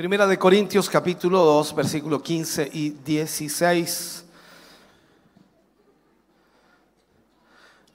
Primera 0.00 0.26
de 0.26 0.38
Corintios 0.38 0.88
capítulo 0.88 1.44
2, 1.44 1.74
versículo 1.74 2.22
15 2.22 2.70
y 2.72 2.88
16. 2.88 4.24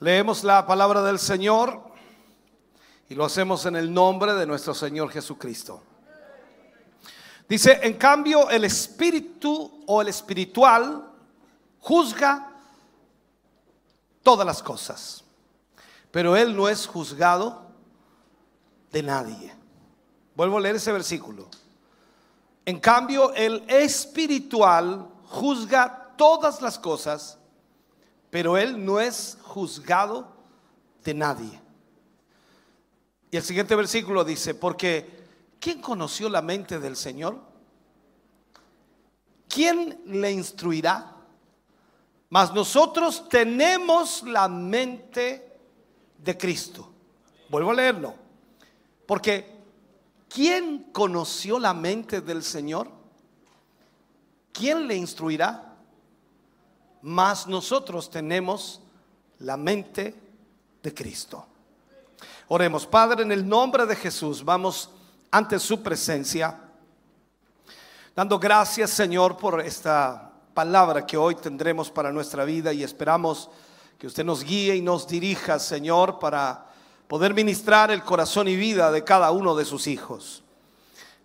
Leemos 0.01 0.43
la 0.43 0.67
palabra 0.67 1.01
del 1.01 1.17
Señor 1.17 1.81
y 3.09 3.15
lo 3.15 3.25
hacemos 3.25 3.65
en 3.65 3.75
el 3.75 3.91
nombre 3.91 4.35
de 4.35 4.45
nuestro 4.45 4.75
Señor 4.75 5.09
Jesucristo. 5.09 5.81
Dice, 7.49 7.79
en 7.81 7.95
cambio, 7.95 8.51
el 8.51 8.65
espíritu 8.65 9.83
o 9.87 9.99
el 9.99 10.09
espiritual 10.09 11.11
juzga 11.79 12.51
todas 14.21 14.45
las 14.45 14.61
cosas, 14.61 15.23
pero 16.11 16.37
él 16.37 16.55
no 16.55 16.69
es 16.69 16.85
juzgado 16.85 17.65
de 18.91 19.01
nadie. 19.01 19.55
Vuelvo 20.35 20.59
a 20.59 20.61
leer 20.61 20.75
ese 20.75 20.91
versículo. 20.91 21.49
En 22.65 22.79
cambio, 22.79 23.31
el 23.33 23.63
espiritual 23.67 25.07
juzga 25.25 26.13
todas 26.17 26.61
las 26.61 26.79
cosas, 26.79 27.37
pero 28.31 28.57
él 28.57 28.83
no 28.83 28.99
es 28.99 29.37
juzgado 29.43 30.27
de 31.03 31.13
nadie. 31.13 31.61
Y 33.29 33.37
el 33.37 33.43
siguiente 33.43 33.75
versículo 33.75 34.23
dice, 34.23 34.55
porque 34.55 35.25
¿quién 35.59 35.79
conoció 35.79 36.27
la 36.27 36.41
mente 36.41 36.79
del 36.79 36.95
Señor? 36.95 37.39
¿Quién 39.47 40.01
le 40.07 40.31
instruirá? 40.31 41.11
Mas 42.29 42.53
nosotros 42.53 43.29
tenemos 43.29 44.23
la 44.23 44.47
mente 44.47 45.57
de 46.17 46.37
Cristo. 46.37 46.91
Vuelvo 47.49 47.71
a 47.71 47.75
leerlo. 47.75 48.15
Porque 49.05 49.54
¿quién 50.35 50.89
conoció 50.91 51.57
la 51.57 51.73
mente 51.73 52.19
del 52.19 52.43
Señor? 52.43 52.89
¿Quién 54.51 54.85
le 54.85 54.97
instruirá? 54.97 55.77
Mas 57.01 57.47
nosotros 57.47 58.09
tenemos 58.09 58.81
la 59.39 59.55
mente 59.55 60.13
de 60.83 60.93
Cristo. 60.93 61.45
Oremos, 62.49 62.85
Padre, 62.85 63.23
en 63.23 63.31
el 63.31 63.47
nombre 63.47 63.85
de 63.85 63.95
Jesús, 63.95 64.43
vamos 64.43 64.89
ante 65.31 65.57
su 65.57 65.81
presencia, 65.81 66.59
dando 68.13 68.37
gracias, 68.37 68.89
Señor, 68.89 69.37
por 69.37 69.61
esta 69.61 70.33
palabra 70.53 71.05
que 71.05 71.15
hoy 71.15 71.35
tendremos 71.35 71.89
para 71.89 72.11
nuestra 72.11 72.43
vida 72.43 72.73
y 72.73 72.83
esperamos 72.83 73.49
que 73.97 74.07
usted 74.07 74.25
nos 74.25 74.43
guíe 74.43 74.75
y 74.75 74.81
nos 74.81 75.07
dirija, 75.07 75.59
Señor, 75.59 76.19
para 76.19 76.74
poder 77.07 77.33
ministrar 77.33 77.91
el 77.91 78.03
corazón 78.03 78.47
y 78.47 78.55
vida 78.55 78.91
de 78.91 79.03
cada 79.03 79.31
uno 79.31 79.55
de 79.55 79.65
sus 79.65 79.87
hijos. 79.87 80.43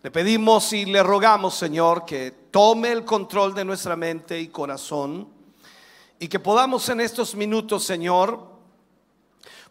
Le 0.02 0.10
pedimos 0.10 0.72
y 0.72 0.86
le 0.86 1.02
rogamos, 1.02 1.54
Señor, 1.54 2.04
que 2.04 2.30
tome 2.50 2.90
el 2.92 3.04
control 3.04 3.54
de 3.54 3.64
nuestra 3.64 3.96
mente 3.96 4.40
y 4.40 4.48
corazón 4.48 5.28
y 6.18 6.28
que 6.28 6.38
podamos 6.38 6.88
en 6.88 7.00
estos 7.00 7.34
minutos, 7.34 7.84
Señor, 7.84 8.48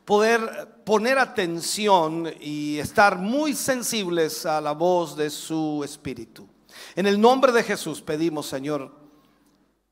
poder 0.06 0.82
poner 0.86 1.20
atención 1.20 2.32
y 2.40 2.80
estar 2.80 3.18
muy 3.18 3.54
sensibles 3.54 4.46
a 4.46 4.60
la 4.60 4.72
voz 4.72 5.16
de 5.16 5.30
su 5.30 5.84
Espíritu. 5.84 6.48
En 6.96 7.06
el 7.06 7.20
nombre 7.20 7.52
de 7.52 7.64
Jesús 7.64 8.02
pedimos, 8.02 8.48
Señor, 8.48 8.92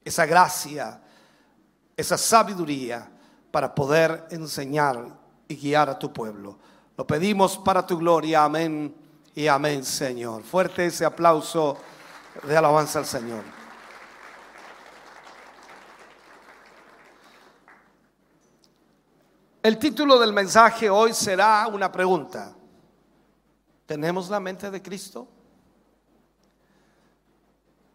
esa 0.03 0.25
gracia, 0.25 1.01
esa 1.95 2.17
sabiduría 2.17 3.11
para 3.51 3.73
poder 3.73 4.27
enseñar 4.31 5.26
y 5.47 5.55
guiar 5.55 5.89
a 5.89 5.97
tu 5.97 6.11
pueblo. 6.11 6.57
Lo 6.97 7.05
pedimos 7.05 7.57
para 7.57 7.85
tu 7.85 7.97
gloria, 7.97 8.43
amén 8.43 8.93
y 9.35 9.47
amén, 9.47 9.83
Señor. 9.83 10.43
Fuerte 10.43 10.85
ese 10.87 11.05
aplauso 11.05 11.77
de 12.43 12.57
alabanza 12.57 12.99
al 12.99 13.05
Señor. 13.05 13.43
El 19.61 19.77
título 19.77 20.17
del 20.17 20.33
mensaje 20.33 20.89
hoy 20.89 21.13
será 21.13 21.67
una 21.67 21.91
pregunta. 21.91 22.55
¿Tenemos 23.85 24.29
la 24.29 24.39
mente 24.39 24.71
de 24.71 24.81
Cristo? 24.81 25.27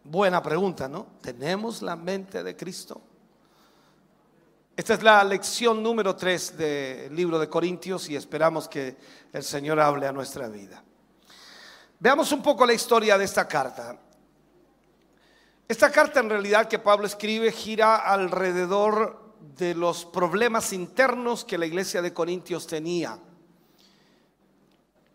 Buena 0.03 0.41
pregunta, 0.43 0.87
¿no? 0.87 1.07
¿Tenemos 1.21 1.81
la 1.81 1.95
mente 1.95 2.43
de 2.43 2.55
Cristo? 2.55 3.01
Esta 4.75 4.95
es 4.95 5.03
la 5.03 5.23
lección 5.23 5.83
número 5.83 6.15
3 6.15 6.57
del 6.57 7.15
libro 7.15 7.37
de 7.37 7.47
Corintios 7.47 8.09
y 8.09 8.15
esperamos 8.15 8.67
que 8.67 8.97
el 9.31 9.43
Señor 9.43 9.79
hable 9.79 10.07
a 10.07 10.11
nuestra 10.11 10.47
vida. 10.47 10.83
Veamos 11.99 12.31
un 12.31 12.41
poco 12.41 12.65
la 12.65 12.73
historia 12.73 13.15
de 13.15 13.25
esta 13.25 13.47
carta. 13.47 13.95
Esta 15.67 15.91
carta 15.91 16.21
en 16.21 16.29
realidad 16.29 16.67
que 16.67 16.79
Pablo 16.79 17.05
escribe 17.05 17.51
gira 17.51 17.97
alrededor 17.97 19.35
de 19.55 19.75
los 19.75 20.05
problemas 20.05 20.73
internos 20.73 21.45
que 21.45 21.59
la 21.59 21.67
iglesia 21.67 22.01
de 22.01 22.11
Corintios 22.11 22.65
tenía. 22.65 23.19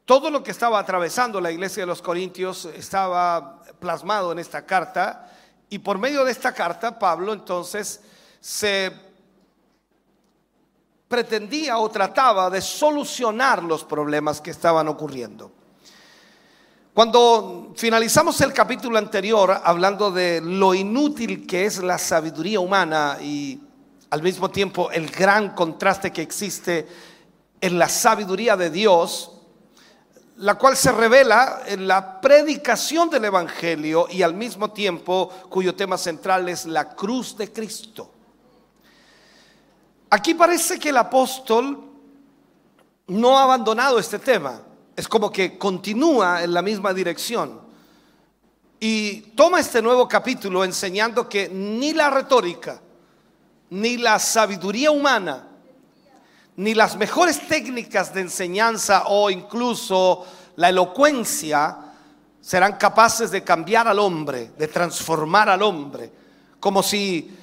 Todo 0.04 0.30
lo 0.30 0.44
que 0.44 0.52
estaba 0.52 0.78
atravesando 0.78 1.40
la 1.40 1.50
iglesia 1.50 1.82
de 1.82 1.88
los 1.88 2.00
Corintios 2.00 2.66
estaba 2.66 3.60
plasmado 3.80 4.30
en 4.30 4.38
esta 4.38 4.64
carta 4.64 5.32
y 5.68 5.80
por 5.80 5.98
medio 5.98 6.24
de 6.24 6.30
esta 6.30 6.54
carta 6.54 6.96
Pablo 6.96 7.32
entonces 7.32 8.02
se 8.40 9.07
pretendía 11.08 11.78
o 11.78 11.88
trataba 11.90 12.50
de 12.50 12.60
solucionar 12.60 13.62
los 13.62 13.84
problemas 13.84 14.40
que 14.40 14.50
estaban 14.50 14.86
ocurriendo. 14.88 15.50
Cuando 16.92 17.72
finalizamos 17.76 18.40
el 18.40 18.52
capítulo 18.52 18.98
anterior 18.98 19.60
hablando 19.64 20.10
de 20.10 20.40
lo 20.40 20.74
inútil 20.74 21.46
que 21.46 21.64
es 21.64 21.78
la 21.78 21.96
sabiduría 21.96 22.60
humana 22.60 23.18
y 23.22 23.60
al 24.10 24.22
mismo 24.22 24.50
tiempo 24.50 24.90
el 24.90 25.08
gran 25.08 25.54
contraste 25.54 26.12
que 26.12 26.22
existe 26.22 26.88
en 27.60 27.78
la 27.78 27.88
sabiduría 27.88 28.56
de 28.56 28.70
Dios, 28.70 29.32
la 30.36 30.56
cual 30.56 30.76
se 30.76 30.92
revela 30.92 31.62
en 31.66 31.86
la 31.88 32.20
predicación 32.20 33.10
del 33.10 33.26
Evangelio 33.26 34.06
y 34.10 34.22
al 34.22 34.34
mismo 34.34 34.72
tiempo 34.72 35.30
cuyo 35.48 35.74
tema 35.74 35.98
central 35.98 36.48
es 36.48 36.66
la 36.66 36.90
cruz 36.90 37.36
de 37.36 37.52
Cristo. 37.52 38.17
Aquí 40.10 40.34
parece 40.34 40.78
que 40.78 40.88
el 40.88 40.96
apóstol 40.96 41.84
no 43.08 43.38
ha 43.38 43.42
abandonado 43.42 43.98
este 43.98 44.18
tema, 44.18 44.62
es 44.96 45.06
como 45.06 45.30
que 45.30 45.58
continúa 45.58 46.42
en 46.42 46.54
la 46.54 46.62
misma 46.62 46.94
dirección. 46.94 47.60
Y 48.80 49.20
toma 49.34 49.60
este 49.60 49.82
nuevo 49.82 50.08
capítulo 50.08 50.64
enseñando 50.64 51.28
que 51.28 51.48
ni 51.48 51.92
la 51.92 52.10
retórica, 52.10 52.80
ni 53.70 53.96
la 53.96 54.18
sabiduría 54.18 54.90
humana, 54.90 55.46
ni 56.56 56.74
las 56.74 56.96
mejores 56.96 57.46
técnicas 57.46 58.14
de 58.14 58.22
enseñanza 58.22 59.04
o 59.06 59.30
incluso 59.30 60.24
la 60.56 60.70
elocuencia 60.70 61.76
serán 62.40 62.76
capaces 62.76 63.30
de 63.30 63.44
cambiar 63.44 63.88
al 63.88 63.98
hombre, 63.98 64.52
de 64.56 64.68
transformar 64.68 65.48
al 65.50 65.62
hombre, 65.62 66.10
como 66.58 66.82
si 66.82 67.37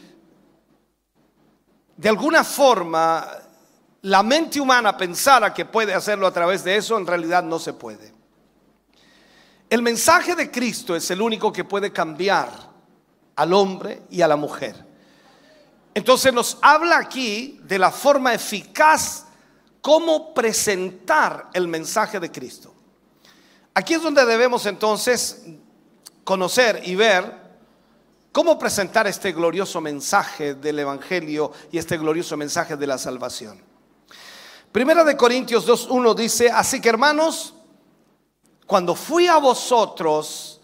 de 1.98 2.10
alguna 2.10 2.44
forma 2.44 3.28
la 4.02 4.22
mente 4.22 4.60
humana 4.60 4.96
pensara 4.96 5.54
que 5.54 5.66
puede 5.66 5.94
hacerlo 5.94 6.28
a 6.28 6.32
través 6.32 6.64
de 6.64 6.76
eso, 6.76 6.98
en 6.98 7.08
realidad 7.08 7.44
no 7.44 7.58
se 7.58 7.74
puede. 7.74 8.14
El 9.70 9.82
mensaje 9.82 10.36
de 10.36 10.52
Cristo 10.52 10.96
es 10.96 11.10
el 11.10 11.22
único 11.22 11.52
que 11.52 11.64
puede 11.64 11.92
cambiar 11.92 12.50
al 13.36 13.54
hombre 13.54 14.04
y 14.12 14.22
a 14.22 14.28
la 14.28 14.36
mujer. 14.36 14.86
Entonces 15.94 16.34
nos 16.34 16.58
habla 16.62 17.00
aquí 17.00 17.60
de 17.64 17.80
la 17.80 17.90
forma 17.90 18.34
eficaz 18.34 19.26
cómo 19.82 20.34
presentar 20.34 21.50
el 21.54 21.68
mensaje 21.68 22.20
de 22.20 22.32
Cristo. 22.32 22.74
Aquí 23.74 23.94
es 23.94 24.04
donde 24.04 24.26
debemos 24.26 24.66
entonces 24.66 25.46
conocer 26.24 26.82
y 26.86 26.96
ver 26.96 27.45
cómo 28.36 28.60
presentar 28.60 29.08
este 29.08 29.32
glorioso 29.32 29.80
mensaje 29.80 30.56
del 30.56 30.80
Evangelio 30.80 31.54
y 31.72 31.78
este 31.78 31.98
glorioso 31.98 32.36
mensaje 32.36 32.76
de 32.76 32.86
la 32.86 32.98
salvación. 32.98 33.64
Primera 34.74 35.06
de 35.06 35.16
Corintios 35.16 35.66
2.1 35.66 36.14
dice, 36.16 36.52
así 36.52 36.82
que 36.82 36.90
hermanos, 36.90 37.54
cuando 38.68 38.94
fui 38.94 39.28
a 39.28 39.38
vosotros, 39.38 40.60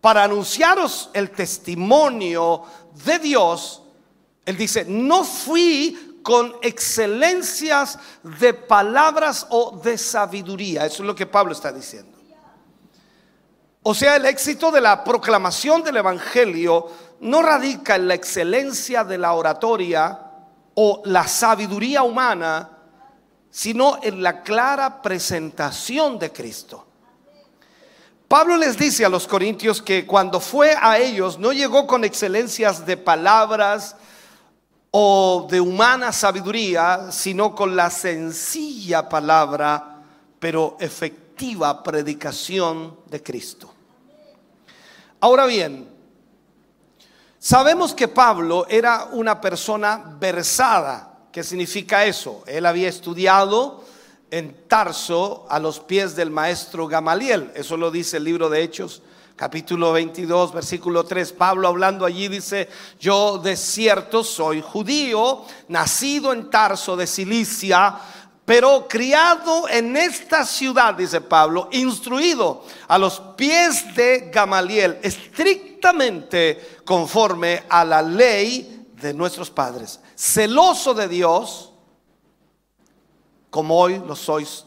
para 0.00 0.24
anunciaros 0.24 1.10
el 1.12 1.30
testimonio 1.30 2.64
de 3.04 3.20
Dios, 3.20 3.84
él 4.44 4.56
dice, 4.56 4.84
no 4.84 5.22
fui 5.22 6.18
con 6.24 6.56
excelencias 6.60 8.00
de 8.40 8.52
palabras 8.52 9.46
o 9.50 9.80
de 9.80 9.96
sabiduría. 9.96 10.84
Eso 10.86 11.04
es 11.04 11.06
lo 11.06 11.14
que 11.14 11.26
Pablo 11.26 11.52
está 11.52 11.70
diciendo. 11.70 12.13
O 13.86 13.92
sea, 13.92 14.16
el 14.16 14.24
éxito 14.24 14.70
de 14.70 14.80
la 14.80 15.04
proclamación 15.04 15.82
del 15.82 15.98
Evangelio 15.98 16.90
no 17.20 17.42
radica 17.42 17.96
en 17.96 18.08
la 18.08 18.14
excelencia 18.14 19.04
de 19.04 19.18
la 19.18 19.34
oratoria 19.34 20.18
o 20.72 21.02
la 21.04 21.28
sabiduría 21.28 22.02
humana, 22.02 22.70
sino 23.50 23.98
en 24.02 24.22
la 24.22 24.42
clara 24.42 25.02
presentación 25.02 26.18
de 26.18 26.32
Cristo. 26.32 26.86
Pablo 28.26 28.56
les 28.56 28.78
dice 28.78 29.04
a 29.04 29.10
los 29.10 29.26
corintios 29.26 29.82
que 29.82 30.06
cuando 30.06 30.40
fue 30.40 30.74
a 30.80 30.98
ellos 30.98 31.38
no 31.38 31.52
llegó 31.52 31.86
con 31.86 32.04
excelencias 32.04 32.86
de 32.86 32.96
palabras 32.96 33.96
o 34.92 35.46
de 35.50 35.60
humana 35.60 36.10
sabiduría, 36.10 37.12
sino 37.12 37.54
con 37.54 37.76
la 37.76 37.90
sencilla 37.90 39.10
palabra, 39.10 39.98
pero 40.38 40.78
efectiva 40.80 41.82
predicación 41.82 42.98
de 43.10 43.22
Cristo. 43.22 43.73
Ahora 45.24 45.46
bien, 45.46 45.88
sabemos 47.38 47.94
que 47.94 48.08
Pablo 48.08 48.66
era 48.68 49.08
una 49.12 49.40
persona 49.40 50.16
versada. 50.20 51.28
¿Qué 51.32 51.42
significa 51.42 52.04
eso? 52.04 52.44
Él 52.46 52.66
había 52.66 52.90
estudiado 52.90 53.82
en 54.30 54.68
Tarso 54.68 55.46
a 55.48 55.58
los 55.58 55.80
pies 55.80 56.14
del 56.14 56.30
maestro 56.30 56.86
Gamaliel. 56.86 57.50
Eso 57.54 57.78
lo 57.78 57.90
dice 57.90 58.18
el 58.18 58.24
libro 58.24 58.50
de 58.50 58.62
Hechos, 58.62 59.00
capítulo 59.34 59.94
22, 59.94 60.52
versículo 60.52 61.04
3. 61.04 61.32
Pablo 61.32 61.68
hablando 61.68 62.04
allí 62.04 62.28
dice, 62.28 62.68
yo 63.00 63.38
de 63.38 63.56
cierto 63.56 64.22
soy 64.22 64.60
judío, 64.60 65.46
nacido 65.68 66.34
en 66.34 66.50
Tarso 66.50 66.98
de 66.98 67.06
Cilicia 67.06 67.98
pero 68.44 68.86
criado 68.86 69.68
en 69.68 69.96
esta 69.96 70.44
ciudad, 70.44 70.94
dice 70.94 71.20
Pablo, 71.20 71.68
instruido 71.72 72.64
a 72.88 72.98
los 72.98 73.18
pies 73.36 73.94
de 73.94 74.30
Gamaliel, 74.32 74.98
estrictamente 75.02 76.80
conforme 76.84 77.64
a 77.68 77.84
la 77.84 78.02
ley 78.02 78.86
de 79.00 79.14
nuestros 79.14 79.50
padres, 79.50 79.98
celoso 80.14 80.92
de 80.92 81.08
Dios, 81.08 81.72
como 83.48 83.78
hoy 83.78 84.02
lo 84.06 84.14
sois 84.14 84.66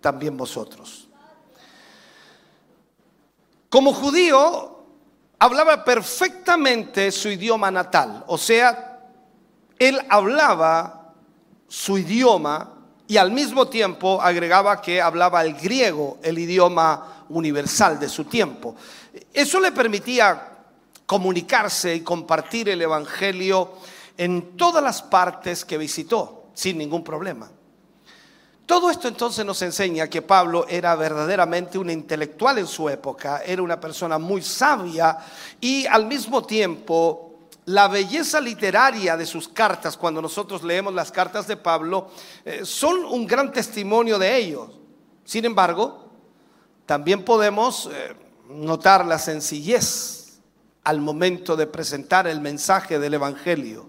también 0.00 0.36
vosotros. 0.36 1.08
Como 3.68 3.92
judío, 3.92 4.84
hablaba 5.40 5.84
perfectamente 5.84 7.10
su 7.10 7.28
idioma 7.30 7.70
natal, 7.72 8.24
o 8.28 8.38
sea, 8.38 9.00
él 9.76 10.00
hablaba 10.08 11.14
su 11.66 11.98
idioma 11.98 12.77
y 13.08 13.16
al 13.16 13.32
mismo 13.32 13.68
tiempo 13.68 14.20
agregaba 14.20 14.82
que 14.82 15.00
hablaba 15.00 15.42
el 15.42 15.54
griego, 15.54 16.18
el 16.22 16.38
idioma 16.38 17.24
universal 17.30 17.98
de 17.98 18.08
su 18.08 18.24
tiempo. 18.24 18.76
Eso 19.32 19.58
le 19.58 19.72
permitía 19.72 20.58
comunicarse 21.06 21.94
y 21.94 22.02
compartir 22.02 22.68
el 22.68 22.82
Evangelio 22.82 23.72
en 24.18 24.56
todas 24.58 24.84
las 24.84 25.00
partes 25.00 25.64
que 25.64 25.78
visitó, 25.78 26.50
sin 26.52 26.76
ningún 26.76 27.02
problema. 27.02 27.50
Todo 28.66 28.90
esto 28.90 29.08
entonces 29.08 29.46
nos 29.46 29.62
enseña 29.62 30.08
que 30.08 30.20
Pablo 30.20 30.66
era 30.68 30.94
verdaderamente 30.94 31.78
un 31.78 31.88
intelectual 31.88 32.58
en 32.58 32.66
su 32.66 32.90
época, 32.90 33.40
era 33.42 33.62
una 33.62 33.80
persona 33.80 34.18
muy 34.18 34.42
sabia 34.42 35.16
y 35.58 35.86
al 35.86 36.04
mismo 36.04 36.44
tiempo 36.44 37.27
la 37.68 37.86
belleza 37.86 38.40
literaria 38.40 39.14
de 39.14 39.26
sus 39.26 39.46
cartas, 39.46 39.98
cuando 39.98 40.22
nosotros 40.22 40.62
leemos 40.62 40.94
las 40.94 41.12
cartas 41.12 41.46
de 41.46 41.58
Pablo, 41.58 42.10
eh, 42.42 42.60
son 42.64 43.04
un 43.04 43.26
gran 43.26 43.52
testimonio 43.52 44.18
de 44.18 44.36
ellos. 44.36 44.70
Sin 45.24 45.44
embargo, 45.44 46.08
también 46.86 47.26
podemos 47.26 47.90
eh, 47.92 48.14
notar 48.48 49.04
la 49.04 49.18
sencillez 49.18 50.40
al 50.82 51.02
momento 51.02 51.56
de 51.56 51.66
presentar 51.66 52.26
el 52.26 52.40
mensaje 52.40 52.98
del 52.98 53.12
Evangelio, 53.14 53.86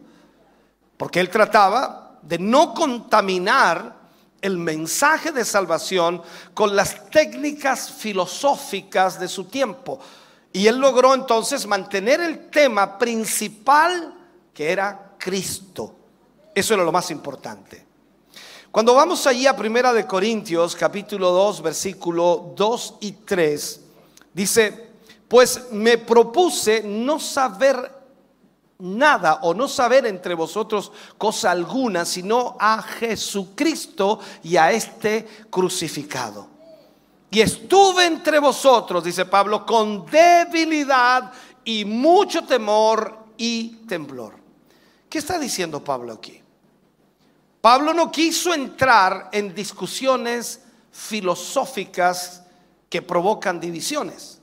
porque 0.98 1.22
él 1.22 1.30
trataba 1.30 2.20
de 2.22 2.38
no 2.38 2.74
contaminar 2.74 3.96
el 4.42 4.58
mensaje 4.58 5.32
de 5.32 5.46
salvación 5.46 6.22
con 6.54 6.76
las 6.76 7.10
técnicas 7.10 7.90
filosóficas 7.92 9.18
de 9.22 9.30
su 9.30 9.46
tiempo. 9.46 10.02
Y 10.52 10.68
él 10.68 10.78
logró 10.78 11.14
entonces 11.14 11.68
mantener 11.68 12.22
el 12.22 12.50
tema 12.50 12.98
principal 12.98 14.16
que 14.54 14.72
era 14.72 15.16
Cristo. 15.18 15.96
Eso 16.56 16.74
era 16.74 16.84
lo 16.84 16.92
más 16.92 17.12
importante. 17.12 17.86
Cuando 18.72 18.94
vamos 18.94 19.26
allí 19.26 19.48
a 19.48 19.56
Primera 19.56 19.94
de 19.94 20.06
Corintios, 20.06 20.76
capítulo 20.76 21.32
2, 21.32 21.62
versículo 21.62 22.54
2 22.56 22.96
y 23.02 23.12
3, 23.14 23.82
dice, 24.34 24.90
pues 25.28 25.72
me 25.72 25.98
propuse 25.98 26.84
no 26.84 27.20
saber 27.20 28.00
nada 28.80 29.40
o 29.44 29.54
no 29.54 29.68
saber 29.68 30.06
entre 30.06 30.34
vosotros 30.34 30.92
cosa 31.18 31.52
alguna, 31.52 32.06
sino 32.06 32.58
a 32.60 32.82
Jesucristo 32.82 34.20
y 34.44 34.58
a 34.58 34.72
este 34.72 35.28
crucificado. 35.50 36.59
Y 37.32 37.42
estuve 37.42 38.06
entre 38.06 38.40
vosotros, 38.40 39.04
dice 39.04 39.26
Pablo, 39.26 39.66
con 39.66 40.06
debilidad 40.06 41.32
y 41.64 41.86
mucho 41.86 42.44
temor 42.44 43.26
y 43.38 43.86
temblor. 43.88 44.36
¿Qué 45.08 45.20
está 45.20 45.38
diciendo 45.38 45.84
Pablo 45.84 46.14
aquí? 46.14 46.42
Pablo 47.62 47.94
no 47.94 48.12
quiso 48.12 48.54
entrar 48.54 49.30
en 49.32 49.54
discusiones 49.54 50.62
filosóficas 50.92 52.44
que 52.90 53.02
provocan 53.02 53.60
divisiones, 53.60 54.40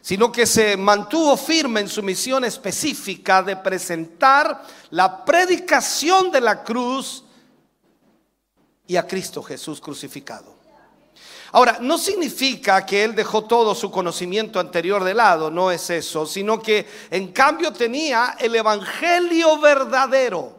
sino 0.00 0.32
que 0.32 0.46
se 0.46 0.76
mantuvo 0.76 1.36
firme 1.36 1.80
en 1.80 1.88
su 1.88 2.02
misión 2.02 2.44
específica 2.44 3.42
de 3.42 3.56
presentar 3.56 4.64
la 4.90 5.24
predicación 5.24 6.30
de 6.30 6.40
la 6.40 6.64
cruz 6.64 7.24
y 8.86 8.96
a 8.96 9.06
Cristo 9.06 9.42
Jesús 9.42 9.80
crucificado. 9.80 10.55
Ahora, 11.52 11.78
no 11.80 11.96
significa 11.98 12.84
que 12.84 13.04
él 13.04 13.14
dejó 13.14 13.44
todo 13.44 13.74
su 13.74 13.90
conocimiento 13.90 14.58
anterior 14.58 15.04
de 15.04 15.14
lado, 15.14 15.50
no 15.50 15.70
es 15.70 15.88
eso, 15.90 16.26
sino 16.26 16.60
que 16.60 16.86
en 17.10 17.32
cambio 17.32 17.72
tenía 17.72 18.36
el 18.38 18.54
Evangelio 18.54 19.58
verdadero. 19.58 20.56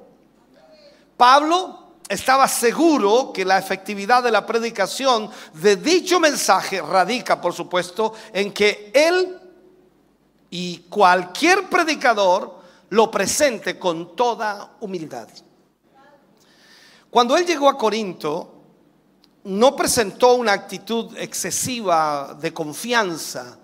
Pablo 1.18 1.88
estaba 2.08 2.48
seguro 2.48 3.34
que 3.34 3.44
la 3.44 3.58
efectividad 3.58 4.24
de 4.24 4.32
la 4.32 4.46
predicación 4.46 5.30
de 5.54 5.76
dicho 5.76 6.20
mensaje 6.20 6.82
radica, 6.82 7.42
por 7.42 7.54
supuesto, 7.54 8.14
en 8.32 8.54
que 8.54 8.92
él 8.94 9.40
y 10.50 10.80
cualquier 10.90 11.70
predicador 11.70 12.62
lo 12.90 13.12
presente 13.12 13.78
con 13.78 14.16
toda 14.16 14.78
humildad. 14.80 15.28
Cuando 17.10 17.36
él 17.36 17.46
llegó 17.46 17.68
a 17.68 17.78
Corinto, 17.78 18.57
no 19.48 19.78
presentó 19.78 20.36
una 20.36 20.52
actitud 20.52 21.16
excesiva 21.18 22.38
de 22.40 22.54
confianza 22.54 23.58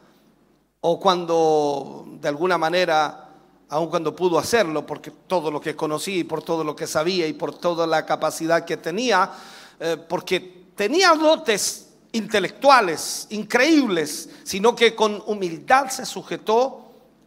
o 0.80 0.98
cuando 0.98 2.06
de 2.22 2.30
alguna 2.30 2.58
manera, 2.58 3.30
aun 3.68 3.90
cuando 3.90 4.16
pudo 4.16 4.40
hacerlo, 4.40 4.86
porque 4.86 5.12
todo 5.12 5.52
lo 5.52 5.60
que 5.60 5.76
conocí 5.76 6.20
y 6.20 6.24
por 6.24 6.42
todo 6.42 6.64
lo 6.64 6.74
que 6.74 6.88
sabía 6.88 7.28
y 7.28 7.34
por 7.34 7.54
toda 7.54 7.86
la 7.86 8.06
capacidad 8.06 8.64
que 8.64 8.78
tenía, 8.78 9.30
eh, 9.78 9.98
porque 10.08 10.68
tenía 10.74 11.14
dotes 11.16 11.90
intelectuales 12.14 13.28
increíbles, 13.32 14.30
sino 14.44 14.74
que 14.74 14.96
con 14.96 15.22
humildad 15.26 15.90
se 15.90 16.06
sujetó 16.06 16.83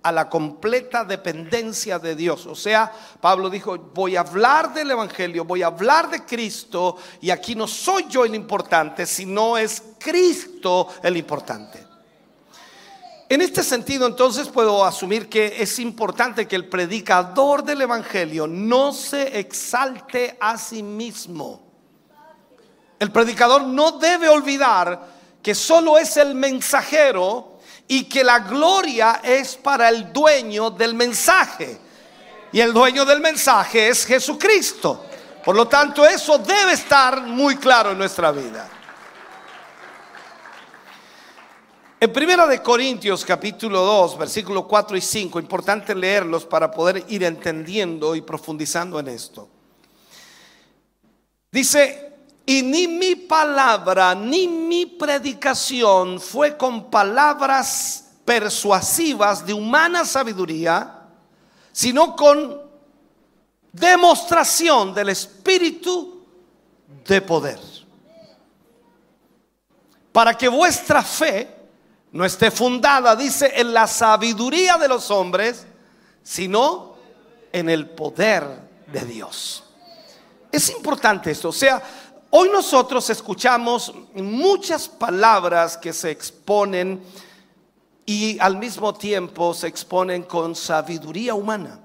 a 0.07 0.13
la 0.13 0.29
completa 0.31 1.05
dependencia 1.05 1.99
de 1.99 2.15
Dios. 2.15 2.47
O 2.47 2.55
sea, 2.55 2.93
Pablo 3.21 3.51
dijo, 3.51 3.77
voy 3.77 4.15
a 4.15 4.21
hablar 4.21 4.73
del 4.73 4.93
Evangelio, 4.93 5.45
voy 5.45 5.65
a 5.65 5.67
hablar 5.67 6.09
de 6.09 6.25
Cristo 6.25 6.97
y 7.21 7.31
aquí 7.31 7.57
no 7.57 7.67
soy 7.67 8.07
yo 8.09 8.25
el 8.25 8.37
importante, 8.37 9.05
sino 9.05 9.59
es 9.59 9.83
Cristo 9.99 10.87
el 11.03 11.17
importante. 11.17 11.85
En 13.29 13.41
este 13.41 13.65
sentido, 13.65 14.07
entonces 14.07 14.47
puedo 14.47 14.85
asumir 14.85 15.29
que 15.29 15.61
es 15.61 15.77
importante 15.81 16.47
que 16.47 16.55
el 16.55 16.69
predicador 16.69 17.65
del 17.65 17.83
Evangelio 17.83 18.47
no 18.47 18.93
se 18.93 19.41
exalte 19.41 20.37
a 20.39 20.57
sí 20.57 20.85
mismo. 20.85 21.63
El 23.01 23.11
predicador 23.11 23.65
no 23.65 23.99
debe 23.99 24.29
olvidar 24.29 25.05
que 25.43 25.57
solo 25.57 25.99
es 25.99 26.17
el 26.17 26.37
mensajero 26.37 27.56
y 27.89 28.05
que 28.05 28.25
la 28.25 28.41
gloria 28.41 29.21
es 29.23 29.57
para 29.57 29.89
el 29.89 30.13
dueño 30.13 30.71
del 30.71 30.95
mensaje. 30.95 31.79
Y 32.53 32.61
el 32.61 32.73
dueño 32.73 33.05
del 33.05 33.21
mensaje 33.21 33.89
es 33.89 34.05
Jesucristo. 34.05 35.05
Por 35.45 35.55
lo 35.55 35.69
tanto, 35.69 36.05
eso 36.05 36.39
debe 36.39 36.73
estar 36.73 37.23
muy 37.23 37.57
claro 37.57 37.93
en 37.93 37.99
nuestra 37.99 38.33
vida. 38.33 38.69
En 41.99 42.13
Primera 42.13 42.47
de 42.47 42.61
Corintios 42.61 43.25
capítulo 43.25 43.81
2, 43.81 44.19
versículos 44.19 44.67
4 44.67 44.97
y 44.97 45.01
5, 45.01 45.41
importante 45.41 45.95
leerlos 45.95 46.45
para 46.45 46.71
poder 46.71 47.05
ir 47.09 47.25
entendiendo 47.25 48.15
y 48.15 48.21
profundizando 48.21 49.01
en 49.01 49.09
esto. 49.09 49.49
Dice, 51.51 52.06
y 52.47 52.63
ni 52.63 52.87
mi 52.87 53.17
palabra 53.17 54.15
ni 54.15 54.47
mi 54.47 54.87
predicación 54.87 56.21
fue 56.21 56.57
con 56.57 56.89
palabras 56.89 58.05
persuasivas 58.25 59.45
de 59.45 59.53
humana 59.53 60.05
sabiduría, 60.05 61.03
sino 61.73 62.15
con 62.15 62.63
demostración 63.73 64.95
del 64.95 65.09
Espíritu 65.09 66.25
de 67.05 67.21
poder. 67.21 67.59
Para 70.13 70.33
que 70.39 70.49
vuestra 70.49 71.03
fe 71.03 71.55
no 72.13 72.25
esté 72.25 72.53
fundada, 72.53 73.17
dice, 73.17 73.53
en 73.57 73.75
la 73.75 73.89
sabiduría 73.89 74.79
de 74.79 74.89
los 74.89 75.11
hombres, 75.11 75.67
sino 76.23 76.97
en 77.53 77.69
el 77.69 77.91
poder 77.91 78.45
de 78.87 79.05
Dios. 79.05 79.65
Es 80.51 80.71
importante 80.71 81.31
esto, 81.33 81.51
o 81.51 81.53
sea, 81.53 81.83
hoy 82.39 82.51
nosotros 82.51 83.09
escuchamos 83.09 83.95
muchas 84.15 84.91
palabras 84.91 85.79
que 85.79 85.95
se 85.95 86.11
exponen 86.11 87.03
y 88.05 88.39
al 88.41 88.59
mismo 88.59 88.93
tiempo 88.93 89.55
se 89.55 89.69
exponen 89.69 90.25
con 90.25 90.55
sabiduría 90.55 91.35
humana. 91.35 91.81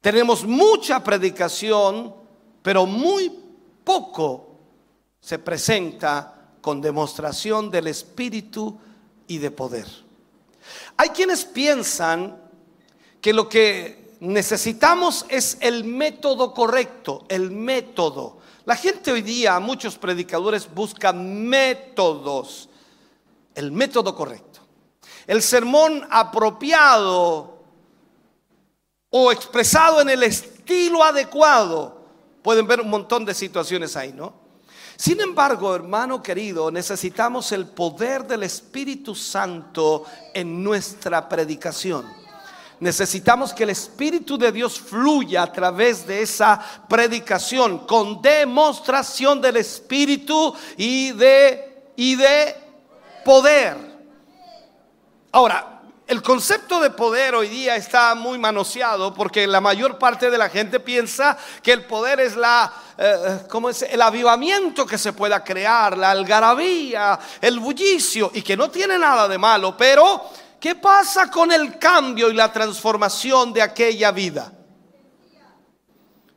Tenemos 0.00 0.44
mucha 0.44 1.02
predicación, 1.02 2.14
pero 2.62 2.86
muy 2.86 3.36
poco 3.82 4.54
se 5.20 5.40
presenta 5.40 6.52
con 6.60 6.80
demostración 6.80 7.68
del 7.68 7.88
Espíritu 7.88 8.78
y 9.26 9.38
de 9.38 9.50
poder. 9.50 9.86
Hay 10.96 11.08
quienes 11.08 11.44
piensan 11.44 12.40
que 13.20 13.32
lo 13.32 13.48
que 13.48 14.16
necesitamos 14.20 15.26
es 15.28 15.58
el 15.60 15.82
método 15.82 16.54
correcto, 16.54 17.24
el 17.28 17.50
método. 17.50 18.39
La 18.70 18.76
gente 18.76 19.10
hoy 19.10 19.22
día, 19.22 19.58
muchos 19.58 19.98
predicadores 19.98 20.72
buscan 20.72 21.44
métodos, 21.44 22.68
el 23.52 23.72
método 23.72 24.14
correcto. 24.14 24.60
El 25.26 25.42
sermón 25.42 26.06
apropiado 26.08 27.64
o 29.10 29.32
expresado 29.32 30.00
en 30.02 30.10
el 30.10 30.22
estilo 30.22 31.02
adecuado. 31.02 32.00
Pueden 32.42 32.68
ver 32.68 32.80
un 32.80 32.90
montón 32.90 33.24
de 33.24 33.34
situaciones 33.34 33.96
ahí, 33.96 34.12
¿no? 34.12 34.34
Sin 34.96 35.20
embargo, 35.20 35.74
hermano 35.74 36.22
querido, 36.22 36.70
necesitamos 36.70 37.50
el 37.50 37.66
poder 37.66 38.24
del 38.24 38.44
Espíritu 38.44 39.16
Santo 39.16 40.04
en 40.32 40.62
nuestra 40.62 41.28
predicación. 41.28 42.19
Necesitamos 42.80 43.52
que 43.52 43.64
el 43.64 43.70
Espíritu 43.70 44.38
de 44.38 44.50
Dios 44.50 44.80
fluya 44.80 45.42
a 45.42 45.52
través 45.52 46.06
de 46.06 46.22
esa 46.22 46.58
predicación 46.88 47.86
con 47.86 48.22
demostración 48.22 49.38
del 49.40 49.58
Espíritu 49.58 50.54
y 50.78 51.12
de, 51.12 51.92
y 51.96 52.16
de 52.16 52.56
poder. 53.22 53.76
Ahora, 55.30 55.82
el 56.10 56.22
concepto 56.22 56.80
de 56.80 56.90
poder 56.90 57.36
hoy 57.36 57.48
día 57.48 57.76
está 57.76 58.16
muy 58.16 58.36
manoseado 58.38 59.14
porque 59.14 59.46
la 59.46 59.60
mayor 59.60 59.96
parte 59.96 60.28
de 60.28 60.38
la 60.38 60.48
gente 60.48 60.80
piensa 60.80 61.38
que 61.62 61.72
el 61.72 61.84
poder 61.84 62.18
es 62.18 62.34
la 62.34 62.72
eh, 62.98 63.40
es? 63.70 63.82
el 63.82 64.02
avivamiento 64.02 64.84
que 64.84 64.98
se 64.98 65.12
pueda 65.12 65.44
crear, 65.44 65.96
la 65.96 66.10
algarabía, 66.10 67.16
el 67.40 67.60
bullicio 67.60 68.30
y 68.34 68.42
que 68.42 68.56
no 68.56 68.70
tiene 68.70 68.98
nada 68.98 69.28
de 69.28 69.38
malo, 69.38 69.76
pero 69.76 70.28
¿qué 70.60 70.74
pasa 70.74 71.30
con 71.30 71.50
el 71.50 71.78
cambio 71.78 72.30
y 72.30 72.34
la 72.34 72.52
transformación 72.52 73.52
de 73.52 73.62
aquella 73.62 74.12
vida? 74.12 74.52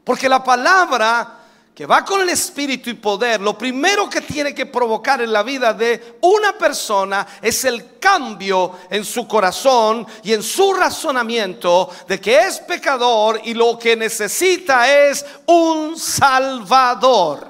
Porque 0.03 0.27
la 0.27 0.43
palabra 0.43 1.39
que 1.73 1.87
va 1.87 2.05
con 2.05 2.21
el 2.21 2.29
espíritu 2.29 2.91
y 2.91 2.93
poder, 2.93 3.41
lo 3.41 3.57
primero 3.57 4.07
que 4.07 4.21
tiene 4.21 4.53
que 4.53 4.67
provocar 4.67 5.21
en 5.21 5.33
la 5.33 5.41
vida 5.41 5.73
de 5.73 6.19
una 6.21 6.55
persona 6.55 7.25
es 7.41 7.65
el 7.65 7.97
cambio 7.97 8.79
en 8.91 9.03
su 9.03 9.27
corazón 9.27 10.05
y 10.21 10.33
en 10.33 10.43
su 10.43 10.73
razonamiento 10.73 11.89
de 12.07 12.21
que 12.21 12.37
es 12.41 12.59
pecador 12.59 13.41
y 13.43 13.55
lo 13.55 13.79
que 13.79 13.95
necesita 13.95 15.07
es 15.07 15.25
un 15.47 15.97
salvador. 15.97 17.49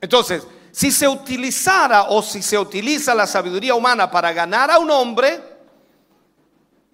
Entonces, 0.00 0.42
si 0.74 0.90
se 0.90 1.06
utilizara 1.06 2.06
o 2.08 2.20
si 2.20 2.42
se 2.42 2.58
utiliza 2.58 3.14
la 3.14 3.28
sabiduría 3.28 3.76
humana 3.76 4.10
para 4.10 4.32
ganar 4.32 4.72
a 4.72 4.80
un 4.80 4.90
hombre, 4.90 5.40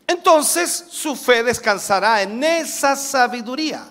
entonces 0.07 0.85
su 0.91 1.17
fe 1.17 1.43
descansará 1.43 2.21
en 2.21 2.45
esa 2.45 2.95
sabiduría. 2.95 3.89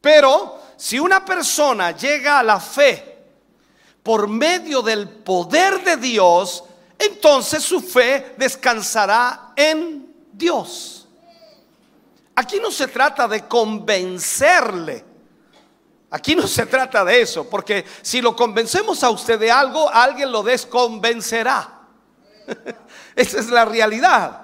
Pero 0.00 0.60
si 0.76 1.00
una 1.00 1.24
persona 1.24 1.90
llega 1.96 2.38
a 2.38 2.44
la 2.44 2.60
fe 2.60 3.24
por 4.04 4.28
medio 4.28 4.82
del 4.82 5.08
poder 5.08 5.82
de 5.82 5.96
Dios, 5.96 6.62
entonces 6.96 7.60
su 7.60 7.80
fe 7.80 8.36
descansará 8.38 9.52
en 9.56 10.14
Dios. 10.32 11.08
Aquí 12.36 12.60
no 12.60 12.70
se 12.70 12.86
trata 12.86 13.26
de 13.26 13.48
convencerle. 13.48 15.13
Aquí 16.14 16.36
no 16.36 16.46
se 16.46 16.66
trata 16.66 17.04
de 17.04 17.22
eso, 17.22 17.50
porque 17.50 17.84
si 18.00 18.20
lo 18.20 18.36
convencemos 18.36 19.02
a 19.02 19.10
usted 19.10 19.36
de 19.36 19.50
algo, 19.50 19.90
alguien 19.90 20.30
lo 20.30 20.44
desconvencerá. 20.44 21.80
Esa 23.16 23.40
es 23.40 23.50
la 23.50 23.64
realidad. 23.64 24.42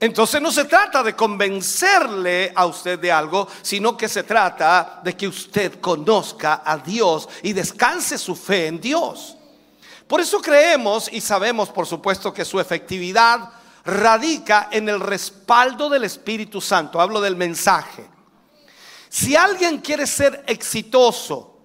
Entonces 0.00 0.40
no 0.40 0.50
se 0.50 0.64
trata 0.64 1.02
de 1.02 1.14
convencerle 1.14 2.54
a 2.56 2.64
usted 2.64 2.98
de 2.98 3.12
algo, 3.12 3.46
sino 3.60 3.98
que 3.98 4.08
se 4.08 4.22
trata 4.22 5.02
de 5.04 5.14
que 5.14 5.28
usted 5.28 5.78
conozca 5.78 6.62
a 6.64 6.78
Dios 6.78 7.28
y 7.42 7.52
descanse 7.52 8.16
su 8.16 8.34
fe 8.34 8.68
en 8.68 8.80
Dios. 8.80 9.36
Por 10.08 10.22
eso 10.22 10.40
creemos 10.40 11.12
y 11.12 11.20
sabemos, 11.20 11.68
por 11.68 11.86
supuesto, 11.86 12.32
que 12.32 12.46
su 12.46 12.58
efectividad 12.58 13.50
radica 13.84 14.68
en 14.70 14.88
el 14.88 15.00
respaldo 15.00 15.90
del 15.90 16.04
Espíritu 16.04 16.62
Santo. 16.62 16.98
Hablo 16.98 17.20
del 17.20 17.36
mensaje. 17.36 18.13
Si 19.14 19.36
alguien 19.36 19.78
quiere 19.78 20.08
ser 20.08 20.42
exitoso 20.48 21.56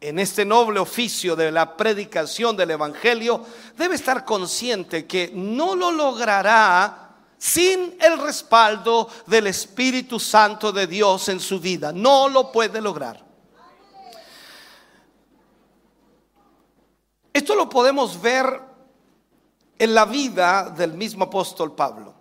en 0.00 0.18
este 0.18 0.44
noble 0.44 0.80
oficio 0.80 1.36
de 1.36 1.52
la 1.52 1.76
predicación 1.76 2.56
del 2.56 2.72
Evangelio, 2.72 3.46
debe 3.78 3.94
estar 3.94 4.24
consciente 4.24 5.06
que 5.06 5.30
no 5.32 5.76
lo 5.76 5.92
logrará 5.92 7.14
sin 7.38 7.96
el 8.00 8.18
respaldo 8.18 9.08
del 9.24 9.46
Espíritu 9.46 10.18
Santo 10.18 10.72
de 10.72 10.88
Dios 10.88 11.28
en 11.28 11.38
su 11.38 11.60
vida. 11.60 11.92
No 11.92 12.28
lo 12.28 12.50
puede 12.50 12.80
lograr. 12.80 13.24
Esto 17.32 17.54
lo 17.54 17.68
podemos 17.68 18.20
ver 18.20 18.62
en 19.78 19.94
la 19.94 20.06
vida 20.06 20.70
del 20.70 20.94
mismo 20.94 21.26
apóstol 21.26 21.72
Pablo. 21.72 22.16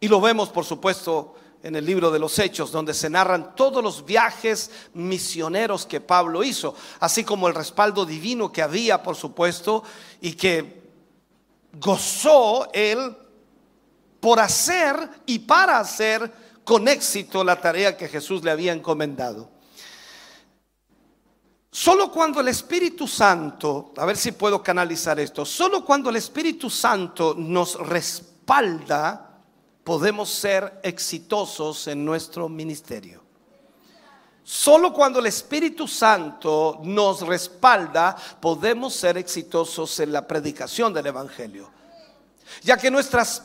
Y 0.00 0.08
lo 0.08 0.20
vemos, 0.20 0.50
por 0.50 0.66
supuesto, 0.66 1.36
en 1.64 1.76
el 1.76 1.86
libro 1.86 2.10
de 2.10 2.18
los 2.18 2.38
Hechos, 2.38 2.70
donde 2.70 2.92
se 2.92 3.08
narran 3.08 3.56
todos 3.56 3.82
los 3.82 4.04
viajes 4.04 4.70
misioneros 4.92 5.86
que 5.86 5.98
Pablo 5.98 6.44
hizo, 6.44 6.74
así 7.00 7.24
como 7.24 7.48
el 7.48 7.54
respaldo 7.54 8.04
divino 8.04 8.52
que 8.52 8.60
había, 8.60 9.02
por 9.02 9.16
supuesto, 9.16 9.82
y 10.20 10.34
que 10.34 10.82
gozó 11.80 12.68
él 12.74 13.16
por 14.20 14.40
hacer 14.40 15.08
y 15.24 15.38
para 15.38 15.78
hacer 15.78 16.30
con 16.64 16.86
éxito 16.86 17.42
la 17.42 17.58
tarea 17.58 17.96
que 17.96 18.08
Jesús 18.08 18.44
le 18.44 18.50
había 18.50 18.74
encomendado. 18.74 19.48
Solo 21.70 22.12
cuando 22.12 22.40
el 22.40 22.48
Espíritu 22.48 23.08
Santo, 23.08 23.94
a 23.96 24.04
ver 24.04 24.18
si 24.18 24.32
puedo 24.32 24.62
canalizar 24.62 25.18
esto, 25.18 25.46
solo 25.46 25.82
cuando 25.82 26.10
el 26.10 26.16
Espíritu 26.16 26.68
Santo 26.68 27.34
nos 27.38 27.78
respalda, 27.80 29.23
podemos 29.84 30.30
ser 30.30 30.80
exitosos 30.82 31.86
en 31.86 32.04
nuestro 32.04 32.48
ministerio. 32.48 33.22
Solo 34.42 34.92
cuando 34.92 35.20
el 35.20 35.26
Espíritu 35.26 35.86
Santo 35.86 36.80
nos 36.82 37.20
respalda, 37.22 38.16
podemos 38.40 38.94
ser 38.94 39.16
exitosos 39.16 40.00
en 40.00 40.12
la 40.12 40.26
predicación 40.26 40.92
del 40.92 41.06
Evangelio. 41.06 41.70
Ya 42.62 42.76
que 42.76 42.90
nuestras 42.90 43.42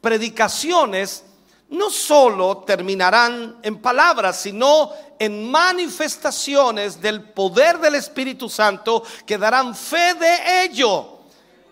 predicaciones 0.00 1.24
no 1.68 1.90
solo 1.90 2.58
terminarán 2.58 3.58
en 3.62 3.80
palabras, 3.80 4.40
sino 4.40 4.92
en 5.18 5.50
manifestaciones 5.50 7.00
del 7.00 7.22
poder 7.30 7.78
del 7.78 7.96
Espíritu 7.96 8.48
Santo 8.48 9.02
que 9.24 9.38
darán 9.38 9.74
fe 9.74 10.14
de 10.14 10.64
ello. 10.64 11.15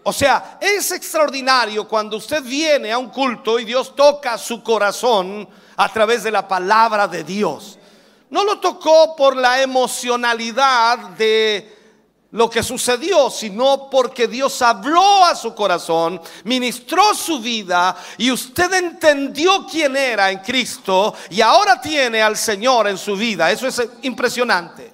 O 0.05 0.13
sea, 0.13 0.59
es 0.61 0.93
extraordinario 0.93 1.89
cuando 1.89 2.19
usted 2.19 2.43
viene 2.43 2.93
a 2.93 2.99
un 2.99 3.09
culto 3.09 3.59
y 3.59 3.65
Dios 3.65 3.97
toca 3.97 4.37
su 4.37 4.63
corazón 4.63 5.49
a 5.77 5.93
través 5.93 6.23
de 6.23 6.31
la 6.31 6.47
palabra 6.47 7.09
de 7.09 7.25
Dios. 7.25 7.79
No 8.29 8.45
lo 8.45 8.61
tocó 8.61 9.17
por 9.17 9.35
la 9.35 9.63
emocionalidad 9.63 10.99
de 11.11 11.75
lo 12.33 12.51
que 12.51 12.63
sucedió, 12.63 13.31
sino 13.31 13.89
porque 13.89 14.29
Dios 14.29 14.61
habló 14.61 15.25
a 15.25 15.37
su 15.37 15.55
corazón, 15.55 16.21
ministró 16.43 17.15
su 17.15 17.39
vida 17.39 17.97
y 18.19 18.31
usted 18.31 18.73
entendió 18.75 19.65
quién 19.71 19.97
era 19.97 20.31
en 20.31 20.41
Cristo 20.41 21.15
y 21.31 21.41
ahora 21.41 21.81
tiene 21.81 22.21
al 22.21 22.37
Señor 22.37 22.89
en 22.89 22.99
su 22.99 23.17
vida. 23.17 23.51
Eso 23.51 23.69
es 23.69 23.81
impresionante. 24.03 24.93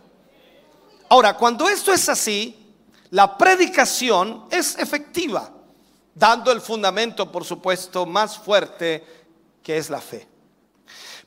Ahora, 1.09 1.35
cuando 1.35 1.69
esto 1.69 1.93
es 1.93 2.09
así, 2.09 2.60
la 3.11 3.37
predicación 3.37 4.47
es 4.51 4.79
efectiva, 4.79 5.51
dando 6.15 6.53
el 6.53 6.61
fundamento, 6.61 7.31
por 7.31 7.45
supuesto, 7.45 8.07
más 8.07 8.39
fuerte 8.39 9.05
que 9.63 9.77
es 9.77 9.91
la 9.91 10.01
fe. 10.01 10.29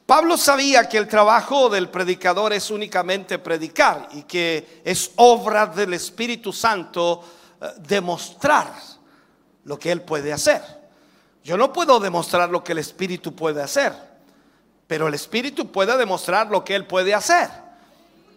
Pablo 0.06 0.38
sabía 0.38 0.88
que 0.90 0.98
el 0.98 1.08
trabajo 1.08 1.70
del 1.70 1.90
predicador 1.90 2.52
es 2.54 2.70
únicamente 2.70 3.40
predicar 3.40 4.10
y 4.12 4.24
que 4.24 4.82
es 4.84 5.12
obra 5.16 5.66
del 5.66 5.94
Espíritu 5.94 6.52
Santo 6.52 7.24
eh, 7.62 7.68
demostrar 7.80 8.74
lo 9.64 9.80
que 9.80 9.92
él 9.92 10.02
puede 10.02 10.34
hacer. 10.34 10.62
Yo 11.44 11.58
no 11.58 11.72
puedo 11.72 12.00
demostrar 12.00 12.50
lo 12.50 12.64
que 12.64 12.74
el 12.74 12.80
Espíritu 12.80 13.34
puede 13.34 13.62
hacer, 13.62 13.94
pero 14.88 15.08
el 15.08 15.14
Espíritu 15.14 15.72
puede 15.72 15.98
demostrar 15.98 16.48
lo 16.48 16.64
que 16.64 16.76
él 16.76 16.86
puede 16.86 17.14
hacer. 17.14 17.63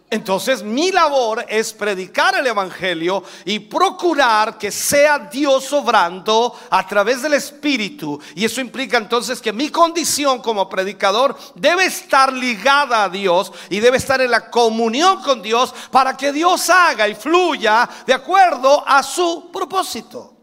Entonces 0.09 0.63
mi 0.63 0.89
labor 0.89 1.45
es 1.49 1.73
predicar 1.73 2.33
el 2.35 2.47
Evangelio 2.47 3.23
y 3.43 3.59
procurar 3.59 4.57
que 4.57 4.71
sea 4.71 5.19
Dios 5.19 5.73
obrando 5.73 6.57
a 6.69 6.87
través 6.87 7.21
del 7.21 7.33
Espíritu. 7.33 8.17
Y 8.33 8.45
eso 8.45 8.61
implica 8.61 8.97
entonces 8.97 9.41
que 9.41 9.51
mi 9.51 9.67
condición 9.69 10.41
como 10.41 10.69
predicador 10.69 11.37
debe 11.55 11.85
estar 11.85 12.31
ligada 12.31 13.03
a 13.03 13.09
Dios 13.09 13.51
y 13.69 13.81
debe 13.81 13.97
estar 13.97 14.21
en 14.21 14.31
la 14.31 14.49
comunión 14.49 15.21
con 15.21 15.41
Dios 15.41 15.75
para 15.91 16.15
que 16.15 16.31
Dios 16.31 16.69
haga 16.69 17.05
y 17.09 17.15
fluya 17.15 17.89
de 18.05 18.13
acuerdo 18.13 18.87
a 18.87 19.03
su 19.03 19.49
propósito. 19.51 20.33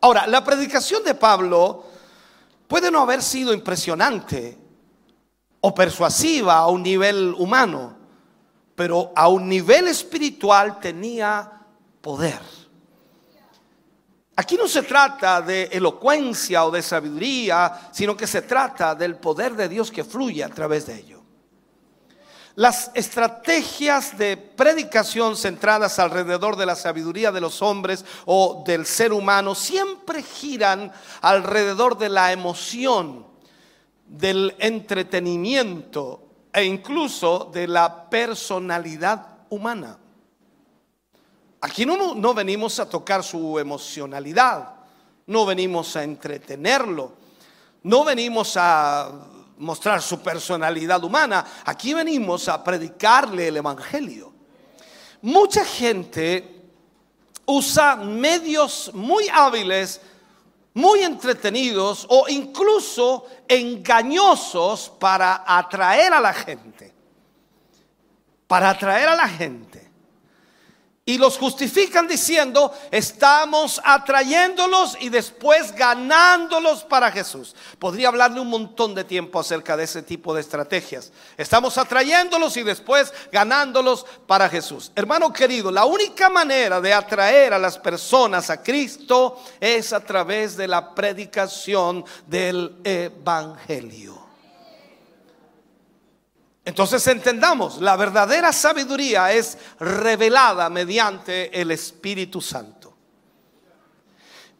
Ahora, 0.00 0.26
la 0.26 0.42
predicación 0.42 1.04
de 1.04 1.14
Pablo 1.14 1.84
puede 2.66 2.90
no 2.90 3.02
haber 3.02 3.22
sido 3.22 3.54
impresionante 3.54 4.58
o 5.60 5.72
persuasiva 5.72 6.56
a 6.56 6.66
un 6.66 6.82
nivel 6.82 7.34
humano 7.38 7.97
pero 8.78 9.10
a 9.16 9.26
un 9.26 9.48
nivel 9.48 9.88
espiritual 9.88 10.78
tenía 10.78 11.50
poder. 12.00 12.38
Aquí 14.36 14.56
no 14.56 14.68
se 14.68 14.84
trata 14.84 15.42
de 15.42 15.64
elocuencia 15.64 16.64
o 16.64 16.70
de 16.70 16.80
sabiduría, 16.80 17.90
sino 17.90 18.16
que 18.16 18.28
se 18.28 18.42
trata 18.42 18.94
del 18.94 19.16
poder 19.16 19.56
de 19.56 19.68
Dios 19.68 19.90
que 19.90 20.04
fluye 20.04 20.44
a 20.44 20.48
través 20.48 20.86
de 20.86 20.94
ello. 20.96 21.20
Las 22.54 22.92
estrategias 22.94 24.16
de 24.16 24.36
predicación 24.36 25.36
centradas 25.36 25.98
alrededor 25.98 26.54
de 26.54 26.66
la 26.66 26.76
sabiduría 26.76 27.32
de 27.32 27.40
los 27.40 27.62
hombres 27.62 28.04
o 28.26 28.62
del 28.64 28.86
ser 28.86 29.12
humano 29.12 29.56
siempre 29.56 30.22
giran 30.22 30.92
alrededor 31.20 31.98
de 31.98 32.10
la 32.10 32.30
emoción, 32.30 33.26
del 34.06 34.54
entretenimiento 34.60 36.27
e 36.58 36.64
incluso 36.64 37.48
de 37.52 37.68
la 37.68 38.10
personalidad 38.10 39.24
humana. 39.48 39.96
Aquí 41.60 41.86
no, 41.86 42.16
no 42.16 42.34
venimos 42.34 42.80
a 42.80 42.88
tocar 42.88 43.22
su 43.22 43.58
emocionalidad, 43.60 44.74
no 45.26 45.46
venimos 45.46 45.94
a 45.94 46.02
entretenerlo, 46.02 47.12
no 47.84 48.02
venimos 48.02 48.56
a 48.56 49.08
mostrar 49.58 50.02
su 50.02 50.20
personalidad 50.20 51.02
humana, 51.04 51.44
aquí 51.64 51.94
venimos 51.94 52.48
a 52.48 52.62
predicarle 52.64 53.48
el 53.48 53.58
Evangelio. 53.58 54.32
Mucha 55.22 55.64
gente 55.64 56.70
usa 57.46 57.94
medios 57.94 58.90
muy 58.94 59.28
hábiles 59.28 60.00
muy 60.78 61.00
entretenidos 61.00 62.06
o 62.08 62.26
incluso 62.28 63.26
engañosos 63.48 64.88
para 65.00 65.42
atraer 65.44 66.12
a 66.12 66.20
la 66.20 66.32
gente. 66.32 66.94
Para 68.46 68.70
atraer 68.70 69.08
a 69.08 69.16
la 69.16 69.28
gente 69.28 69.87
y 71.08 71.16
los 71.16 71.38
justifican 71.38 72.06
diciendo, 72.06 72.70
estamos 72.90 73.80
atrayéndolos 73.82 74.94
y 75.00 75.08
después 75.08 75.74
ganándolos 75.74 76.84
para 76.84 77.10
Jesús. 77.10 77.56
Podría 77.78 78.08
hablarle 78.08 78.40
un 78.40 78.50
montón 78.50 78.94
de 78.94 79.04
tiempo 79.04 79.40
acerca 79.40 79.74
de 79.74 79.84
ese 79.84 80.02
tipo 80.02 80.34
de 80.34 80.42
estrategias. 80.42 81.10
Estamos 81.38 81.78
atrayéndolos 81.78 82.58
y 82.58 82.62
después 82.62 83.10
ganándolos 83.32 84.04
para 84.26 84.50
Jesús. 84.50 84.92
Hermano 84.94 85.32
querido, 85.32 85.70
la 85.70 85.86
única 85.86 86.28
manera 86.28 86.78
de 86.78 86.92
atraer 86.92 87.54
a 87.54 87.58
las 87.58 87.78
personas 87.78 88.50
a 88.50 88.62
Cristo 88.62 89.42
es 89.60 89.94
a 89.94 90.00
través 90.00 90.58
de 90.58 90.68
la 90.68 90.94
predicación 90.94 92.04
del 92.26 92.76
Evangelio. 92.84 94.27
Entonces 96.68 97.06
entendamos, 97.06 97.80
la 97.80 97.96
verdadera 97.96 98.52
sabiduría 98.52 99.32
es 99.32 99.56
revelada 99.80 100.68
mediante 100.68 101.58
el 101.58 101.70
Espíritu 101.70 102.42
Santo. 102.42 102.94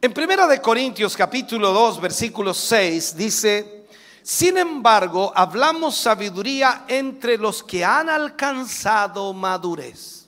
En 0.01 0.11
Primera 0.11 0.47
de 0.47 0.59
Corintios 0.59 1.15
capítulo 1.15 1.71
2 1.71 2.01
versículo 2.01 2.51
6 2.51 3.15
dice, 3.15 3.85
sin 4.23 4.57
embargo, 4.57 5.31
hablamos 5.35 5.97
sabiduría 5.97 6.85
entre 6.87 7.37
los 7.37 7.61
que 7.61 7.85
han 7.85 8.09
alcanzado 8.09 9.31
madurez. 9.31 10.27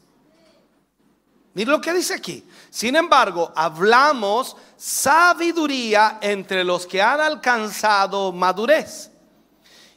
Mira 1.56 1.72
lo 1.72 1.82
que 1.82 1.94
dice 1.94 2.14
aquí. 2.14 2.48
Sin 2.70 2.96
embargo, 2.96 3.52
hablamos 3.56 4.56
sabiduría 4.78 6.20
entre 6.22 6.64
los 6.64 6.86
que 6.86 7.02
han 7.02 7.22
alcanzado 7.22 8.32
madurez. 8.32 9.10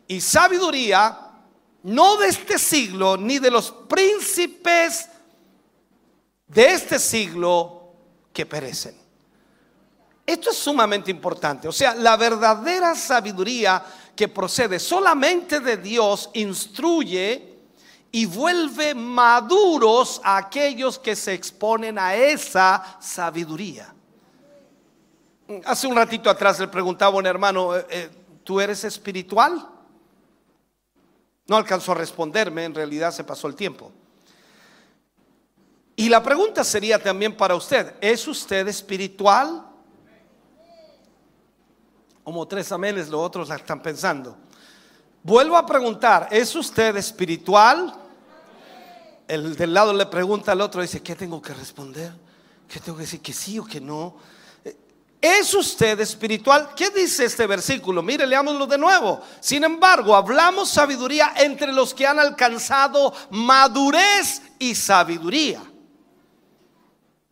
Y 0.08 0.22
sabiduría 0.22 1.23
no 1.84 2.16
de 2.16 2.28
este 2.28 2.58
siglo, 2.58 3.16
ni 3.16 3.38
de 3.38 3.50
los 3.50 3.70
príncipes 3.70 5.08
de 6.46 6.72
este 6.72 6.98
siglo 6.98 7.92
que 8.32 8.46
perecen. 8.46 8.96
Esto 10.26 10.50
es 10.50 10.56
sumamente 10.56 11.10
importante. 11.10 11.68
O 11.68 11.72
sea, 11.72 11.94
la 11.94 12.16
verdadera 12.16 12.94
sabiduría 12.94 13.84
que 14.16 14.28
procede 14.28 14.78
solamente 14.78 15.60
de 15.60 15.76
Dios 15.76 16.30
instruye 16.32 17.58
y 18.10 18.24
vuelve 18.24 18.94
maduros 18.94 20.22
a 20.24 20.38
aquellos 20.38 20.98
que 20.98 21.14
se 21.14 21.34
exponen 21.34 21.98
a 21.98 22.14
esa 22.14 22.96
sabiduría. 22.98 23.92
Hace 25.66 25.86
un 25.86 25.96
ratito 25.96 26.30
atrás 26.30 26.58
le 26.58 26.68
preguntaba 26.68 27.16
a 27.16 27.18
un 27.18 27.26
hermano, 27.26 27.76
eh, 27.76 27.86
eh, 27.90 28.10
¿tú 28.42 28.58
eres 28.58 28.84
espiritual? 28.84 29.73
No 31.46 31.57
alcanzó 31.57 31.92
a 31.92 31.96
responderme, 31.96 32.64
en 32.64 32.74
realidad 32.74 33.12
se 33.12 33.24
pasó 33.24 33.46
el 33.46 33.54
tiempo. 33.54 33.92
Y 35.96 36.09
la 36.09 36.22
pregunta 36.22 36.64
sería 36.64 37.02
también 37.02 37.37
para 37.37 37.54
usted, 37.54 37.94
¿es 38.00 38.26
usted 38.26 38.66
espiritual? 38.66 39.64
Como 42.24 42.48
tres 42.48 42.72
amenes, 42.72 43.09
los 43.09 43.20
otros 43.20 43.48
la 43.48 43.57
están 43.57 43.83
pensando. 43.83 44.37
Vuelvo 45.22 45.57
a 45.57 45.64
preguntar, 45.64 46.28
¿es 46.30 46.54
usted 46.57 46.96
espiritual? 46.96 47.94
El 49.28 49.57
del 49.57 49.72
lado 49.72 49.92
le 49.92 50.07
pregunta 50.07 50.52
al 50.52 50.61
otro, 50.61 50.83
dice, 50.83 51.02
¿qué 51.02 51.14
tengo 51.14 51.40
que 51.40 51.54
responder? 51.54 52.12
¿Qué 52.68 52.80
tengo 52.80 52.96
que 52.98 53.04
decir? 53.04 53.20
¿Que 53.20 53.33
sí 53.33 53.59
o 53.59 53.64
que 53.64 53.80
no? 53.80 54.16
¿Es 55.26 55.54
usted 55.54 55.98
espiritual? 56.00 56.74
¿Qué 56.76 56.90
dice 56.90 57.24
este 57.24 57.46
versículo? 57.46 58.02
Mire, 58.02 58.26
leámoslo 58.26 58.66
de 58.66 58.76
nuevo. 58.76 59.22
Sin 59.40 59.64
embargo, 59.64 60.14
hablamos 60.14 60.68
sabiduría 60.68 61.32
entre 61.38 61.72
los 61.72 61.94
que 61.94 62.06
han 62.06 62.18
alcanzado 62.18 63.10
madurez 63.30 64.42
y 64.58 64.74
sabiduría. 64.74 65.62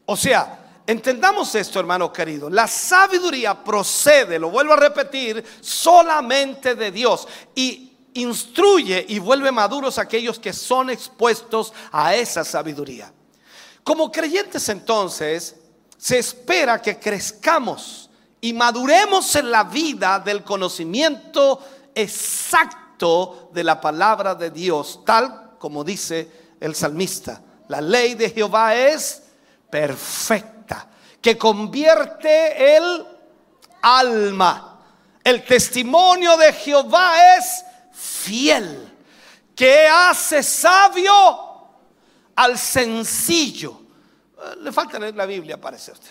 O 0.07 0.17
sea, 0.17 0.81
entendamos 0.87 1.55
esto, 1.55 1.81
hermano 1.81 2.11
querido. 2.11 2.49
La 2.49 2.67
sabiduría 2.67 3.63
procede, 3.63 4.39
lo 4.39 4.49
vuelvo 4.49 4.73
a 4.73 4.77
repetir, 4.77 5.45
solamente 5.61 6.75
de 6.75 6.91
Dios. 6.91 7.29
Y 7.55 7.93
instruye 8.15 9.05
y 9.07 9.19
vuelve 9.19 9.53
maduros 9.53 9.99
a 9.99 10.03
aquellos 10.03 10.39
que 10.39 10.55
son 10.55 10.89
expuestos 10.89 11.75
a 11.93 12.15
esa 12.15 12.43
sabiduría. 12.43 13.13
Como 13.85 14.11
creyentes 14.11 14.67
entonces, 14.71 15.57
se 16.03 16.19
espera 16.19 16.83
que 16.83 16.99
crezcamos 16.99 18.11
y 18.41 18.53
maduremos 18.53 19.37
en 19.37 19.53
la 19.53 19.63
vida 19.63 20.19
del 20.19 20.43
conocimiento 20.43 21.65
exacto 21.95 23.51
de 23.53 23.63
la 23.63 23.81
palabra 23.81 24.35
de 24.35 24.51
Dios, 24.51 25.05
tal 25.07 25.53
como 25.61 25.85
dice 25.85 26.57
el 26.59 26.75
salmista. 26.75 27.41
La 27.69 27.81
ley 27.81 28.17
de 28.17 28.31
Jehová 28.31 28.75
es 28.75 29.23
perfecta, 29.71 30.89
que 31.21 31.39
convierte 31.39 32.77
el 32.77 33.07
alma. 33.81 34.81
El 35.23 35.45
testimonio 35.45 36.37
de 36.37 36.53
Jehová 36.53 37.37
es 37.37 37.65
fiel, 37.93 38.93
que 39.55 39.87
hace 39.87 40.43
sabio 40.43 41.15
al 42.35 42.59
sencillo. 42.59 43.82
Eh, 44.43 44.57
le 44.61 44.73
falta 44.73 44.99
leer 44.99 45.15
la 45.15 45.27
Biblia, 45.27 45.61
parece 45.61 45.93
usted. 45.93 46.11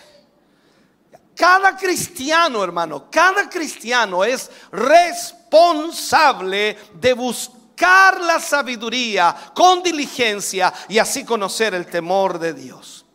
Cada 1.35 1.75
cristiano, 1.75 2.63
hermano, 2.63 3.09
cada 3.09 3.49
cristiano 3.49 4.23
es 4.23 4.51
responsable 4.71 6.77
de 6.93 7.13
buscar 7.13 8.21
la 8.21 8.39
sabiduría 8.39 9.35
con 9.53 9.81
diligencia 9.81 10.71
y 10.87 10.99
así 10.99 11.25
conocer 11.25 11.73
el 11.73 11.87
temor 11.87 12.37
de 12.37 12.53
Dios. 12.53 13.05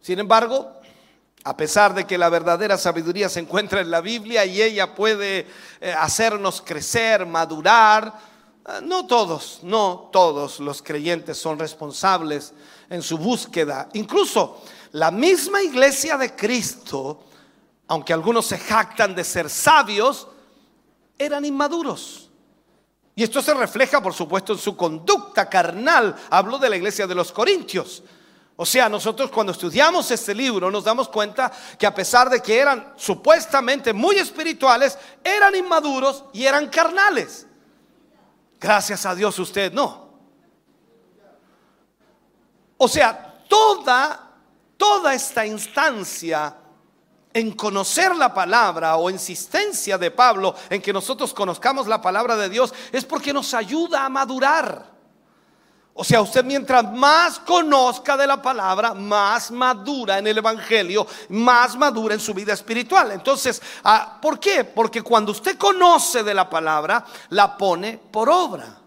Sin 0.00 0.18
embargo, 0.18 0.80
a 1.44 1.56
pesar 1.56 1.94
de 1.94 2.06
que 2.06 2.18
la 2.18 2.28
verdadera 2.28 2.76
sabiduría 2.76 3.28
se 3.28 3.40
encuentra 3.40 3.80
en 3.80 3.90
la 3.90 4.00
Biblia 4.00 4.44
y 4.44 4.60
ella 4.60 4.94
puede 4.94 5.46
eh, 5.80 5.94
hacernos 5.96 6.60
crecer, 6.60 7.24
madurar, 7.24 8.12
eh, 8.66 8.80
no 8.82 9.06
todos, 9.06 9.60
no 9.62 10.10
todos 10.12 10.58
los 10.58 10.82
creyentes 10.82 11.38
son 11.38 11.58
responsables 11.58 12.52
en 12.90 13.02
su 13.02 13.18
búsqueda. 13.18 13.88
Incluso 13.94 14.62
la 14.92 15.10
misma 15.10 15.62
iglesia 15.62 16.16
de 16.16 16.34
Cristo, 16.34 17.24
aunque 17.88 18.12
algunos 18.12 18.46
se 18.46 18.58
jactan 18.58 19.14
de 19.14 19.24
ser 19.24 19.50
sabios, 19.50 20.28
eran 21.18 21.44
inmaduros. 21.44 22.30
Y 23.14 23.22
esto 23.22 23.40
se 23.40 23.54
refleja, 23.54 24.02
por 24.02 24.12
supuesto, 24.12 24.52
en 24.52 24.58
su 24.58 24.76
conducta 24.76 25.48
carnal. 25.48 26.14
Hablo 26.30 26.58
de 26.58 26.68
la 26.68 26.76
iglesia 26.76 27.06
de 27.06 27.14
los 27.14 27.32
Corintios. 27.32 28.02
O 28.56 28.64
sea, 28.64 28.88
nosotros 28.88 29.30
cuando 29.30 29.52
estudiamos 29.52 30.10
este 30.10 30.34
libro 30.34 30.70
nos 30.70 30.84
damos 30.84 31.08
cuenta 31.08 31.52
que 31.78 31.86
a 31.86 31.94
pesar 31.94 32.30
de 32.30 32.40
que 32.40 32.58
eran 32.58 32.94
supuestamente 32.96 33.92
muy 33.92 34.16
espirituales, 34.16 34.98
eran 35.22 35.54
inmaduros 35.54 36.24
y 36.32 36.44
eran 36.44 36.68
carnales. 36.68 37.46
Gracias 38.58 39.04
a 39.04 39.14
Dios 39.14 39.38
usted 39.38 39.72
no. 39.72 40.05
O 42.78 42.88
sea, 42.88 43.44
toda, 43.48 44.30
toda 44.76 45.14
esta 45.14 45.46
instancia 45.46 46.56
en 47.32 47.52
conocer 47.52 48.16
la 48.16 48.32
palabra 48.32 48.96
o 48.96 49.10
insistencia 49.10 49.98
de 49.98 50.10
Pablo 50.10 50.54
en 50.70 50.80
que 50.80 50.92
nosotros 50.92 51.34
conozcamos 51.34 51.86
la 51.86 52.00
palabra 52.00 52.34
de 52.36 52.48
Dios 52.48 52.72
es 52.92 53.04
porque 53.04 53.32
nos 53.32 53.52
ayuda 53.52 54.04
a 54.04 54.08
madurar. 54.08 54.96
O 55.98 56.04
sea, 56.04 56.20
usted 56.20 56.44
mientras 56.44 56.92
más 56.92 57.38
conozca 57.38 58.18
de 58.18 58.26
la 58.26 58.40
palabra, 58.40 58.92
más 58.92 59.50
madura 59.50 60.18
en 60.18 60.26
el 60.26 60.38
Evangelio, 60.38 61.06
más 61.30 61.74
madura 61.76 62.12
en 62.12 62.20
su 62.20 62.34
vida 62.34 62.52
espiritual. 62.52 63.12
Entonces, 63.12 63.62
ah, 63.84 64.18
¿por 64.20 64.38
qué? 64.38 64.64
Porque 64.64 65.00
cuando 65.00 65.32
usted 65.32 65.56
conoce 65.56 66.22
de 66.22 66.34
la 66.34 66.50
palabra, 66.50 67.04
la 67.30 67.56
pone 67.56 67.98
por 68.10 68.28
obra. 68.28 68.78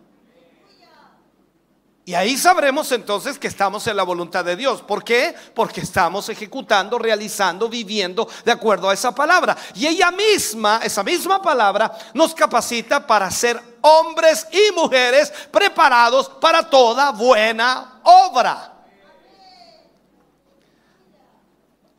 Y 2.09 2.15
ahí 2.15 2.39
sabremos 2.39 2.91
entonces 2.91 3.37
que 3.37 3.47
estamos 3.47 3.85
en 3.85 3.95
la 3.95 4.01
voluntad 4.01 4.43
de 4.43 4.55
Dios. 4.55 4.81
¿Por 4.81 5.03
qué? 5.03 5.35
Porque 5.53 5.81
estamos 5.81 6.27
ejecutando, 6.27 6.97
realizando, 6.97 7.69
viviendo 7.69 8.27
de 8.43 8.51
acuerdo 8.51 8.89
a 8.89 8.95
esa 8.95 9.13
palabra. 9.13 9.55
Y 9.75 9.85
ella 9.85 10.09
misma, 10.09 10.79
esa 10.83 11.03
misma 11.03 11.39
palabra, 11.39 11.95
nos 12.15 12.33
capacita 12.33 13.05
para 13.05 13.29
ser 13.29 13.61
hombres 13.81 14.47
y 14.51 14.71
mujeres 14.71 15.31
preparados 15.51 16.29
para 16.41 16.67
toda 16.67 17.11
buena 17.11 18.01
obra. 18.01 18.73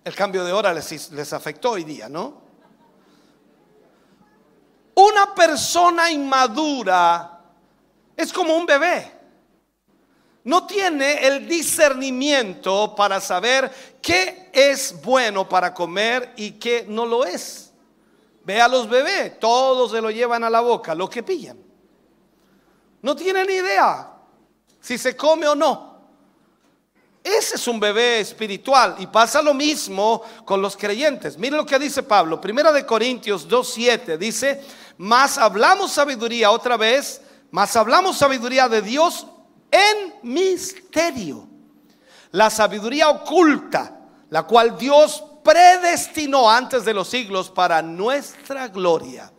El 0.02 0.14
cambio 0.16 0.44
de 0.44 0.52
hora 0.52 0.74
les, 0.74 1.12
les 1.12 1.32
afectó 1.32 1.70
hoy 1.70 1.84
día, 1.84 2.08
¿no? 2.08 2.42
Una 4.96 5.32
persona 5.36 6.10
inmadura 6.10 7.42
es 8.16 8.32
como 8.32 8.56
un 8.56 8.66
bebé 8.66 9.19
no 10.44 10.66
tiene 10.66 11.26
el 11.26 11.46
discernimiento 11.46 12.94
para 12.94 13.20
saber 13.20 13.70
qué 14.00 14.50
es 14.52 15.00
bueno 15.02 15.48
para 15.48 15.74
comer 15.74 16.32
y 16.36 16.52
qué 16.52 16.84
no 16.88 17.04
lo 17.04 17.24
es. 17.24 17.72
Ve 18.44 18.60
a 18.60 18.68
los 18.68 18.88
bebés, 18.88 19.38
todos 19.38 19.90
se 19.90 20.00
lo 20.00 20.10
llevan 20.10 20.42
a 20.44 20.50
la 20.50 20.60
boca, 20.60 20.94
lo 20.94 21.10
que 21.10 21.22
pillan. 21.22 21.58
No 23.02 23.14
tienen 23.14 23.46
ni 23.46 23.54
idea 23.54 24.12
si 24.80 24.96
se 24.96 25.14
come 25.14 25.46
o 25.46 25.54
no. 25.54 25.90
Ese 27.22 27.56
es 27.56 27.68
un 27.68 27.78
bebé 27.78 28.20
espiritual 28.20 28.96
y 28.98 29.06
pasa 29.06 29.42
lo 29.42 29.52
mismo 29.52 30.22
con 30.46 30.62
los 30.62 30.74
creyentes. 30.74 31.36
Mire 31.36 31.54
lo 31.54 31.66
que 31.66 31.78
dice 31.78 32.02
Pablo, 32.02 32.40
Primera 32.40 32.72
de 32.72 32.86
Corintios 32.86 33.46
2:7 33.46 34.16
dice, 34.16 34.64
"Más 34.96 35.36
hablamos 35.36 35.92
sabiduría 35.92 36.50
otra 36.50 36.78
vez, 36.78 37.20
más 37.50 37.76
hablamos 37.76 38.16
sabiduría 38.16 38.70
de 38.70 38.80
Dios 38.80 39.26
en 39.70 40.14
misterio. 40.22 41.46
La 42.32 42.50
sabiduría 42.50 43.08
oculta, 43.08 43.98
la 44.30 44.44
cual 44.44 44.76
Dios 44.78 45.24
predestinó 45.42 46.50
antes 46.50 46.84
de 46.84 46.94
los 46.94 47.08
siglos 47.08 47.50
para 47.50 47.82
nuestra 47.82 48.68
gloria. 48.68 49.32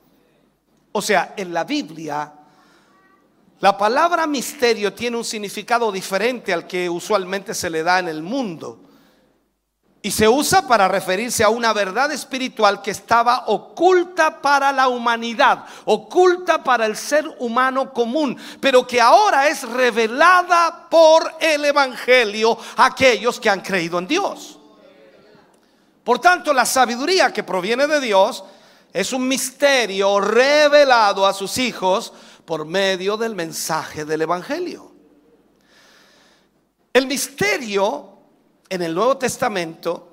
O 0.92 1.02
sea, 1.02 1.34
en 1.38 1.54
la 1.54 1.64
Biblia, 1.64 2.34
la 3.60 3.78
palabra 3.78 4.28
misterio 4.28 4.94
tiene 4.94 5.18
un 5.18 5.24
significado 5.24 5.92
diferente 5.92 6.52
al 6.52 6.68
que 6.68 6.90
usualmente 6.90 7.54
se 7.54 7.70
le 7.70 7.84
da 7.84 8.00
en 8.00 8.08
el 8.08 8.22
mundo. 8.22 8.91
Y 10.04 10.10
se 10.10 10.28
usa 10.28 10.68
para 10.68 10.88
referirse 10.88 11.44
a 11.44 11.50
una 11.50 11.74
verdad 11.74 12.12
espiritual 12.12 12.82
que 12.82 12.90
estaba 12.90 13.44
oculta 13.48 14.42
para 14.42 14.72
la 14.72 14.88
humanidad, 14.88 15.66
oculta 15.86 16.64
para 16.64 16.88
el 16.88 16.98
ser 16.98 17.36
humano 17.38 17.94
común, 17.94 18.36
pero 18.60 18.88
que 18.88 19.00
ahora 19.00 19.48
es 19.48 19.62
revelada 19.62 20.88
por 20.90 21.36
el 21.40 21.66
Evangelio 21.66 22.58
a 22.78 22.88
aquellos 22.88 23.40
que 23.40 23.50
han 23.50 23.62
creído 23.62 24.00
en 24.00 24.08
Dios. 24.08 24.58
Por 26.04 26.18
tanto, 26.18 26.52
la 26.52 26.66
sabiduría 26.66 27.32
que 27.32 27.44
proviene 27.44 27.86
de 27.86 28.00
Dios 28.00 28.44
es 28.92 29.14
un 29.14 29.28
misterio 29.28 30.20
revelado 30.20 31.28
a 31.28 31.34
sus 31.34 31.60
hijos 31.60 32.12
por 32.44 32.66
medio 32.66 33.18
del 33.18 33.36
mensaje 33.36 34.04
del 34.04 34.24
Evangelio. 34.24 34.92
El 36.92 37.06
misterio 37.06 38.11
en 38.72 38.82
el 38.82 38.96
Nuevo 38.96 39.18
Testamento 39.18 40.08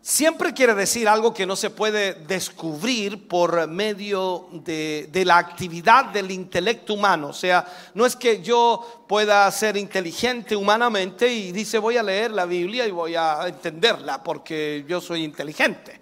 siempre 0.00 0.54
quiere 0.54 0.72
decir 0.72 1.08
algo 1.08 1.34
que 1.34 1.46
no 1.46 1.56
se 1.56 1.68
puede 1.68 2.14
descubrir 2.14 3.26
por 3.26 3.66
medio 3.66 4.46
de, 4.52 5.10
la 5.26 5.38
actividad 5.38 6.04
del 6.04 6.30
intelecto 6.30 6.94
humano. 6.94 7.30
O 7.30 7.32
sea, 7.32 7.66
no 7.94 8.06
es 8.06 8.14
que 8.14 8.40
yo 8.40 9.04
pueda 9.08 9.50
ser 9.50 9.76
inteligente 9.76 10.54
humanamente 10.54 11.26
y 11.26 11.50
dice 11.50 11.78
voy 11.78 11.96
a 11.96 12.04
leer 12.04 12.30
la 12.30 12.44
Biblia 12.44 12.86
y 12.86 12.92
voy 12.92 13.16
a 13.16 13.48
entenderla 13.48 14.22
porque 14.22 14.84
yo 14.86 15.00
soy 15.00 15.24
inteligente. 15.24 15.98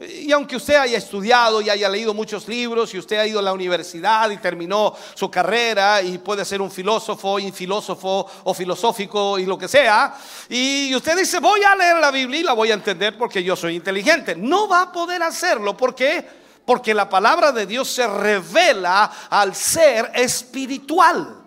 Y 0.00 0.30
aunque 0.30 0.54
usted 0.54 0.76
haya 0.76 0.96
estudiado 0.96 1.60
y 1.60 1.68
haya 1.70 1.88
leído 1.88 2.14
muchos 2.14 2.46
libros 2.46 2.94
y 2.94 2.98
usted 2.98 3.18
ha 3.18 3.26
ido 3.26 3.40
a 3.40 3.42
la 3.42 3.52
universidad 3.52 4.30
y 4.30 4.36
terminó 4.36 4.94
su 5.14 5.28
carrera 5.28 6.00
y 6.00 6.18
puede 6.18 6.44
ser 6.44 6.62
un 6.62 6.70
filósofo, 6.70 7.40
infilósofo 7.40 8.24
o 8.44 8.54
filosófico 8.54 9.40
y 9.40 9.46
lo 9.46 9.58
que 9.58 9.66
sea, 9.66 10.14
y 10.48 10.94
usted 10.94 11.16
dice 11.18 11.40
voy 11.40 11.64
a 11.64 11.74
leer 11.74 11.96
la 11.96 12.12
Biblia 12.12 12.38
y 12.38 12.44
la 12.44 12.52
voy 12.52 12.70
a 12.70 12.74
entender 12.74 13.18
porque 13.18 13.42
yo 13.42 13.56
soy 13.56 13.74
inteligente, 13.74 14.36
no 14.36 14.68
va 14.68 14.82
a 14.82 14.92
poder 14.92 15.20
hacerlo. 15.20 15.76
¿Por 15.76 15.96
qué? 15.96 16.24
Porque 16.64 16.94
la 16.94 17.08
palabra 17.08 17.50
de 17.50 17.66
Dios 17.66 17.88
se 17.88 18.06
revela 18.06 19.10
al 19.30 19.52
ser 19.52 20.12
espiritual. 20.14 21.38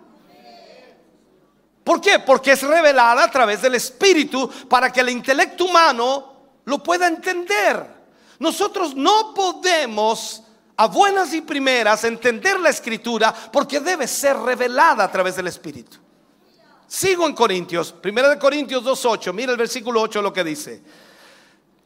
¿Por 1.82 2.02
qué? 2.02 2.18
Porque 2.18 2.52
es 2.52 2.62
revelada 2.62 3.24
a 3.24 3.30
través 3.30 3.62
del 3.62 3.76
espíritu 3.76 4.50
para 4.68 4.92
que 4.92 5.00
el 5.00 5.08
intelecto 5.08 5.64
humano 5.64 6.32
lo 6.66 6.82
pueda 6.82 7.06
entender. 7.06 7.91
Nosotros 8.42 8.96
no 8.96 9.32
podemos 9.34 10.42
a 10.76 10.88
buenas 10.88 11.32
y 11.32 11.42
primeras 11.42 12.02
entender 12.02 12.58
la 12.58 12.70
escritura 12.70 13.32
porque 13.32 13.78
debe 13.78 14.08
ser 14.08 14.36
revelada 14.36 15.04
a 15.04 15.12
través 15.12 15.36
del 15.36 15.46
Espíritu. 15.46 15.98
Sigo 16.88 17.28
en 17.28 17.36
Corintios, 17.36 17.94
1 18.02 18.28
de 18.30 18.38
Corintios 18.40 18.82
2.8, 18.82 19.32
mira 19.32 19.52
el 19.52 19.58
versículo 19.58 20.00
8 20.00 20.20
lo 20.20 20.32
que 20.32 20.42
dice. 20.42 20.82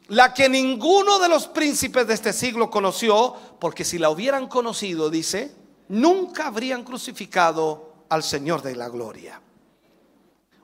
La 0.07 0.33
que 0.33 0.49
ninguno 0.49 1.19
de 1.19 1.29
los 1.29 1.45
príncipes 1.45 2.07
de 2.07 2.15
este 2.15 2.33
siglo 2.33 2.71
conoció, 2.71 3.35
porque 3.59 3.85
si 3.85 3.99
la 3.99 4.09
hubieran 4.09 4.47
conocido, 4.47 5.11
dice, 5.11 5.53
nunca 5.89 6.47
habrían 6.47 6.83
crucificado 6.83 7.93
al 8.09 8.23
Señor 8.23 8.63
de 8.63 8.75
la 8.75 8.89
gloria. 8.89 9.39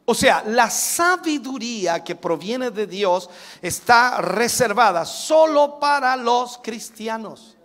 O 0.06 0.14
sea, 0.14 0.44
la 0.46 0.70
sabiduría 0.70 2.04
que 2.04 2.16
proviene 2.16 2.72
de 2.72 2.88
Dios 2.88 3.30
está 3.62 4.20
reservada 4.20 5.06
solo 5.06 5.80
para 5.80 6.16
los 6.18 6.58
cristianos. 6.58 7.56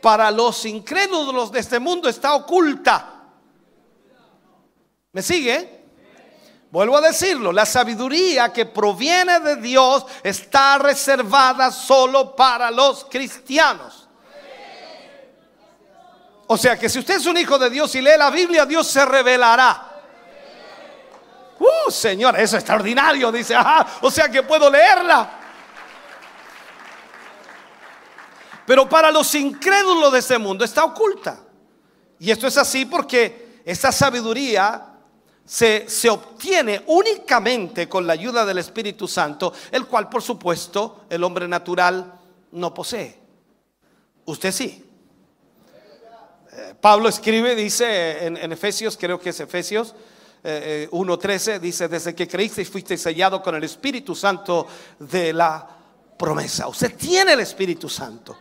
Para 0.00 0.30
los 0.30 0.64
incrédulos 0.64 1.50
de 1.50 1.60
este 1.60 1.80
mundo 1.80 2.08
está 2.08 2.34
oculta. 2.34 3.22
¿Me 5.12 5.22
sigue? 5.22 5.82
Vuelvo 6.70 6.96
a 6.96 7.00
decirlo, 7.00 7.52
la 7.52 7.66
sabiduría 7.66 8.52
que 8.52 8.66
proviene 8.66 9.40
de 9.40 9.56
Dios 9.56 10.06
está 10.22 10.78
reservada 10.78 11.70
solo 11.70 12.34
para 12.34 12.70
los 12.70 13.06
cristianos. 13.06 14.08
O 16.46 16.56
sea 16.56 16.78
que 16.78 16.88
si 16.88 16.98
usted 16.98 17.16
es 17.16 17.26
un 17.26 17.38
hijo 17.38 17.58
de 17.58 17.70
Dios 17.70 17.94
y 17.94 18.00
lee 18.00 18.18
la 18.18 18.30
Biblia, 18.30 18.66
Dios 18.66 18.86
se 18.86 19.04
revelará. 19.04 19.93
¡Uh, 21.58 21.90
Señor! 21.90 22.34
Eso 22.34 22.56
es 22.56 22.62
extraordinario. 22.62 23.30
Dice, 23.30 23.54
o 24.00 24.10
sea 24.10 24.28
que 24.28 24.42
puedo 24.42 24.70
leerla. 24.70 25.40
Pero 28.66 28.88
para 28.88 29.10
los 29.10 29.34
incrédulos 29.34 30.12
de 30.12 30.18
este 30.18 30.38
mundo 30.38 30.64
está 30.64 30.84
oculta. 30.84 31.40
Y 32.18 32.30
esto 32.30 32.46
es 32.46 32.56
así 32.56 32.86
porque 32.86 33.60
esta 33.64 33.92
sabiduría 33.92 34.86
se, 35.44 35.88
se, 35.88 36.08
obtiene 36.08 36.82
únicamente 36.86 37.88
con 37.88 38.06
la 38.06 38.14
ayuda 38.14 38.46
del 38.46 38.58
Espíritu 38.58 39.06
Santo, 39.06 39.52
el 39.70 39.86
cual 39.86 40.08
por 40.08 40.22
supuesto 40.22 41.04
el 41.10 41.22
hombre 41.22 41.46
natural 41.46 42.18
no 42.52 42.72
posee. 42.72 43.18
Usted 44.24 44.52
sí. 44.52 44.84
Eh, 46.52 46.74
Pablo 46.80 47.08
escribe, 47.08 47.54
dice 47.54 48.26
en, 48.26 48.52
Efesios, 48.52 48.96
creo 48.96 49.18
que 49.18 49.30
es 49.30 49.40
Efesios 49.40 49.92
1.13, 49.92 49.94
eh, 50.44 50.88
eh, 50.92 51.58
dice, 51.58 51.88
desde 51.88 52.14
que 52.14 52.28
creíste 52.28 52.64
fuiste 52.66 52.98
sellado 52.98 53.42
con 53.42 53.54
el 53.54 53.64
Espíritu 53.64 54.14
Santo 54.14 54.66
de 54.98 55.32
la 55.32 55.66
promesa. 56.18 56.68
Usted 56.68 56.96
tiene 56.96 57.32
el 57.32 57.40
Espíritu 57.40 57.88
Santo. 57.88 58.36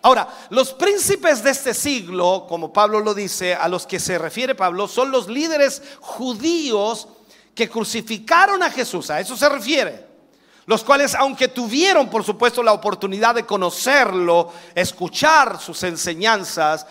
Ahora, 0.00 0.28
los 0.50 0.72
príncipes 0.72 1.42
de 1.42 1.50
este 1.50 1.72
siglo, 1.72 2.46
como 2.48 2.72
Pablo 2.72 3.00
lo 3.00 3.14
dice, 3.14 3.54
a 3.54 3.68
los 3.68 3.86
que 3.86 4.00
se 4.00 4.18
refiere 4.18 4.54
Pablo, 4.54 4.88
son 4.88 5.10
los 5.10 5.28
líderes 5.28 5.82
judíos 6.00 7.08
que 7.54 7.68
crucificaron 7.68 8.62
a 8.62 8.70
Jesús. 8.70 9.10
A 9.10 9.20
eso 9.20 9.36
se 9.36 9.48
refiere. 9.48 10.06
Los 10.66 10.82
cuales, 10.82 11.14
aunque 11.14 11.48
tuvieron, 11.48 12.08
por 12.08 12.24
supuesto, 12.24 12.62
la 12.62 12.72
oportunidad 12.72 13.34
de 13.34 13.44
conocerlo, 13.46 14.50
escuchar 14.74 15.60
sus 15.60 15.82
enseñanzas, 15.82 16.86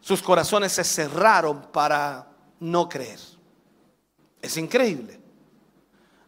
sus 0.00 0.22
corazones 0.22 0.72
se 0.72 0.84
cerraron 0.84 1.66
para 1.72 2.26
no 2.60 2.88
creer. 2.88 3.29
Es 4.40 4.56
increíble. 4.56 5.20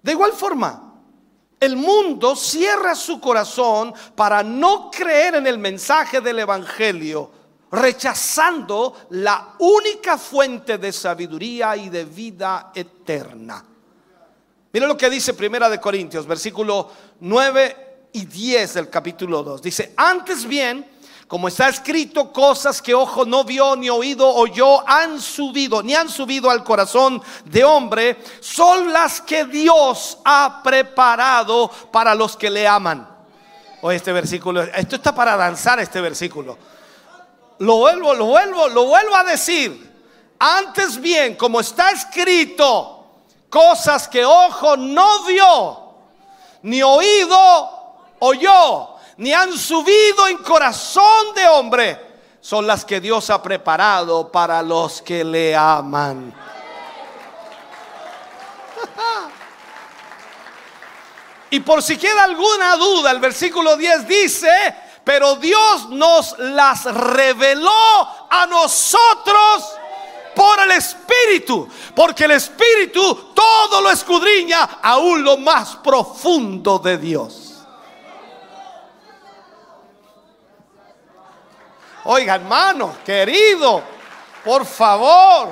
De 0.02 0.12
igual 0.12 0.32
forma, 0.32 0.92
el 1.58 1.76
mundo 1.76 2.34
cierra 2.34 2.94
su 2.94 3.20
corazón 3.20 3.94
para 4.14 4.42
no 4.42 4.90
creer 4.90 5.36
en 5.36 5.46
el 5.46 5.58
mensaje 5.58 6.20
del 6.20 6.40
Evangelio, 6.40 7.30
rechazando 7.70 9.06
la 9.10 9.54
única 9.60 10.18
fuente 10.18 10.76
de 10.76 10.92
sabiduría 10.92 11.76
y 11.76 11.88
de 11.88 12.04
vida 12.04 12.72
eterna. 12.74 13.64
Mira 14.72 14.86
lo 14.86 14.96
que 14.96 15.08
dice 15.08 15.34
Primera 15.34 15.68
de 15.68 15.80
Corintios, 15.80 16.26
versículo 16.26 16.90
9 17.20 18.08
y 18.12 18.24
10 18.24 18.74
del 18.74 18.90
capítulo 18.90 19.42
2. 19.42 19.62
Dice, 19.62 19.94
antes 19.96 20.44
bien, 20.44 20.84
como 21.32 21.48
está 21.48 21.70
escrito, 21.70 22.30
cosas 22.30 22.82
que 22.82 22.94
ojo 22.94 23.24
no 23.24 23.42
vio 23.42 23.74
ni 23.74 23.88
oído 23.88 24.28
oyó 24.28 24.86
han 24.86 25.18
subido, 25.18 25.82
ni 25.82 25.94
han 25.94 26.10
subido 26.10 26.50
al 26.50 26.62
corazón 26.62 27.22
de 27.46 27.64
hombre, 27.64 28.22
son 28.40 28.92
las 28.92 29.22
que 29.22 29.46
Dios 29.46 30.18
ha 30.26 30.60
preparado 30.62 31.70
para 31.90 32.14
los 32.14 32.36
que 32.36 32.50
le 32.50 32.68
aman. 32.68 33.08
O 33.80 33.90
este 33.90 34.12
versículo, 34.12 34.62
esto 34.62 34.96
está 34.96 35.14
para 35.14 35.34
danzar 35.34 35.80
este 35.80 36.02
versículo. 36.02 36.58
Lo 37.60 37.78
vuelvo, 37.78 38.12
lo 38.12 38.26
vuelvo, 38.26 38.68
lo 38.68 38.84
vuelvo 38.84 39.16
a 39.16 39.24
decir. 39.24 39.90
Antes 40.38 41.00
bien, 41.00 41.36
como 41.36 41.60
está 41.60 41.92
escrito, 41.92 43.06
cosas 43.48 44.06
que 44.06 44.22
ojo 44.22 44.76
no 44.76 45.24
vio, 45.24 45.94
ni 46.60 46.82
oído 46.82 47.96
oyó 48.18 48.91
ni 49.16 49.32
han 49.32 49.56
subido 49.56 50.26
en 50.28 50.38
corazón 50.38 51.34
de 51.34 51.46
hombre, 51.48 52.12
son 52.40 52.66
las 52.66 52.84
que 52.84 53.00
Dios 53.00 53.30
ha 53.30 53.42
preparado 53.42 54.30
para 54.30 54.62
los 54.62 55.02
que 55.02 55.24
le 55.24 55.54
aman. 55.54 56.34
Y 61.50 61.60
por 61.60 61.82
si 61.82 61.98
queda 61.98 62.24
alguna 62.24 62.76
duda, 62.76 63.10
el 63.10 63.20
versículo 63.20 63.76
10 63.76 64.08
dice, 64.08 64.74
pero 65.04 65.36
Dios 65.36 65.90
nos 65.90 66.38
las 66.38 66.84
reveló 66.84 68.08
a 68.30 68.46
nosotros 68.46 69.74
por 70.34 70.60
el 70.60 70.70
Espíritu, 70.70 71.68
porque 71.94 72.24
el 72.24 72.30
Espíritu 72.30 73.32
todo 73.34 73.82
lo 73.82 73.90
escudriña, 73.90 74.78
aún 74.82 75.22
lo 75.22 75.36
más 75.36 75.76
profundo 75.76 76.78
de 76.78 76.96
Dios. 76.96 77.51
Oiga, 82.04 82.34
hermano, 82.34 82.96
querido, 83.04 83.82
por 84.44 84.66
favor. 84.66 85.50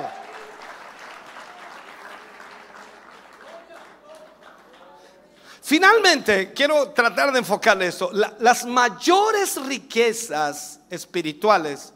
Finalmente, 5.61 6.51
quiero 6.51 6.89
tratar 6.89 7.31
de 7.31 7.39
enfocarle 7.39 7.87
esto. 7.87 8.11
las 8.11 8.65
mayores 8.65 9.55
riquezas 9.65 10.81
espirituales 10.89 11.93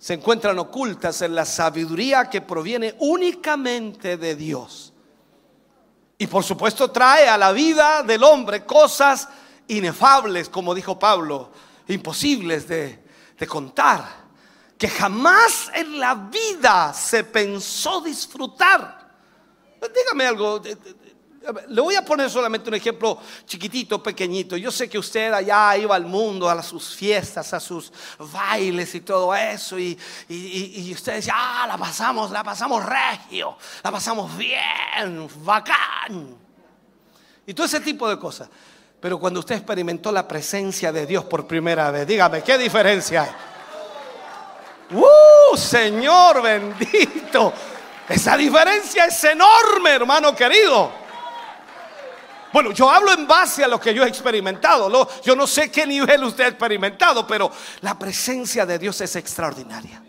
se 0.00 0.14
encuentran 0.14 0.58
ocultas 0.58 1.22
en 1.22 1.34
la 1.34 1.44
sabiduría 1.44 2.28
que 2.28 2.40
proviene 2.40 2.96
únicamente 2.98 4.16
de 4.16 4.34
Dios. 4.34 4.92
Y 6.18 6.26
por 6.26 6.42
supuesto 6.42 6.90
trae 6.90 7.28
a 7.28 7.38
la 7.38 7.52
vida 7.52 8.02
del 8.02 8.24
hombre 8.24 8.64
cosas 8.64 9.28
inefables, 9.68 10.48
como 10.48 10.74
dijo 10.74 10.98
Pablo, 10.98 11.52
imposibles 11.86 12.66
de, 12.66 13.05
de 13.38 13.46
contar 13.46 14.26
que 14.78 14.88
jamás 14.88 15.70
en 15.74 15.98
la 15.98 16.14
vida 16.14 16.92
se 16.92 17.24
pensó 17.24 18.00
disfrutar. 18.00 19.06
Dígame 19.94 20.26
algo, 20.26 20.60
le 21.68 21.80
voy 21.80 21.94
a 21.94 22.04
poner 22.04 22.28
solamente 22.28 22.68
un 22.68 22.74
ejemplo 22.74 23.18
chiquitito, 23.46 24.02
pequeñito. 24.02 24.56
Yo 24.56 24.70
sé 24.70 24.88
que 24.88 24.98
usted 24.98 25.32
allá 25.32 25.76
iba 25.76 25.94
al 25.94 26.04
mundo, 26.04 26.48
a 26.48 26.62
sus 26.62 26.94
fiestas, 26.94 27.52
a 27.52 27.60
sus 27.60 27.92
bailes 28.18 28.94
y 28.94 29.00
todo 29.00 29.34
eso. 29.34 29.78
Y, 29.78 29.98
y, 30.28 30.92
usted 30.92 31.14
decía, 31.14 31.34
ah, 31.36 31.66
la 31.66 31.78
pasamos, 31.78 32.30
la 32.30 32.42
pasamos 32.42 32.84
regio, 32.84 33.56
la 33.82 33.92
pasamos 33.92 34.36
bien, 34.36 35.28
bacán. 35.44 36.36
Y 37.46 37.54
todo 37.54 37.66
ese 37.66 37.80
tipo 37.80 38.08
de 38.08 38.18
cosas. 38.18 38.48
Pero 39.00 39.18
cuando 39.18 39.40
usted 39.40 39.56
experimentó 39.56 40.10
la 40.10 40.26
presencia 40.26 40.90
de 40.90 41.06
Dios 41.06 41.24
por 41.24 41.46
primera 41.46 41.90
vez, 41.90 42.06
dígame, 42.06 42.42
¿qué 42.42 42.56
diferencia 42.56 43.22
hay? 43.22 44.96
¡Uh, 44.96 45.56
Señor 45.56 46.42
bendito! 46.42 47.52
Esa 48.08 48.36
diferencia 48.36 49.06
es 49.06 49.24
enorme, 49.24 49.90
hermano 49.90 50.34
querido. 50.34 50.90
Bueno, 52.52 52.70
yo 52.70 52.88
hablo 52.90 53.12
en 53.12 53.26
base 53.26 53.64
a 53.64 53.68
lo 53.68 53.78
que 53.78 53.92
yo 53.92 54.04
he 54.04 54.08
experimentado. 54.08 54.88
Yo 55.22 55.36
no 55.36 55.46
sé 55.46 55.70
qué 55.70 55.86
nivel 55.86 56.24
usted 56.24 56.44
ha 56.44 56.48
experimentado, 56.48 57.26
pero 57.26 57.50
la 57.80 57.98
presencia 57.98 58.64
de 58.64 58.78
Dios 58.78 59.00
es 59.00 59.14
extraordinaria 59.16 60.02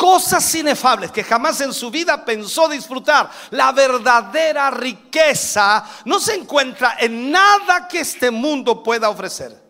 cosas 0.00 0.54
inefables 0.54 1.12
que 1.12 1.22
jamás 1.22 1.60
en 1.60 1.74
su 1.74 1.90
vida 1.90 2.24
pensó 2.24 2.66
disfrutar. 2.70 3.30
La 3.50 3.70
verdadera 3.70 4.70
riqueza 4.70 5.84
no 6.06 6.18
se 6.18 6.36
encuentra 6.36 6.96
en 6.98 7.30
nada 7.30 7.86
que 7.86 8.00
este 8.00 8.30
mundo 8.30 8.82
pueda 8.82 9.10
ofrecer, 9.10 9.62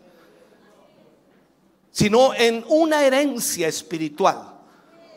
sino 1.91 2.33
en 2.33 2.63
una 2.69 3.03
herencia 3.03 3.67
espiritual, 3.67 4.53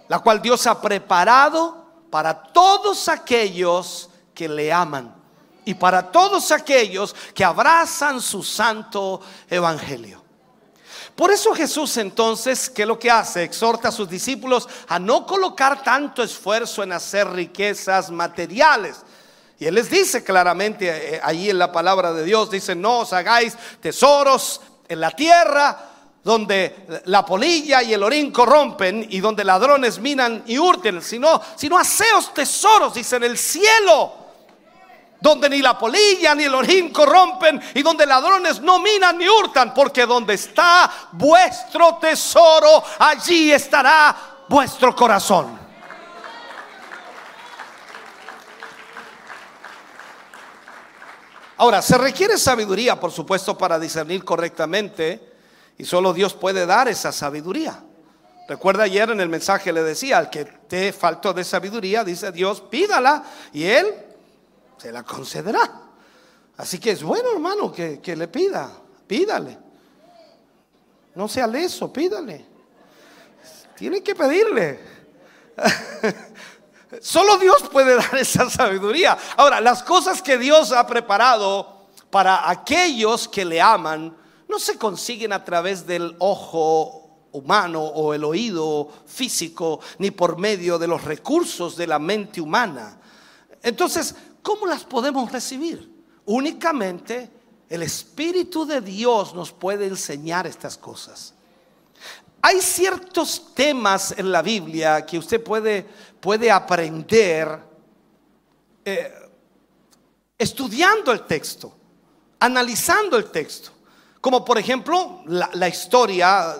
la 0.08 0.18
cual 0.18 0.42
Dios 0.42 0.66
ha 0.66 0.80
preparado 0.80 2.08
para 2.10 2.42
todos 2.42 3.08
aquellos 3.08 4.10
que 4.34 4.48
le 4.48 4.72
aman 4.72 5.14
y 5.64 5.74
para 5.74 6.10
todos 6.10 6.50
aquellos 6.50 7.14
que 7.32 7.44
abrazan 7.44 8.20
su 8.20 8.42
santo 8.42 9.20
evangelio. 9.48 10.23
Por 11.16 11.30
eso 11.30 11.54
Jesús 11.54 11.96
entonces, 11.96 12.68
¿qué 12.68 12.82
es 12.82 12.88
lo 12.88 12.98
que 12.98 13.10
hace? 13.10 13.44
Exhorta 13.44 13.88
a 13.88 13.92
sus 13.92 14.08
discípulos 14.08 14.68
a 14.88 14.98
no 14.98 15.24
colocar 15.24 15.82
tanto 15.84 16.24
esfuerzo 16.24 16.82
en 16.82 16.92
hacer 16.92 17.30
riquezas 17.30 18.10
materiales. 18.10 18.96
Y 19.58 19.66
Él 19.66 19.76
les 19.76 19.88
dice 19.88 20.24
claramente 20.24 21.14
eh, 21.14 21.20
ahí 21.22 21.50
en 21.50 21.58
la 21.58 21.70
palabra 21.70 22.12
de 22.12 22.24
Dios, 22.24 22.50
dice, 22.50 22.74
no 22.74 23.00
os 23.00 23.12
hagáis 23.12 23.56
tesoros 23.80 24.60
en 24.88 25.00
la 25.00 25.12
tierra 25.12 25.90
donde 26.24 27.02
la 27.04 27.24
polilla 27.24 27.82
y 27.82 27.92
el 27.92 28.02
orín 28.02 28.32
corrompen 28.32 29.06
y 29.08 29.20
donde 29.20 29.44
ladrones 29.44 29.98
minan 29.98 30.42
y 30.46 30.58
hurten, 30.58 31.00
sino, 31.02 31.40
sino 31.54 31.78
haceos 31.78 32.34
tesoros, 32.34 32.94
dice, 32.94 33.16
en 33.16 33.24
el 33.24 33.38
cielo 33.38 34.23
donde 35.24 35.48
ni 35.48 35.62
la 35.62 35.78
polilla 35.78 36.34
ni 36.34 36.44
el 36.44 36.54
orín 36.54 36.92
corrompen 36.92 37.58
y 37.72 37.82
donde 37.82 38.04
ladrones 38.04 38.60
no 38.60 38.78
minan 38.78 39.16
ni 39.16 39.26
hurtan, 39.26 39.72
porque 39.72 40.04
donde 40.04 40.34
está 40.34 41.08
vuestro 41.12 41.96
tesoro, 41.96 42.84
allí 42.98 43.50
estará 43.50 44.44
vuestro 44.46 44.94
corazón. 44.94 45.58
Ahora, 51.56 51.80
se 51.80 51.96
requiere 51.96 52.36
sabiduría, 52.36 53.00
por 53.00 53.10
supuesto, 53.10 53.56
para 53.56 53.78
discernir 53.78 54.26
correctamente, 54.26 55.32
y 55.78 55.86
solo 55.86 56.12
Dios 56.12 56.34
puede 56.34 56.66
dar 56.66 56.88
esa 56.88 57.12
sabiduría. 57.12 57.82
Recuerda 58.46 58.82
ayer 58.82 59.08
en 59.08 59.20
el 59.22 59.30
mensaje 59.30 59.72
le 59.72 59.82
decía, 59.82 60.18
al 60.18 60.28
que 60.28 60.44
te 60.44 60.92
faltó 60.92 61.32
de 61.32 61.44
sabiduría, 61.44 62.04
dice 62.04 62.30
Dios, 62.30 62.60
pídala 62.60 63.24
y 63.54 63.64
Él 63.64 63.86
se 64.84 64.92
la 64.92 65.02
concederá. 65.02 65.80
Así 66.58 66.78
que 66.78 66.90
es 66.90 67.02
bueno, 67.02 67.30
hermano, 67.32 67.72
que, 67.72 68.02
que 68.02 68.14
le 68.14 68.28
pida, 68.28 68.70
pídale. 69.06 69.56
No 71.14 71.26
sea 71.26 71.46
leso, 71.46 71.90
pídale. 71.90 72.44
Tiene 73.74 74.02
que 74.02 74.14
pedirle. 74.14 74.78
Solo 77.00 77.38
Dios 77.38 77.64
puede 77.72 77.96
dar 77.96 78.14
esa 78.18 78.50
sabiduría. 78.50 79.16
Ahora, 79.38 79.58
las 79.62 79.82
cosas 79.82 80.20
que 80.20 80.36
Dios 80.36 80.70
ha 80.70 80.86
preparado 80.86 81.86
para 82.10 82.50
aquellos 82.50 83.26
que 83.26 83.46
le 83.46 83.62
aman 83.62 84.14
no 84.46 84.58
se 84.58 84.76
consiguen 84.76 85.32
a 85.32 85.42
través 85.46 85.86
del 85.86 86.14
ojo 86.18 87.28
humano 87.32 87.82
o 87.82 88.12
el 88.12 88.22
oído 88.22 88.90
físico, 89.06 89.80
ni 89.96 90.10
por 90.10 90.36
medio 90.36 90.78
de 90.78 90.88
los 90.88 91.04
recursos 91.04 91.74
de 91.74 91.86
la 91.86 91.98
mente 91.98 92.42
humana. 92.42 93.00
Entonces, 93.62 94.14
¿cómo 94.44 94.66
las 94.66 94.84
podemos 94.84 95.32
recibir? 95.32 95.90
Únicamente 96.26 97.30
el 97.68 97.82
Espíritu 97.82 98.64
de 98.64 98.80
Dios 98.80 99.34
nos 99.34 99.50
puede 99.50 99.86
enseñar 99.86 100.46
estas 100.46 100.78
cosas. 100.78 101.34
Hay 102.40 102.60
ciertos 102.60 103.54
temas 103.54 104.14
en 104.16 104.30
la 104.30 104.42
Biblia 104.42 105.04
que 105.06 105.18
usted 105.18 105.42
puede, 105.42 105.84
puede 106.20 106.50
aprender 106.50 107.58
eh, 108.84 109.12
estudiando 110.36 111.10
el 111.10 111.22
texto, 111.22 111.74
analizando 112.38 113.16
el 113.16 113.30
texto, 113.30 113.70
como 114.20 114.44
por 114.44 114.58
ejemplo 114.58 115.22
la, 115.26 115.68
historia 115.68 116.56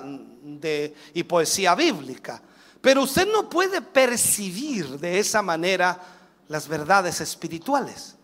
y 1.12 1.22
poesía 1.24 1.74
bíblica. 1.74 2.40
Pero 2.80 3.02
usted 3.02 3.30
no 3.30 3.48
puede 3.48 3.82
percibir 3.82 4.98
de 4.98 5.18
esa 5.18 5.42
manera 5.42 6.00
las 6.48 6.68
verdades 6.68 7.20
espirituales. 7.20 8.16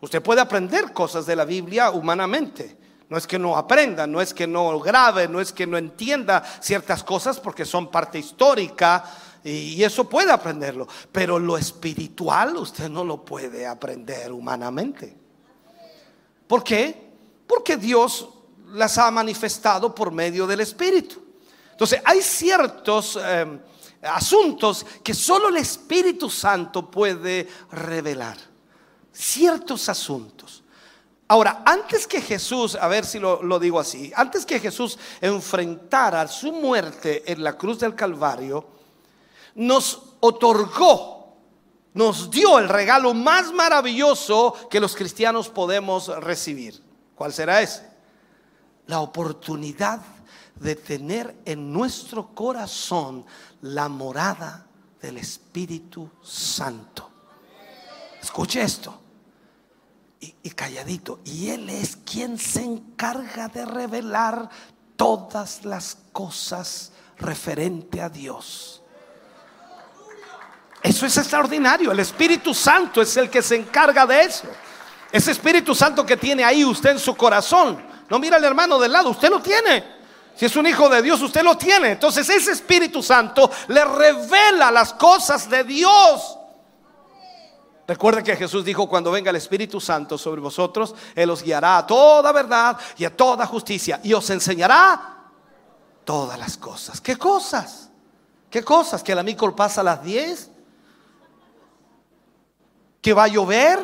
Usted 0.00 0.22
puede 0.22 0.40
aprender 0.40 0.92
cosas 0.92 1.26
de 1.26 1.36
la 1.36 1.44
Biblia 1.44 1.90
humanamente. 1.90 2.76
No 3.08 3.16
es 3.16 3.26
que 3.26 3.38
no 3.38 3.56
aprenda, 3.56 4.06
no 4.06 4.20
es 4.20 4.34
que 4.34 4.46
no 4.46 4.78
grabe, 4.80 5.28
no 5.28 5.40
es 5.40 5.52
que 5.52 5.66
no 5.66 5.78
entienda 5.78 6.42
ciertas 6.60 7.04
cosas 7.04 7.38
porque 7.38 7.64
son 7.64 7.90
parte 7.90 8.18
histórica 8.18 9.04
y 9.44 9.82
eso 9.82 10.08
puede 10.08 10.32
aprenderlo. 10.32 10.88
Pero 11.12 11.38
lo 11.38 11.56
espiritual 11.56 12.56
usted 12.56 12.88
no 12.88 13.04
lo 13.04 13.24
puede 13.24 13.66
aprender 13.66 14.32
humanamente. 14.32 15.16
¿Por 16.46 16.64
qué? 16.64 17.10
Porque 17.46 17.76
Dios 17.76 18.28
las 18.72 18.98
ha 18.98 19.10
manifestado 19.10 19.94
por 19.94 20.10
medio 20.10 20.46
del 20.46 20.60
Espíritu. 20.60 21.22
Entonces, 21.70 22.00
hay 22.04 22.22
ciertos 22.22 23.16
em, 23.22 23.60
asuntos 24.06 24.86
que 25.02 25.14
solo 25.14 25.48
el 25.48 25.56
Espíritu 25.56 26.30
Santo 26.30 26.90
puede 26.90 27.48
revelar. 27.70 28.36
Ciertos 29.12 29.88
asuntos. 29.88 30.62
Ahora, 31.28 31.62
antes 31.66 32.06
que 32.06 32.20
Jesús, 32.20 32.76
a 32.76 32.86
ver 32.86 33.04
si 33.04 33.18
lo, 33.18 33.42
lo, 33.42 33.58
digo 33.58 33.80
así, 33.80 34.12
antes 34.14 34.46
que 34.46 34.60
Jesús 34.60 34.98
enfrentara 35.20 36.28
su 36.28 36.52
muerte 36.52 37.24
en 37.30 37.42
la 37.42 37.58
cruz 37.58 37.80
del 37.80 37.96
Calvario, 37.96 38.68
nos 39.56 40.02
otorgó, 40.20 41.36
nos 41.94 42.30
dio 42.30 42.58
el 42.58 42.68
regalo 42.68 43.12
más 43.14 43.52
maravilloso 43.52 44.54
que 44.70 44.80
los 44.80 44.94
cristianos 44.94 45.48
podemos 45.48 46.08
recibir. 46.22 46.80
¿Cuál 47.14 47.32
será 47.32 47.62
ese? 47.62 47.88
La 48.86 49.00
oportunidad 49.00 50.00
de 50.60 50.76
tener 50.76 51.34
en 51.44 51.72
nuestro 51.72 52.28
corazón 52.34 53.24
la 53.62 53.88
morada 53.88 54.66
del 55.00 55.18
Espíritu 55.18 56.10
Santo. 56.22 57.10
Escuche 58.20 58.62
esto. 58.62 59.02
Y, 60.18 60.50
calladito. 60.50 61.20
Y 61.24 61.50
Él 61.50 61.68
es 61.70 61.96
quien 61.96 62.38
se 62.38 62.62
encarga 62.62 63.48
de 63.48 63.64
revelar 63.64 64.48
todas 64.96 65.64
las 65.64 65.98
cosas 66.12 66.92
referente 67.18 68.00
a 68.00 68.08
Dios. 68.08 68.82
Eso 70.82 71.06
es 71.06 71.16
extraordinario. 71.16 71.92
El 71.92 72.00
Espíritu 72.00 72.54
Santo 72.54 73.02
es 73.02 73.16
el 73.16 73.28
que 73.30 73.42
se 73.42 73.56
encarga 73.56 74.06
de 74.06 74.22
eso. 74.22 74.48
Ese 75.12 75.30
Espíritu 75.30 75.74
Santo 75.74 76.04
que 76.04 76.16
tiene 76.16 76.44
ahí 76.44 76.64
usted 76.64 76.90
en 76.90 76.98
su 76.98 77.14
corazón. 77.16 77.84
No 78.08 78.18
mira 78.18 78.36
al 78.36 78.44
hermano 78.44 78.78
del 78.78 78.92
lado, 78.92 79.10
usted 79.10 79.30
lo 79.30 79.40
tiene. 79.40 79.95
Si 80.36 80.44
es 80.44 80.54
un 80.54 80.66
hijo 80.66 80.88
de 80.90 81.00
Dios, 81.00 81.20
usted 81.22 81.42
lo 81.42 81.56
tiene. 81.56 81.92
Entonces 81.92 82.28
ese 82.28 82.52
Espíritu 82.52 83.02
Santo 83.02 83.50
le 83.68 83.82
revela 83.84 84.70
las 84.70 84.92
cosas 84.92 85.48
de 85.48 85.64
Dios. 85.64 86.38
Recuerde 87.88 88.22
que 88.22 88.36
Jesús 88.36 88.64
dijo, 88.64 88.86
cuando 88.88 89.10
venga 89.10 89.30
el 89.30 89.36
Espíritu 89.36 89.80
Santo 89.80 90.18
sobre 90.18 90.42
vosotros, 90.42 90.94
Él 91.14 91.30
os 91.30 91.42
guiará 91.42 91.78
a 91.78 91.86
toda 91.86 92.32
verdad 92.32 92.76
y 92.98 93.04
a 93.04 93.16
toda 93.16 93.46
justicia 93.46 93.98
y 94.02 94.12
os 94.12 94.28
enseñará 94.28 95.30
todas 96.04 96.38
las 96.38 96.58
cosas. 96.58 97.00
¿Qué 97.00 97.16
cosas? 97.16 97.88
¿Qué 98.50 98.62
cosas? 98.62 99.02
¿Que 99.02 99.14
la 99.14 99.22
micro 99.22 99.56
pasa 99.56 99.80
a 99.80 99.84
las 99.84 100.02
10? 100.02 100.50
¿Que 103.00 103.14
va 103.14 103.24
a 103.24 103.28
llover? 103.28 103.78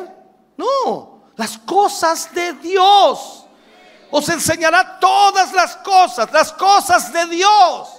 No, 0.55 1.23
las 1.35 1.57
cosas 1.57 2.31
de 2.35 2.53
Dios 2.53 3.32
os 4.15 4.29
enseñará 4.29 4.99
todas 4.99 5.53
las 5.53 5.75
cosas, 5.77 6.31
las 6.31 6.53
cosas 6.53 7.11
de 7.11 7.25
Dios. 7.25 7.89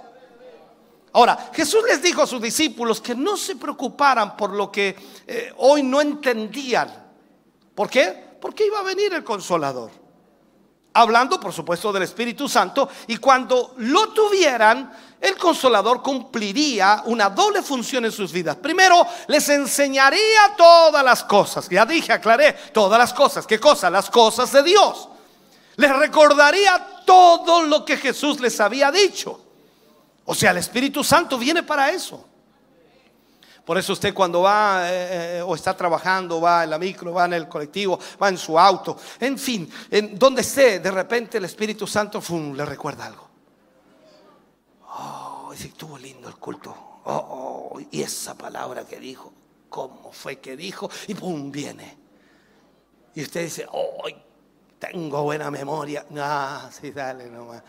Ahora, 1.12 1.50
Jesús 1.53 1.83
les 1.88 2.00
dijo 2.00 2.22
a 2.22 2.27
sus 2.27 2.40
discípulos 2.40 3.00
que 3.00 3.16
no 3.16 3.37
se 3.37 3.57
preocuparan 3.57 4.37
por 4.37 4.50
lo 4.53 4.70
que 4.70 4.96
eh, 5.27 5.53
hoy 5.57 5.83
no 5.83 6.00
entendían. 6.00 6.88
¿Por 7.74 7.90
qué? 7.90 8.37
Porque 8.40 8.64
iba 8.64 8.79
a 8.79 8.85
venir 8.85 9.12
el 9.12 9.24
consolador. 9.24 9.90
Hablando, 10.92 11.40
por 11.40 11.53
supuesto, 11.53 11.92
del 11.92 12.05
Espíritu 12.05 12.48
Santo. 12.48 12.88
Y 13.09 13.16
cuando 13.16 13.74
lo 13.79 14.11
tuvieran, 14.11 14.92
el 15.20 15.37
consolador 15.37 16.00
cumpliría 16.00 17.03
una 17.07 17.29
doble 17.29 17.61
función 17.61 18.05
en 18.05 18.12
sus 18.12 18.31
vidas. 18.31 18.55
Primero, 18.55 19.05
les 19.27 19.48
enseñaría 19.48 20.55
todas 20.57 21.05
las 21.05 21.24
cosas. 21.24 21.68
Ya 21.68 21.85
dije, 21.85 22.12
aclaré, 22.12 22.53
todas 22.72 23.00
las 23.00 23.12
cosas. 23.12 23.48
¿Qué 23.48 23.59
cosas? 23.59 23.90
Las 23.90 24.09
cosas 24.09 24.53
de 24.53 24.62
Dios 24.62 25.09
les 25.76 25.96
recordaría 25.96 27.02
todo 27.04 27.62
lo 27.62 27.84
que 27.84 27.96
Jesús 27.96 28.40
les 28.40 28.60
había 28.60 28.90
dicho. 28.90 29.40
O 30.24 30.34
sea, 30.34 30.52
el 30.52 30.58
Espíritu 30.58 31.04
Santo 31.04 31.38
viene 31.38 31.62
para 31.62 31.90
eso. 31.90 32.26
Por 33.64 33.78
eso 33.78 33.94
usted 33.94 34.12
cuando 34.12 34.42
va 34.42 34.90
eh, 34.90 35.38
eh, 35.38 35.42
o 35.42 35.54
está 35.54 35.74
trabajando, 35.74 36.40
va 36.40 36.64
en 36.64 36.70
la 36.70 36.78
micro, 36.78 37.14
va 37.14 37.24
en 37.24 37.32
el 37.32 37.48
colectivo, 37.48 37.98
va 38.22 38.28
en 38.28 38.37
su 38.37 38.58
auto, 38.58 38.96
en 39.18 39.38
fin, 39.38 39.70
en 39.90 40.18
donde 40.18 40.42
esté, 40.42 40.80
de 40.80 40.90
repente 40.90 41.38
el 41.38 41.46
Espíritu 41.46 41.87
Santo 41.87 42.22
le 42.54 42.64
recuerda 42.64 43.06
algo. 43.06 43.28
Oh, 44.88 45.52
estuvo 45.54 45.96
lindo 45.96 46.28
el 46.28 46.37
culto. 46.37 46.76
Oh, 47.04 47.72
oh, 47.74 47.80
y 47.90 48.02
esa 48.02 48.34
palabra 48.34 48.84
que 48.87 48.98
dijo, 49.00 49.32
¿cómo 49.70 50.12
fue 50.12 50.40
que 50.40 50.56
dijo? 50.56 50.90
Y 51.08 51.14
pum, 51.14 51.50
viene. 51.50 51.96
Y 53.14 53.22
usted 53.22 53.44
dice, 53.44 53.66
oh, 53.72 54.06
tengo 54.90 55.22
buena 55.22 55.50
memoria. 55.50 56.06
Ah, 56.16 56.68
sí, 56.70 56.90
dale 56.90 57.30
nomás. 57.30 57.62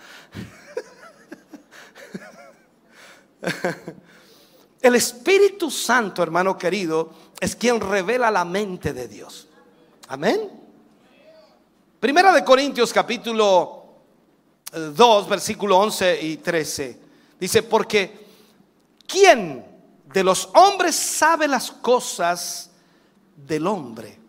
El 4.82 4.96
Espíritu 4.96 5.72
Santo, 5.72 6.22
hermano 6.22 6.58
querido, 6.58 7.12
es 7.40 7.56
quien 7.56 7.80
revela 7.80 8.30
la 8.32 8.44
mente 8.46 8.94
de 8.94 9.08
Dios. 9.08 9.48
Amén. 10.08 10.52
Primera 12.00 12.34
de 12.34 12.44
Corintios 12.44 12.92
capítulo 12.94 13.86
2, 14.72 15.30
versículo 15.30 15.78
11 15.80 16.22
y 16.22 16.38
13. 16.38 17.00
Dice, 17.40 17.64
porque 17.64 18.28
¿quién 19.08 19.66
de 20.06 20.24
los 20.24 20.50
hombres 20.54 20.96
sabe 20.96 21.48
las 21.48 21.72
cosas 21.72 22.72
del 23.36 23.66
hombre? 23.68 24.20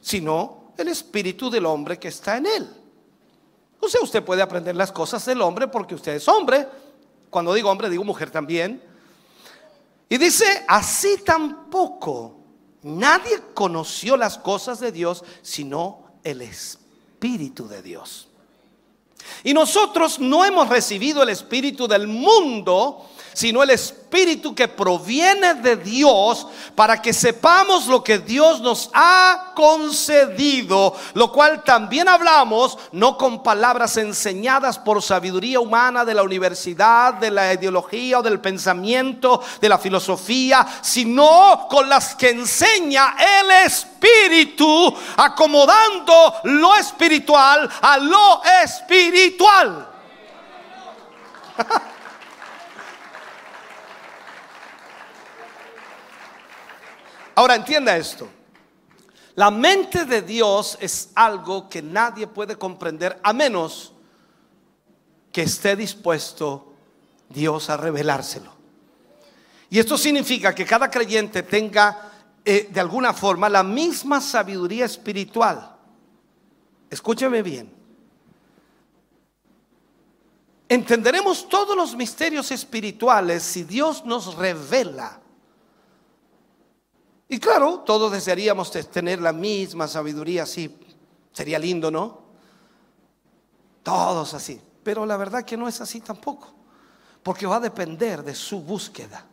Sino 0.00 0.57
el 0.78 0.88
espíritu 0.88 1.50
del 1.50 1.66
hombre 1.66 1.98
que 1.98 2.08
está 2.08 2.36
en 2.36 2.46
él. 2.46 2.68
O 3.80 3.88
sea, 3.88 4.00
usted 4.02 4.24
puede 4.24 4.42
aprender 4.42 4.74
las 4.74 4.92
cosas 4.92 5.24
del 5.26 5.40
hombre 5.40 5.68
porque 5.68 5.94
usted 5.94 6.14
es 6.14 6.26
hombre. 6.28 6.66
Cuando 7.30 7.54
digo 7.54 7.70
hombre, 7.70 7.90
digo 7.90 8.04
mujer 8.04 8.30
también. 8.30 8.82
Y 10.08 10.16
dice, 10.16 10.64
así 10.66 11.18
tampoco 11.24 12.38
nadie 12.82 13.40
conoció 13.54 14.16
las 14.16 14.38
cosas 14.38 14.80
de 14.80 14.92
Dios 14.92 15.24
sino 15.42 16.04
el 16.24 16.42
Espíritu 16.42 17.68
de 17.68 17.82
Dios. 17.82 18.28
Y 19.44 19.52
nosotros 19.52 20.18
no 20.18 20.44
hemos 20.44 20.68
recibido 20.68 21.22
el 21.22 21.28
Espíritu 21.28 21.86
del 21.86 22.06
mundo, 22.06 23.08
sino 23.38 23.62
el 23.62 23.70
Espíritu 23.70 24.52
que 24.52 24.66
proviene 24.66 25.54
de 25.54 25.76
Dios 25.76 26.44
para 26.74 27.00
que 27.00 27.12
sepamos 27.12 27.86
lo 27.86 28.02
que 28.02 28.18
Dios 28.18 28.60
nos 28.60 28.90
ha 28.92 29.52
concedido, 29.54 30.96
lo 31.14 31.30
cual 31.30 31.62
también 31.62 32.08
hablamos 32.08 32.76
no 32.90 33.16
con 33.16 33.44
palabras 33.44 33.96
enseñadas 33.96 34.76
por 34.76 35.00
sabiduría 35.00 35.60
humana 35.60 36.04
de 36.04 36.14
la 36.14 36.24
universidad, 36.24 37.14
de 37.14 37.30
la 37.30 37.54
ideología 37.54 38.18
o 38.18 38.22
del 38.24 38.40
pensamiento, 38.40 39.40
de 39.60 39.68
la 39.68 39.78
filosofía, 39.78 40.66
sino 40.80 41.68
con 41.70 41.88
las 41.88 42.16
que 42.16 42.30
enseña 42.30 43.14
el 43.40 43.50
Espíritu, 43.66 44.92
acomodando 45.16 46.34
lo 46.42 46.74
espiritual 46.74 47.70
a 47.82 47.98
lo 47.98 48.42
espiritual. 48.64 49.88
Ahora 57.38 57.54
entienda 57.54 57.96
esto. 57.96 58.28
La 59.36 59.52
mente 59.52 60.04
de 60.04 60.22
Dios 60.22 60.76
es 60.80 61.10
algo 61.14 61.68
que 61.68 61.80
nadie 61.80 62.26
puede 62.26 62.56
comprender 62.56 63.20
a 63.22 63.32
menos 63.32 63.92
que 65.30 65.42
esté 65.42 65.76
dispuesto 65.76 66.74
Dios 67.28 67.70
a 67.70 67.76
revelárselo. 67.76 68.52
Y 69.70 69.78
esto 69.78 69.96
significa 69.96 70.52
que 70.52 70.66
cada 70.66 70.90
creyente 70.90 71.44
tenga 71.44 72.10
eh, 72.44 72.70
de 72.72 72.80
alguna 72.80 73.14
forma 73.14 73.48
la 73.48 73.62
misma 73.62 74.20
sabiduría 74.20 74.86
espiritual. 74.86 75.76
Escúcheme 76.90 77.40
bien. 77.40 77.72
Entenderemos 80.68 81.48
todos 81.48 81.76
los 81.76 81.94
misterios 81.94 82.50
espirituales 82.50 83.44
si 83.44 83.62
Dios 83.62 84.04
nos 84.04 84.34
revela. 84.34 85.20
Y 87.28 87.38
claro, 87.38 87.80
todos 87.80 88.10
desearíamos 88.10 88.70
tener 88.70 89.20
la 89.20 89.32
misma 89.32 89.86
sabiduría 89.86 90.44
así. 90.44 90.74
Sería 91.32 91.58
lindo, 91.58 91.90
¿no? 91.90 92.22
Todos 93.82 94.32
así. 94.34 94.60
Pero 94.82 95.04
la 95.04 95.16
verdad 95.16 95.44
que 95.44 95.56
no 95.56 95.68
es 95.68 95.80
así 95.80 96.00
tampoco. 96.00 96.54
Porque 97.22 97.46
va 97.46 97.56
a 97.56 97.60
depender 97.60 98.22
de 98.24 98.34
su 98.34 98.62
búsqueda. 98.62 99.26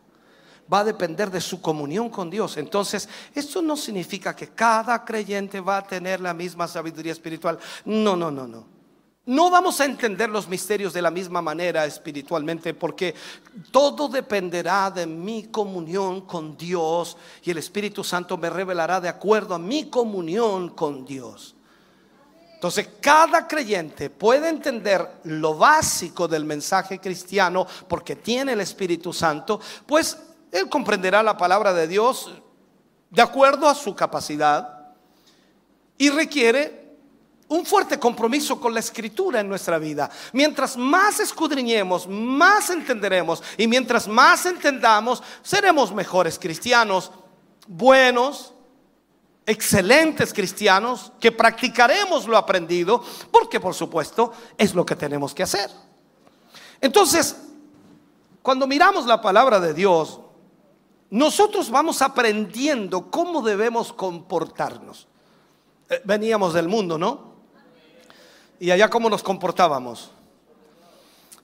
Va 0.70 0.80
a 0.80 0.84
depender 0.84 1.30
de 1.30 1.40
su 1.40 1.62
comunión 1.62 2.10
con 2.10 2.28
Dios. 2.28 2.58
Entonces, 2.58 3.08
esto 3.34 3.62
no 3.62 3.76
significa 3.76 4.36
que 4.36 4.48
cada 4.48 5.04
creyente 5.04 5.60
va 5.60 5.78
a 5.78 5.86
tener 5.86 6.20
la 6.20 6.34
misma 6.34 6.68
sabiduría 6.68 7.12
espiritual. 7.12 7.58
No, 7.84 8.16
no, 8.16 8.30
no, 8.30 8.46
no. 8.46 8.75
No 9.26 9.50
vamos 9.50 9.80
a 9.80 9.84
entender 9.84 10.30
los 10.30 10.46
misterios 10.46 10.92
de 10.92 11.02
la 11.02 11.10
misma 11.10 11.42
manera 11.42 11.84
espiritualmente 11.84 12.74
porque 12.74 13.12
todo 13.72 14.06
dependerá 14.06 14.88
de 14.88 15.04
mi 15.04 15.48
comunión 15.48 16.20
con 16.20 16.56
Dios 16.56 17.16
y 17.42 17.50
el 17.50 17.58
Espíritu 17.58 18.04
Santo 18.04 18.36
me 18.36 18.48
revelará 18.48 19.00
de 19.00 19.08
acuerdo 19.08 19.56
a 19.56 19.58
mi 19.58 19.90
comunión 19.90 20.68
con 20.68 21.04
Dios. 21.04 21.56
Entonces, 22.54 22.88
cada 23.00 23.48
creyente 23.48 24.10
puede 24.10 24.48
entender 24.48 25.18
lo 25.24 25.56
básico 25.56 26.28
del 26.28 26.44
mensaje 26.44 27.00
cristiano 27.00 27.66
porque 27.88 28.14
tiene 28.14 28.52
el 28.52 28.60
Espíritu 28.60 29.12
Santo, 29.12 29.60
pues 29.86 30.16
él 30.52 30.68
comprenderá 30.68 31.24
la 31.24 31.36
palabra 31.36 31.72
de 31.72 31.88
Dios 31.88 32.30
de 33.10 33.22
acuerdo 33.22 33.68
a 33.68 33.74
su 33.74 33.96
capacidad 33.96 34.94
y 35.98 36.10
requiere 36.10 36.85
un 37.48 37.64
fuerte 37.64 37.98
compromiso 37.98 38.60
con 38.60 38.74
la 38.74 38.80
escritura 38.80 39.40
en 39.40 39.48
nuestra 39.48 39.78
vida. 39.78 40.10
Mientras 40.32 40.76
más 40.76 41.20
escudriñemos, 41.20 42.08
más 42.08 42.70
entenderemos. 42.70 43.42
Y 43.56 43.66
mientras 43.66 44.08
más 44.08 44.46
entendamos, 44.46 45.22
seremos 45.42 45.92
mejores 45.92 46.38
cristianos, 46.38 47.12
buenos, 47.68 48.52
excelentes 49.46 50.32
cristianos, 50.32 51.12
que 51.20 51.30
practicaremos 51.30 52.26
lo 52.26 52.36
aprendido, 52.36 53.02
porque 53.30 53.60
por 53.60 53.74
supuesto 53.74 54.32
es 54.58 54.74
lo 54.74 54.84
que 54.84 54.96
tenemos 54.96 55.32
que 55.32 55.44
hacer. 55.44 55.70
Entonces, 56.80 57.36
cuando 58.42 58.66
miramos 58.66 59.06
la 59.06 59.20
palabra 59.20 59.60
de 59.60 59.72
Dios, 59.72 60.20
nosotros 61.10 61.70
vamos 61.70 62.02
aprendiendo 62.02 63.08
cómo 63.10 63.40
debemos 63.40 63.92
comportarnos. 63.92 65.06
Eh, 65.88 66.02
veníamos 66.04 66.52
del 66.52 66.68
mundo, 66.68 66.98
¿no? 66.98 67.35
¿Y 68.58 68.70
allá 68.70 68.88
cómo 68.88 69.10
nos 69.10 69.22
comportábamos? 69.22 70.10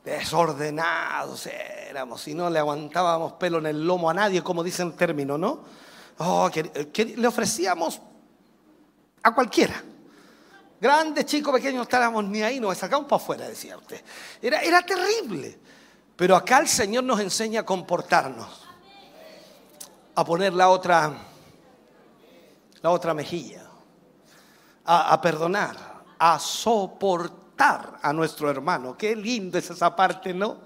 Desordenados 0.04 1.46
éramos 1.46 2.26
y 2.26 2.34
no 2.34 2.48
le 2.48 2.58
aguantábamos 2.58 3.34
pelo 3.34 3.58
en 3.58 3.66
el 3.66 3.86
lomo 3.86 4.08
a 4.08 4.14
nadie, 4.14 4.42
como 4.42 4.64
dice 4.64 4.82
el 4.82 4.94
término, 4.94 5.36
¿no? 5.36 5.60
Oh, 6.18 6.50
le 6.50 7.26
ofrecíamos 7.26 8.00
a 9.22 9.34
cualquiera. 9.34 9.82
Grande, 10.80 11.24
chico, 11.24 11.52
pequeño, 11.52 11.76
no 11.76 11.82
estábamos 11.82 12.24
ni 12.24 12.42
ahí, 12.42 12.58
nos 12.58 12.76
sacamos 12.78 13.06
para 13.06 13.22
afuera, 13.22 13.48
decía 13.48 13.76
usted. 13.76 14.02
Era, 14.40 14.60
era 14.62 14.82
terrible. 14.82 15.58
Pero 16.16 16.34
acá 16.34 16.58
el 16.58 16.68
Señor 16.68 17.04
nos 17.04 17.20
enseña 17.20 17.60
a 17.60 17.66
comportarnos, 17.66 18.66
a 20.14 20.24
poner 20.24 20.52
la 20.54 20.70
otra, 20.70 21.12
la 22.80 22.90
otra 22.90 23.14
mejilla, 23.14 23.64
a 24.84 25.20
perdonar 25.20 25.91
a 26.24 26.38
soportar 26.38 27.98
a 28.00 28.12
nuestro 28.12 28.48
hermano. 28.48 28.96
Qué 28.96 29.16
lindo 29.16 29.58
es 29.58 29.68
esa 29.68 29.94
parte, 29.96 30.32
¿no? 30.32 30.56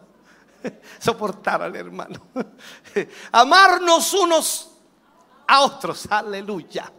Soportar 0.99 1.63
al 1.63 1.75
hermano. 1.75 2.21
Amarnos 3.33 4.13
unos 4.13 4.69
a 5.47 5.63
otros. 5.63 6.07
Aleluya. 6.11 6.93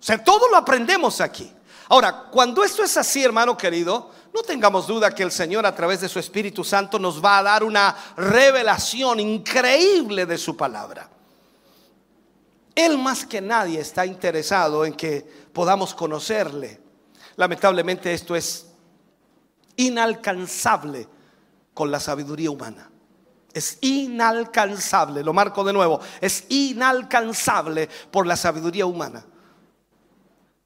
O 0.00 0.02
sea, 0.02 0.24
todo 0.24 0.48
lo 0.48 0.56
aprendemos 0.56 1.20
aquí. 1.20 1.52
Ahora, 1.90 2.30
cuando 2.30 2.64
esto 2.64 2.82
es 2.82 2.96
así, 2.96 3.22
hermano 3.22 3.58
querido, 3.58 4.10
no 4.32 4.40
tengamos 4.42 4.86
duda 4.86 5.14
que 5.14 5.22
el 5.22 5.32
Señor 5.32 5.66
a 5.66 5.74
través 5.74 6.00
de 6.00 6.08
su 6.08 6.18
Espíritu 6.18 6.64
Santo 6.64 6.98
nos 6.98 7.22
va 7.22 7.40
a 7.40 7.42
dar 7.42 7.62
una 7.62 7.94
revelación 8.16 9.20
increíble 9.20 10.24
de 10.24 10.38
su 10.38 10.56
palabra. 10.56 11.10
Él 12.74 12.96
más 12.96 13.26
que 13.26 13.42
nadie 13.42 13.80
está 13.80 14.06
interesado 14.06 14.86
en 14.86 14.94
que 14.94 15.43
podamos 15.54 15.94
conocerle. 15.94 16.80
Lamentablemente 17.36 18.12
esto 18.12 18.36
es 18.36 18.66
inalcanzable 19.76 21.08
con 21.72 21.90
la 21.90 22.00
sabiduría 22.00 22.50
humana. 22.50 22.90
Es 23.52 23.78
inalcanzable, 23.82 25.22
lo 25.22 25.32
marco 25.32 25.62
de 25.64 25.72
nuevo, 25.72 26.00
es 26.20 26.44
inalcanzable 26.48 27.88
por 28.10 28.26
la 28.26 28.36
sabiduría 28.36 28.84
humana. 28.84 29.24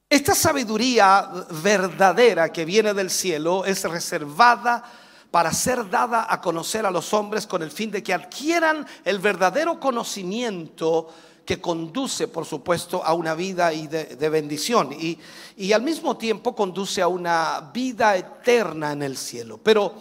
Esta 0.09 0.35
sabiduría 0.35 1.31
verdadera 1.63 2.51
que 2.51 2.65
viene 2.65 2.95
del 2.95 3.11
cielo 3.11 3.67
es 3.67 3.85
reservada 3.85 4.83
para 5.31 5.53
ser 5.53 5.91
dada 5.91 6.27
a 6.31 6.41
conocer 6.41 6.87
a 6.87 6.91
los 6.91 7.13
hombres 7.13 7.47
con 7.47 7.63
el 7.63 7.71
fin 7.71 7.91
de 7.91 8.03
que 8.03 8.15
adquieran 8.15 8.87
el 9.05 9.19
verdadero 9.19 9.79
conocimiento 9.79 11.09
que 11.49 11.63
conduce, 11.63 12.29
por 12.29 12.45
supuesto, 12.45 13.03
a 13.03 13.15
una 13.15 13.35
vida 13.35 13.71
de, 13.71 14.29
bendición 14.29 14.93
y, 14.93 15.19
y 15.57 15.73
al 15.73 15.81
mismo 15.81 16.19
tiempo 16.19 16.55
conduce 16.55 17.01
a 17.01 17.09
una 17.09 17.71
vida 17.73 18.15
eterna 18.19 18.93
en 18.93 19.03
el 19.03 19.17
cielo. 19.17 19.57
Pero, 19.57 19.95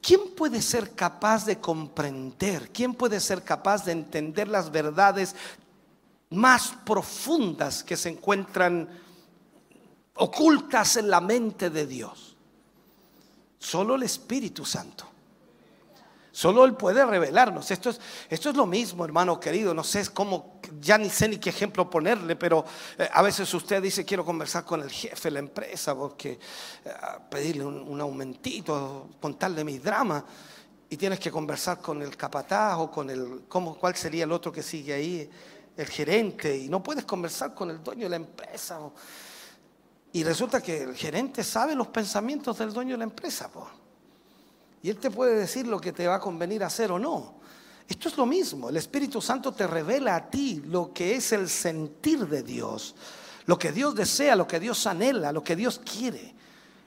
¿quién 0.00 0.34
puede 0.34 0.62
ser 0.62 0.94
capaz 0.94 1.44
de 1.44 1.58
comprender? 1.58 2.70
¿Quién 2.72 2.94
puede 2.94 3.20
ser 3.20 3.44
capaz 3.44 3.84
de 3.84 3.92
entender 3.92 4.48
las 4.48 4.72
verdades 4.72 5.36
más 6.30 6.72
profundas 6.86 7.84
que 7.84 7.98
se 7.98 8.08
encuentran 8.08 8.88
ocultas 10.14 10.96
en 10.96 11.10
la 11.10 11.20
mente 11.20 11.68
de 11.68 11.86
Dios? 11.86 12.38
Solo 13.58 13.96
el 13.96 14.04
Espíritu 14.04 14.64
Santo. 14.64 15.11
Solo 16.32 16.64
Él 16.64 16.74
puede 16.74 17.04
revelarnos. 17.04 17.70
Esto 17.70 17.90
es, 17.90 18.00
esto 18.30 18.48
es 18.48 18.56
lo 18.56 18.64
mismo, 18.64 19.04
hermano 19.04 19.38
querido. 19.38 19.74
No 19.74 19.84
sé 19.84 20.08
cómo, 20.14 20.60
ya 20.80 20.96
ni 20.96 21.10
sé 21.10 21.28
ni 21.28 21.36
qué 21.36 21.50
ejemplo 21.50 21.90
ponerle, 21.90 22.36
pero 22.36 22.64
eh, 22.96 23.06
a 23.12 23.20
veces 23.20 23.52
usted 23.52 23.82
dice, 23.82 24.06
quiero 24.06 24.24
conversar 24.24 24.64
con 24.64 24.80
el 24.80 24.90
jefe 24.90 25.28
de 25.28 25.32
la 25.32 25.38
empresa, 25.40 25.94
porque 25.94 26.38
eh, 26.84 26.90
pedirle 27.30 27.66
un, 27.66 28.00
aumentito, 28.00 29.10
contarle 29.20 29.62
mi 29.62 29.78
drama. 29.78 30.24
Y 30.88 30.96
tienes 30.96 31.20
que 31.20 31.30
conversar 31.30 31.80
con 31.80 32.00
el 32.00 32.16
capataz 32.16 32.78
o 32.78 32.90
con 32.90 33.10
el, 33.10 33.44
¿cómo, 33.46 33.76
¿cuál 33.76 33.94
sería 33.94 34.24
el 34.24 34.32
otro 34.32 34.50
que 34.50 34.62
sigue 34.62 34.94
ahí? 34.94 35.30
El 35.76 35.86
gerente. 35.86 36.56
Y 36.56 36.68
no 36.68 36.82
puedes 36.82 37.04
conversar 37.04 37.54
con 37.54 37.68
el 37.70 37.82
dueño 37.82 38.04
de 38.04 38.10
la 38.10 38.16
empresa. 38.16 38.78
Y 40.14 40.24
resulta 40.24 40.62
que 40.62 40.82
el 40.82 40.94
gerente 40.94 41.44
sabe 41.44 41.74
los 41.74 41.88
pensamientos 41.88 42.56
del 42.56 42.72
dueño 42.72 42.92
de 42.92 42.98
la 42.98 43.04
empresa. 43.04 43.50
Pues. 43.52 43.81
Y 44.82 44.90
Él 44.90 44.98
te 44.98 45.10
puede 45.10 45.36
decir 45.36 45.66
lo 45.66 45.80
que 45.80 45.92
te 45.92 46.06
va 46.06 46.16
a 46.16 46.20
convenir 46.20 46.64
hacer 46.64 46.90
o 46.90 46.98
no. 46.98 47.40
Esto 47.88 48.08
es 48.08 48.16
lo 48.16 48.26
mismo. 48.26 48.68
El 48.68 48.76
Espíritu 48.76 49.20
Santo 49.20 49.52
te 49.52 49.66
revela 49.66 50.16
a 50.16 50.30
ti 50.30 50.62
lo 50.66 50.92
que 50.92 51.14
es 51.14 51.32
el 51.32 51.48
sentir 51.48 52.26
de 52.26 52.42
Dios, 52.42 52.94
lo 53.46 53.58
que 53.58 53.72
Dios 53.72 53.94
desea, 53.94 54.34
lo 54.34 54.46
que 54.46 54.60
Dios 54.60 54.86
anhela, 54.86 55.32
lo 55.32 55.44
que 55.44 55.56
Dios 55.56 55.80
quiere. 55.84 56.34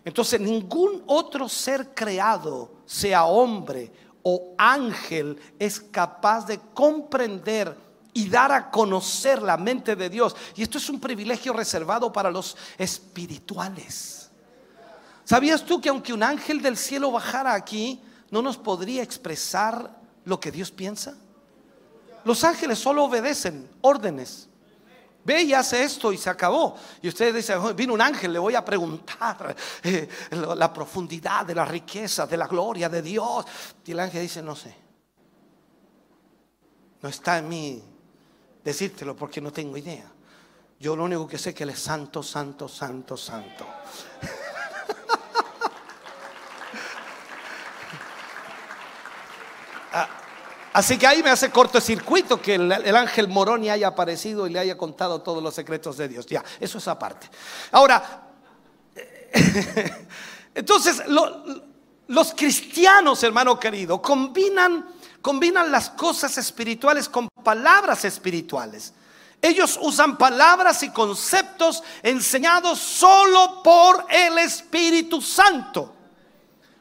Entonces 0.03 0.39
ningún 0.39 1.03
otro 1.07 1.49
ser 1.49 1.93
creado, 1.93 2.71
sea 2.85 3.25
hombre 3.25 3.91
o 4.27 4.55
ángel 4.57 5.39
es 5.59 5.79
capaz 5.79 6.47
de 6.47 6.59
comprender 6.73 7.77
y 8.11 8.27
dar 8.27 8.51
a 8.51 8.71
conocer 8.71 9.41
la 9.41 9.57
mente 9.57 9.95
de 9.95 10.09
Dios. 10.09 10.35
Y 10.55 10.63
esto 10.63 10.79
es 10.79 10.89
un 10.89 10.99
privilegio 10.99 11.53
reservado 11.53 12.11
para 12.11 12.31
los 12.31 12.57
espirituales. 12.77 14.24
¿Sabías 15.26 15.65
tú 15.65 15.82
que 15.82 15.89
aunque 15.89 16.13
un 16.13 16.21
ángel 16.21 16.61
del 16.61 16.78
cielo 16.78 17.11
bajara 17.11 17.53
aquí, 17.53 17.99
no 18.30 18.41
nos 18.41 18.57
podría 18.57 19.01
expresar 19.01 19.99
lo 20.23 20.39
que 20.39 20.51
Dios 20.51 20.71
piensa? 20.71 21.15
Los 22.23 22.43
ángeles 22.43 22.78
solo 22.78 23.03
obedecen 23.03 23.67
órdenes. 23.82 24.47
Ve 25.23 25.41
y 25.41 25.53
hace 25.53 25.84
esto 25.84 26.13
y 26.13 26.17
se 26.17 26.30
acabó. 26.30 26.76
Y 27.01 27.07
ustedes 27.07 27.34
dicen, 27.34 27.76
vino 27.76 27.95
un 27.95 28.01
ángel, 28.01 28.32
le 28.32 28.38
voy 28.38 28.53
a 28.53 28.63
preguntar 28.63 29.55
eh, 29.84 30.07
la 30.55 30.71
profundidad 30.71 31.43
de 31.43 31.55
la 31.55 31.65
riqueza, 31.65 32.28
de 32.28 32.38
la 32.38 32.47
gloria 32.47 32.88
de 32.88 33.01
Dios. 33.01 33.45
Y 33.84 33.91
el 33.91 33.99
ángel 33.99 34.21
dice, 34.21 34.43
no 34.43 34.55
sé. 34.55 34.76
No 37.01 37.09
está 37.09 37.39
en 37.39 37.49
mí 37.49 37.84
decírtelo 38.63 39.15
porque 39.15 39.41
no 39.41 39.51
tengo 39.51 39.78
idea. 39.78 40.11
Yo 40.80 40.95
lo 40.95 41.03
único 41.03 41.28
que 41.28 41.39
sé 41.39 41.49
es 41.49 41.55
que 41.55 41.63
Él 41.63 41.71
es 41.71 41.80
santo, 41.80 42.21
santo, 42.21 42.67
santo, 42.67 43.17
santo. 43.17 43.65
así 50.73 50.97
que 50.97 51.07
ahí 51.07 51.23
me 51.23 51.29
hace 51.29 51.49
cortocircuito 51.49 52.41
que 52.41 52.55
el, 52.55 52.95
ángel 52.95 53.27
Moroni 53.27 53.69
haya 53.69 53.87
aparecido 53.87 54.47
y 54.47 54.51
le 54.51 54.59
haya 54.59 54.77
contado 54.77 55.21
todos 55.21 55.41
los 55.41 55.53
secretos 55.53 55.97
de 55.97 56.07
Dios. 56.07 56.25
Ya, 56.25 56.43
eso 56.59 56.77
es 56.77 56.87
aparte. 56.87 57.29
Ahora, 57.71 58.23
entonces 60.55 61.03
los 62.07 62.33
cristianos, 62.33 63.23
hermano 63.23 63.59
querido, 63.59 64.01
combinan, 64.01 64.85
combinan 65.21 65.71
las 65.71 65.89
cosas 65.89 66.37
espirituales 66.37 67.09
con 67.09 67.29
palabras 67.43 68.05
espirituales. 68.05 68.93
Ellos 69.41 69.77
usan 69.81 70.17
palabras 70.17 70.81
y 70.83 70.89
conceptos 70.89 71.83
enseñados 72.01 72.79
solo 72.79 73.61
por 73.61 74.05
el 74.09 74.39
Espíritu 74.39 75.21
Santo. 75.21 75.94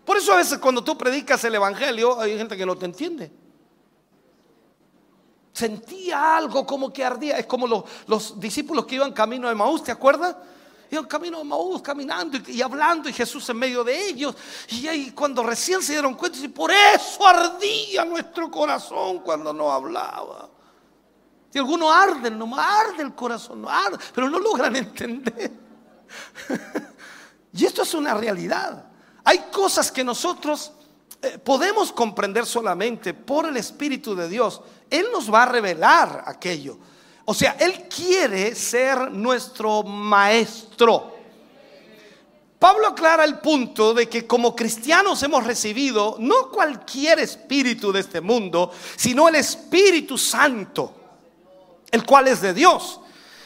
Por 0.05 0.17
eso 0.17 0.33
a 0.33 0.37
veces 0.37 0.59
cuando 0.59 0.85
tú 0.85 0.97
predicas 0.99 1.43
el 1.45 1.55
Evangelio 1.55 2.21
hay 2.21 2.37
gente 2.37 2.57
que 2.57 2.67
no 2.67 2.77
te 2.77 2.85
entiende. 2.85 3.33
Sentía 5.53 6.37
algo 6.37 6.67
como 6.67 6.93
que 6.93 7.05
ardía. 7.05 7.39
Es 7.39 7.47
como 7.47 7.67
los, 8.07 8.39
discípulos 8.39 8.87
que 8.87 8.97
iban 8.97 9.13
camino 9.13 9.49
de 9.49 9.55
Maús, 9.55 9.85
¿te 9.85 9.93
acuerdas? 9.93 10.37
Iban 10.91 11.07
camino 11.07 11.39
de 11.39 11.45
Maús, 11.45 11.81
caminando 11.81 12.39
y, 12.47 12.61
hablando 12.61 13.09
y 13.09 13.13
Jesús 13.13 13.49
en 13.49 13.59
medio 13.59 13.85
de 13.85 14.09
ellos. 14.09 14.35
Y 14.69 14.87
ahí 14.89 15.13
cuando 15.13 15.43
recién 15.43 15.81
se 15.81 15.93
dieron 15.93 16.15
cuenta, 16.15 16.39
y 16.39 16.49
por 16.49 16.71
eso 16.71 17.27
ardía 17.27 18.05
nuestro 18.05 18.51
corazón 18.51 19.21
cuando 19.21 19.53
no 19.53 19.71
hablaba. 19.71 20.51
Y 21.53 21.59
algunos 21.59 21.95
arden, 21.95 22.37
no 22.37 22.51
arde 22.57 23.05
el 23.05 23.15
corazón, 23.15 23.63
no 23.63 23.69
arde, 23.69 23.97
pero 24.13 24.29
no 24.29 24.41
logran 24.41 24.75
entender. 24.77 25.53
y 27.53 27.65
esto 27.65 27.83
es 27.83 27.95
una 27.95 28.13
realidad. 28.15 28.94
Hay 29.25 29.39
cosas 29.51 29.91
que 29.91 30.05
nosotros 30.05 30.73
eh, 31.23 31.39
podemos 31.39 31.91
comprender 31.93 32.45
solamente 32.45 33.15
por 33.15 33.47
el 33.47 33.57
Espíritu 33.57 34.15
de 34.15 34.29
Dios. 34.29 34.61
Él 34.91 35.07
nos 35.11 35.33
va 35.33 35.45
a 35.45 35.47
revelar 35.47 36.25
aquello. 36.27 36.79
O 37.25 37.33
sea, 37.33 37.57
Él 37.59 37.89
quiere 37.89 38.55
ser 38.55 39.11
nuestro 39.11 39.83
maestro. 39.83 41.15
Pablo 42.59 42.89
aclara 42.89 43.25
el 43.25 43.39
punto 43.39 43.95
de 43.95 44.09
que 44.09 44.27
como 44.27 44.55
cristianos 44.55 45.23
hemos 45.23 45.45
recibido 45.45 46.17
no 46.19 46.51
cualquier 46.51 47.19
espíritu 47.19 47.93
de 47.93 48.01
este 48.01 48.21
mundo, 48.21 48.71
sino 48.97 49.29
el 49.29 49.35
Espíritu 49.37 50.17
Santo, 50.17 50.95
el 51.91 52.05
cual 52.05 52.29
es 52.29 52.41
de 52.41 52.55
Dios. 52.55 53.01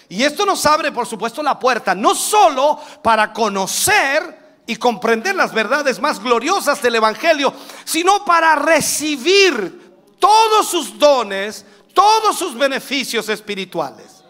Y 0.08 0.22
esto 0.22 0.46
nos 0.46 0.64
abre, 0.66 0.90
por 0.92 1.06
supuesto, 1.06 1.42
la 1.42 1.58
puerta, 1.58 1.94
no 1.94 2.14
solo 2.14 2.80
para 3.02 3.32
conocer 3.32 4.37
y 4.68 4.76
comprender 4.76 5.34
las 5.34 5.54
verdades 5.54 5.98
más 5.98 6.22
gloriosas 6.22 6.82
del 6.82 6.96
Evangelio, 6.96 7.54
sino 7.86 8.22
para 8.26 8.54
recibir 8.54 10.12
todos 10.18 10.68
sus 10.68 10.98
dones, 10.98 11.64
todos 11.94 12.38
sus 12.38 12.54
beneficios 12.54 13.30
espirituales. 13.30 14.22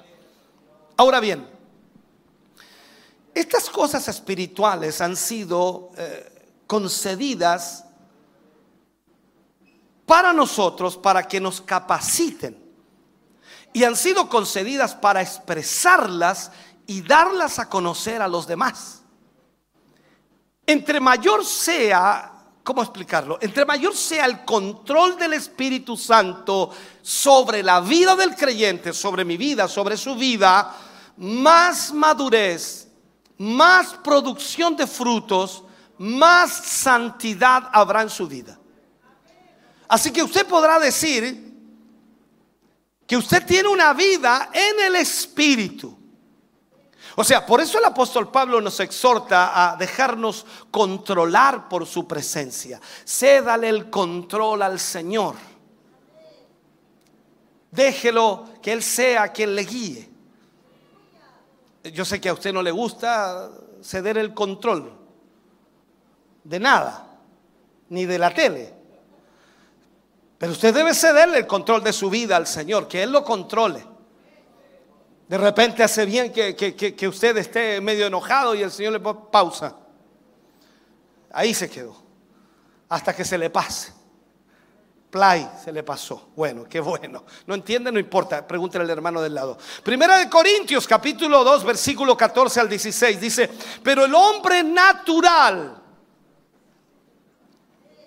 Ahora 0.96 1.18
bien, 1.18 1.44
estas 3.34 3.68
cosas 3.68 4.06
espirituales 4.06 5.00
han 5.00 5.16
sido 5.16 5.90
eh, 5.96 6.60
concedidas 6.68 7.84
para 10.06 10.32
nosotros, 10.32 10.96
para 10.96 11.26
que 11.26 11.40
nos 11.40 11.60
capaciten. 11.60 12.64
Y 13.72 13.82
han 13.82 13.96
sido 13.96 14.28
concedidas 14.28 14.94
para 14.94 15.20
expresarlas 15.20 16.52
y 16.86 17.02
darlas 17.02 17.58
a 17.58 17.68
conocer 17.68 18.22
a 18.22 18.28
los 18.28 18.46
demás. 18.46 18.97
Entre 20.68 21.00
mayor 21.00 21.46
sea, 21.46 22.30
¿cómo 22.62 22.82
explicarlo? 22.82 23.38
Entre 23.40 23.64
mayor 23.64 23.96
sea 23.96 24.26
el 24.26 24.44
control 24.44 25.16
del 25.16 25.32
Espíritu 25.32 25.96
Santo 25.96 26.70
sobre 27.00 27.62
la 27.62 27.80
vida 27.80 28.14
del 28.14 28.36
creyente, 28.36 28.92
sobre 28.92 29.24
mi 29.24 29.38
vida, 29.38 29.66
sobre 29.66 29.96
su 29.96 30.14
vida, 30.14 30.76
más 31.16 31.90
madurez, 31.94 32.86
más 33.38 33.94
producción 34.04 34.76
de 34.76 34.86
frutos, 34.86 35.64
más 35.96 36.52
santidad 36.52 37.70
habrá 37.72 38.02
en 38.02 38.10
su 38.10 38.28
vida. 38.28 38.58
Así 39.88 40.12
que 40.12 40.22
usted 40.22 40.46
podrá 40.46 40.78
decir 40.78 41.50
que 43.06 43.16
usted 43.16 43.46
tiene 43.46 43.70
una 43.70 43.94
vida 43.94 44.50
en 44.52 44.84
el 44.84 44.96
Espíritu. 44.96 45.97
O 47.20 47.24
sea, 47.24 47.44
por 47.44 47.60
eso 47.60 47.80
el 47.80 47.84
apóstol 47.84 48.30
Pablo 48.30 48.60
nos 48.60 48.78
exhorta 48.78 49.72
a 49.72 49.76
dejarnos 49.76 50.46
controlar 50.70 51.68
por 51.68 51.84
su 51.84 52.06
presencia. 52.06 52.80
Cédale 53.04 53.68
el 53.68 53.90
control 53.90 54.62
al 54.62 54.78
Señor. 54.78 55.34
Déjelo 57.72 58.44
que 58.62 58.70
Él 58.70 58.84
sea 58.84 59.32
quien 59.32 59.56
le 59.56 59.64
guíe. 59.64 60.08
Yo 61.92 62.04
sé 62.04 62.20
que 62.20 62.28
a 62.28 62.34
usted 62.34 62.52
no 62.52 62.62
le 62.62 62.70
gusta 62.70 63.50
ceder 63.82 64.16
el 64.16 64.32
control 64.32 64.92
de 66.44 66.60
nada, 66.60 67.18
ni 67.88 68.06
de 68.06 68.18
la 68.20 68.32
tele. 68.32 68.72
Pero 70.38 70.52
usted 70.52 70.72
debe 70.72 70.94
cederle 70.94 71.38
el 71.38 71.48
control 71.48 71.82
de 71.82 71.92
su 71.92 72.10
vida 72.10 72.36
al 72.36 72.46
Señor, 72.46 72.86
que 72.86 73.02
Él 73.02 73.10
lo 73.10 73.24
controle. 73.24 73.97
De 75.28 75.36
repente 75.36 75.82
hace 75.82 76.06
bien 76.06 76.32
que, 76.32 77.08
usted 77.08 77.36
esté 77.36 77.82
medio 77.82 78.06
enojado 78.06 78.54
y 78.54 78.62
el 78.62 78.70
Señor 78.70 78.94
le 78.94 79.00
pone 79.00 79.20
pausa. 79.30 79.76
Ahí 81.30 81.52
se 81.52 81.68
quedó. 81.68 81.94
Hasta 82.88 83.14
que 83.14 83.26
se 83.26 83.36
le 83.36 83.50
pase. 83.50 83.92
Play, 85.10 85.46
se 85.62 85.70
le 85.70 85.82
pasó. 85.82 86.30
Bueno, 86.34 86.64
qué 86.64 86.80
bueno. 86.80 87.24
No 87.46 87.54
entiende, 87.54 87.92
no 87.92 87.98
importa. 87.98 88.46
Pregúntale 88.46 88.84
al 88.84 88.90
hermano 88.90 89.20
del 89.20 89.34
lado. 89.34 89.58
Primera 89.82 90.16
de 90.16 90.30
Corintios, 90.30 90.86
capítulo 90.86 91.44
2, 91.44 91.62
versículo 91.62 92.16
14 92.16 92.60
al 92.60 92.68
16. 92.70 93.20
Dice, 93.20 93.50
pero 93.82 94.06
el 94.06 94.14
hombre 94.14 94.62
natural 94.62 95.82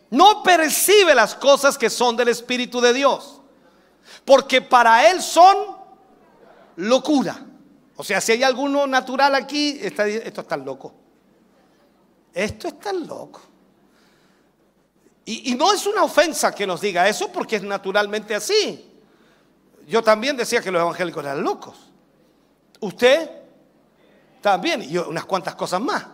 no 0.09 0.41
percibe 0.41 1.13
las 1.13 1.36
cosas 1.36 1.78
que 1.78 1.89
son 1.91 2.17
del 2.17 2.30
Espíritu 2.30 2.82
de 2.82 2.93
Dios. 2.93 3.41
Porque 4.26 4.59
para 4.61 5.09
él 5.11 5.22
son 5.22 5.80
locura. 6.78 7.45
O 7.95 8.03
sea, 8.03 8.19
si 8.19 8.32
hay 8.32 8.43
alguno 8.43 8.88
natural 8.88 9.36
aquí, 9.36 9.78
esto 9.82 10.03
es 10.03 10.47
tan 10.47 10.65
loco. 10.65 10.93
Esto 12.34 12.67
es 12.67 12.80
tan 12.80 13.05
loco. 13.05 13.41
Y, 15.26 15.53
no 15.55 15.72
es 15.72 15.86
una 15.86 16.03
ofensa 16.03 16.53
que 16.53 16.65
nos 16.65 16.82
diga 16.82 17.07
eso 17.07 17.32
porque 17.32 17.57
es 17.57 17.63
naturalmente 17.63 18.34
así. 18.34 18.89
Yo 19.88 20.01
también 20.01 20.36
decía 20.36 20.61
que 20.61 20.72
los 20.72 20.82
evangélicos 20.82 21.24
eran 21.24 21.43
locos. 21.43 21.78
Usted 22.80 23.30
también, 24.41 24.82
y 24.82 24.97
unas 24.97 25.26
cuantas 25.26 25.55
cosas 25.55 25.80
más. 25.80 26.05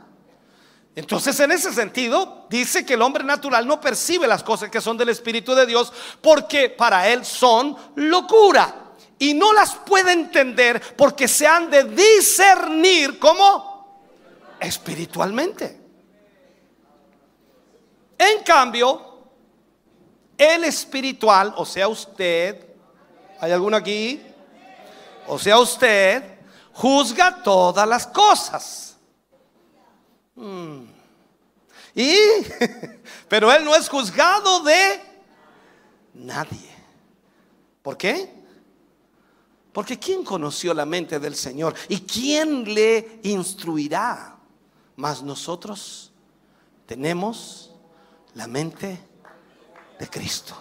Entonces, 0.93 1.39
en 1.39 1.51
ese 1.51 1.73
sentido, 1.73 2.47
dice 2.49 2.85
que 2.85 2.95
el 2.95 3.01
hombre 3.01 3.23
natural 3.23 3.65
no 3.65 3.79
percibe 3.79 4.27
las 4.27 4.43
cosas 4.43 4.69
que 4.69 4.81
son 4.81 4.97
del 4.97 5.09
Espíritu 5.09 5.55
de 5.55 5.65
Dios 5.65 5.93
porque 6.21 6.69
para 6.69 7.07
él 7.07 7.23
son 7.23 7.77
locura 7.95 8.86
y 9.19 9.33
no 9.33 9.53
las 9.53 9.75
puede 9.75 10.11
entender 10.11 10.95
porque 10.95 11.27
se 11.27 11.47
han 11.47 11.69
de 11.69 11.83
discernir 11.83 13.17
como 13.19 14.05
espiritualmente. 14.59 15.79
En 18.17 18.43
cambio, 18.43 19.29
el 20.37 20.63
espiritual, 20.63 21.53
o 21.57 21.65
sea 21.65 21.87
usted, 21.87 22.65
¿hay 23.39 23.51
alguno 23.51 23.77
aquí? 23.77 24.21
O 25.27 25.37
sea 25.37 25.59
usted, 25.59 26.39
juzga 26.73 27.41
todas 27.43 27.87
las 27.87 28.07
cosas. 28.07 28.97
Hmm. 30.35 30.85
Y, 31.95 32.15
pero 33.27 33.51
él 33.51 33.65
no 33.65 33.75
es 33.75 33.89
juzgado 33.89 34.61
de 34.61 35.07
Nadie. 36.13 36.69
¿Por 37.83 37.95
qué? 37.95 38.36
Porque 39.77 39.99
¿quién 39.99 40.23
conoció 40.23 40.73
la 40.73 40.87
mente 40.87 41.19
del 41.19 41.35
Señor? 41.35 41.75
¿Y 41.87 41.99
quién 41.99 42.73
le 42.73 43.19
instruirá? 43.21 44.35
Mas 44.95 45.21
nosotros 45.21 46.11
tenemos 46.87 47.75
la 48.33 48.47
mente 48.47 48.99
de 49.99 50.09
Cristo. 50.09 50.57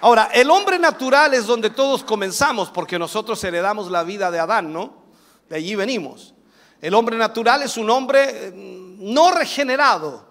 Ahora, 0.00 0.30
el 0.32 0.50
hombre 0.50 0.78
natural 0.78 1.34
es 1.34 1.44
donde 1.44 1.68
todos 1.68 2.02
comenzamos, 2.04 2.70
porque 2.70 2.98
nosotros 2.98 3.44
heredamos 3.44 3.90
la 3.90 4.02
vida 4.02 4.30
de 4.30 4.38
Adán, 4.38 4.72
¿no? 4.72 4.94
De 5.50 5.56
allí 5.56 5.74
venimos. 5.74 6.32
El 6.80 6.94
hombre 6.94 7.18
natural 7.18 7.64
es 7.64 7.76
un 7.76 7.90
hombre 7.90 8.50
mm, 8.50 9.12
no 9.12 9.30
regenerado, 9.30 10.27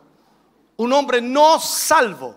un 0.78 0.94
hombre 0.94 1.22
no 1.22 1.60
salvo. 1.60 2.36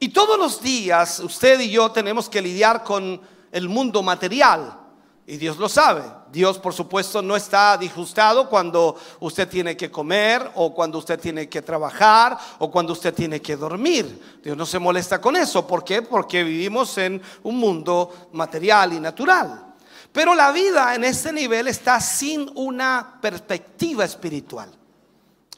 Y 0.00 0.10
todos 0.10 0.38
los 0.38 0.62
días 0.62 1.18
usted 1.20 1.58
y 1.60 1.70
yo 1.70 1.90
tenemos 1.90 2.28
que 2.28 2.40
lidiar 2.40 2.84
con 2.84 3.20
el 3.50 3.68
mundo 3.68 4.02
material. 4.02 4.78
Y 5.26 5.36
Dios 5.36 5.58
lo 5.58 5.68
sabe. 5.68 6.02
Dios, 6.32 6.58
por 6.58 6.72
supuesto, 6.72 7.20
no 7.20 7.36
está 7.36 7.76
disgustado 7.76 8.48
cuando 8.48 8.96
usted 9.20 9.46
tiene 9.46 9.76
que 9.76 9.90
comer 9.90 10.50
o 10.54 10.72
cuando 10.72 10.98
usted 10.98 11.18
tiene 11.20 11.48
que 11.48 11.60
trabajar 11.60 12.38
o 12.58 12.70
cuando 12.70 12.94
usted 12.94 13.12
tiene 13.12 13.42
que 13.42 13.56
dormir. 13.56 14.40
Dios 14.42 14.56
no 14.56 14.64
se 14.64 14.78
molesta 14.78 15.20
con 15.20 15.36
eso. 15.36 15.66
¿Por 15.66 15.84
qué? 15.84 16.00
Porque 16.00 16.44
vivimos 16.44 16.96
en 16.96 17.20
un 17.42 17.58
mundo 17.58 18.28
material 18.32 18.94
y 18.94 19.00
natural. 19.00 19.74
Pero 20.12 20.34
la 20.34 20.50
vida 20.52 20.94
en 20.94 21.04
este 21.04 21.32
nivel 21.32 21.68
está 21.68 22.00
sin 22.00 22.50
una 22.54 23.18
perspectiva 23.20 24.04
espiritual. 24.04 24.77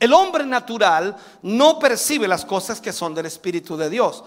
El 0.00 0.14
hombre 0.14 0.46
natural 0.46 1.14
no 1.42 1.78
percibe 1.78 2.26
las 2.26 2.46
cosas 2.46 2.80
que 2.80 2.90
son 2.90 3.14
del 3.14 3.26
Espíritu 3.26 3.76
de 3.76 3.90
Dios, 3.90 4.24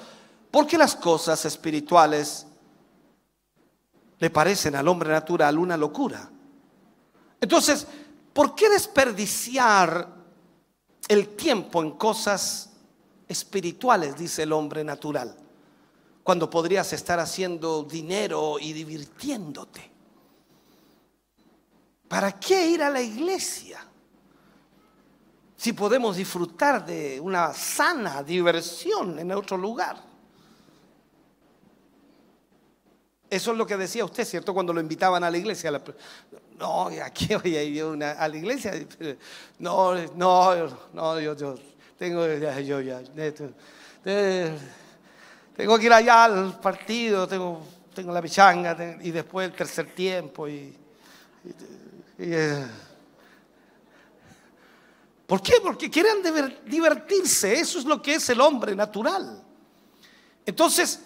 porque 0.51 0.77
las 0.77 0.95
cosas 0.95 1.43
espirituales 1.45 2.45
le 4.19 4.29
parecen 4.29 4.75
al 4.75 4.87
hombre 4.87 5.09
natural 5.09 5.57
una 5.57 5.75
locura. 5.75 6.29
Entonces, 7.41 7.87
¿por 8.31 8.53
qué 8.53 8.69
desperdiciar 8.69 10.07
el 11.07 11.35
tiempo 11.35 11.81
en 11.81 11.91
cosas 11.93 12.69
espirituales, 13.27 14.15
dice 14.15 14.43
el 14.43 14.53
hombre 14.53 14.83
natural, 14.83 15.35
cuando 16.23 16.51
podrías 16.51 16.93
estar 16.93 17.19
haciendo 17.19 17.81
dinero 17.83 18.59
y 18.59 18.73
divirtiéndote? 18.73 19.91
¿Para 22.07 22.39
qué 22.39 22.67
ir 22.67 22.83
a 22.83 22.91
la 22.91 23.01
iglesia? 23.01 23.83
Si 25.63 25.71
podemos 25.71 26.17
disfrutar 26.17 26.85
de 26.85 27.21
una 27.21 27.53
sana 27.53 28.21
diversión 28.21 29.17
en 29.17 29.31
otro 29.31 29.55
lugar. 29.55 29.95
Eso 33.29 33.51
es 33.53 33.57
lo 33.57 33.65
que 33.65 33.77
decía 33.77 34.03
usted, 34.03 34.25
¿cierto? 34.25 34.53
Cuando 34.53 34.73
lo 34.73 34.81
invitaban 34.81 35.23
a 35.23 35.31
la 35.31 35.37
iglesia. 35.37 35.71
no, 36.59 36.87
aquí 37.01 37.33
voy 37.41 37.55
a 37.55 37.63
ir 37.63 37.81
a 38.03 38.27
la 38.27 38.35
iglesia. 38.35 38.73
No, 39.59 39.95
no, 40.15 40.67
no, 40.91 41.19
yo, 41.21 41.33
tengo, 41.97 42.27
yo 42.27 42.81
ya, 42.81 43.01
tengo 45.55 45.79
que 45.79 45.85
ir 45.85 45.93
allá 45.93 46.25
al 46.25 46.59
partido, 46.59 47.25
tengo, 47.25 47.61
tengo 47.95 48.11
la 48.11 48.21
pichanga 48.21 48.97
y 49.01 49.11
después 49.11 49.47
el 49.49 49.55
tercer 49.55 49.95
tiempo. 49.95 50.45
Y, 50.45 50.77
eh. 52.19 52.67
¿Por 55.33 55.41
qué? 55.41 55.53
Porque 55.63 55.89
quieren 55.89 56.21
divertirse. 56.63 57.59
Eso 57.59 57.79
es 57.79 57.85
lo 57.85 57.99
que 57.99 58.13
es 58.13 58.29
el 58.29 58.39
hombre 58.39 58.75
natural. 58.75 59.43
Entonces, 60.45 60.99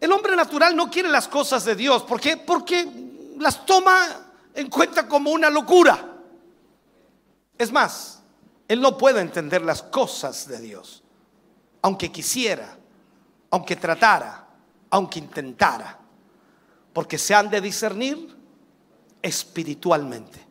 el 0.00 0.10
hombre 0.12 0.34
natural 0.34 0.74
no 0.74 0.90
quiere 0.90 1.10
las 1.10 1.28
cosas 1.28 1.66
de 1.66 1.74
Dios. 1.74 2.02
¿Por 2.04 2.18
qué? 2.18 2.38
Porque 2.38 2.88
las 3.36 3.66
toma 3.66 4.32
en 4.54 4.70
cuenta 4.70 5.06
como 5.06 5.30
una 5.30 5.50
locura. 5.50 6.16
Es 7.58 7.70
más, 7.70 8.22
él 8.66 8.80
no 8.80 8.96
puede 8.96 9.20
entender 9.20 9.60
las 9.60 9.82
cosas 9.82 10.48
de 10.48 10.58
Dios, 10.58 11.02
aunque 11.82 12.10
quisiera, 12.10 12.78
aunque 13.50 13.76
tratara, 13.76 14.48
aunque 14.88 15.18
intentara, 15.18 15.98
porque 16.94 17.18
se 17.18 17.34
han 17.34 17.50
de 17.50 17.60
discernir 17.60 18.34
espiritualmente. 19.20 20.45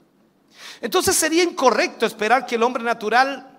Entonces 0.82 1.16
sería 1.16 1.44
incorrecto 1.44 2.06
esperar 2.06 2.46
que 2.46 2.56
el 2.56 2.64
hombre 2.64 2.84
natural 2.84 3.56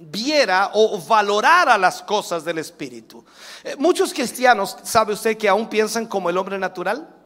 viera 0.00 0.70
o 0.74 0.98
valorara 1.00 1.76
las 1.76 2.02
cosas 2.02 2.44
del 2.44 2.58
Espíritu. 2.58 3.24
Eh, 3.62 3.76
muchos 3.78 4.14
cristianos, 4.14 4.76
¿sabe 4.82 5.12
usted 5.12 5.36
que 5.36 5.48
aún 5.48 5.68
piensan 5.68 6.06
como 6.06 6.30
el 6.30 6.38
hombre 6.38 6.58
natural? 6.58 7.16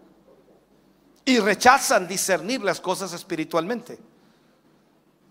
Y 1.24 1.38
rechazan 1.38 2.08
discernir 2.08 2.62
las 2.62 2.80
cosas 2.80 3.12
espiritualmente. 3.12 3.98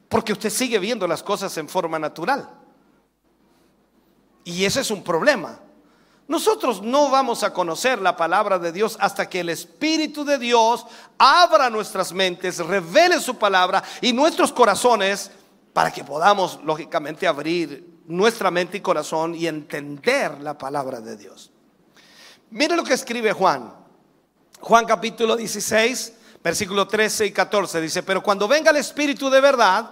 Porque 0.08 0.34
usted 0.34 0.50
sigue 0.50 0.80
viendo 0.80 1.08
las 1.08 1.22
cosas 1.22 1.56
en 1.58 1.68
forma 1.68 2.00
natural. 2.00 2.50
Y 4.44 4.66
ese 4.66 4.82
es 4.82 4.92
un 4.92 5.04
problema. 5.04 5.60
Nosotros 6.28 6.82
no 6.82 7.10
vamos 7.10 7.44
a 7.44 7.54
conocer 7.54 8.02
la 8.02 8.16
palabra 8.16 8.58
de 8.58 8.72
Dios 8.72 8.98
hasta 9.00 9.30
que 9.30 9.42
el 9.42 9.50
Espíritu 9.50 10.24
de 10.24 10.38
Dios 10.38 10.86
abra 11.18 11.70
nuestras 11.70 12.14
mentes, 12.14 12.60
revele 12.60 13.20
su 13.20 13.36
palabra 13.36 13.84
y 14.02 14.14
nuestros 14.14 14.54
corazones 14.54 15.32
para 15.74 15.92
que 15.92 16.04
podamos, 16.04 16.60
lógicamente, 16.64 17.28
abrir 17.28 18.02
nuestra 18.06 18.52
mente 18.52 18.78
y 18.78 18.82
corazón 18.82 19.36
y 19.36 19.48
entender 19.48 20.40
la 20.42 20.58
palabra 20.58 21.02
de 21.02 21.18
Dios. 21.18 21.52
Mire 22.52 22.76
lo 22.76 22.84
que 22.84 22.94
escribe 22.94 23.34
Juan. 23.34 23.74
Juan 24.60 24.86
capítulo 24.86 25.36
16, 25.36 26.14
versículo 26.44 26.88
13 26.88 27.26
y 27.26 27.32
14 27.32 27.82
dice, 27.82 28.04
pero 28.04 28.24
cuando 28.24 28.48
venga 28.48 28.72
el 28.72 28.78
Espíritu 28.78 29.30
de 29.30 29.42
verdad, 29.42 29.90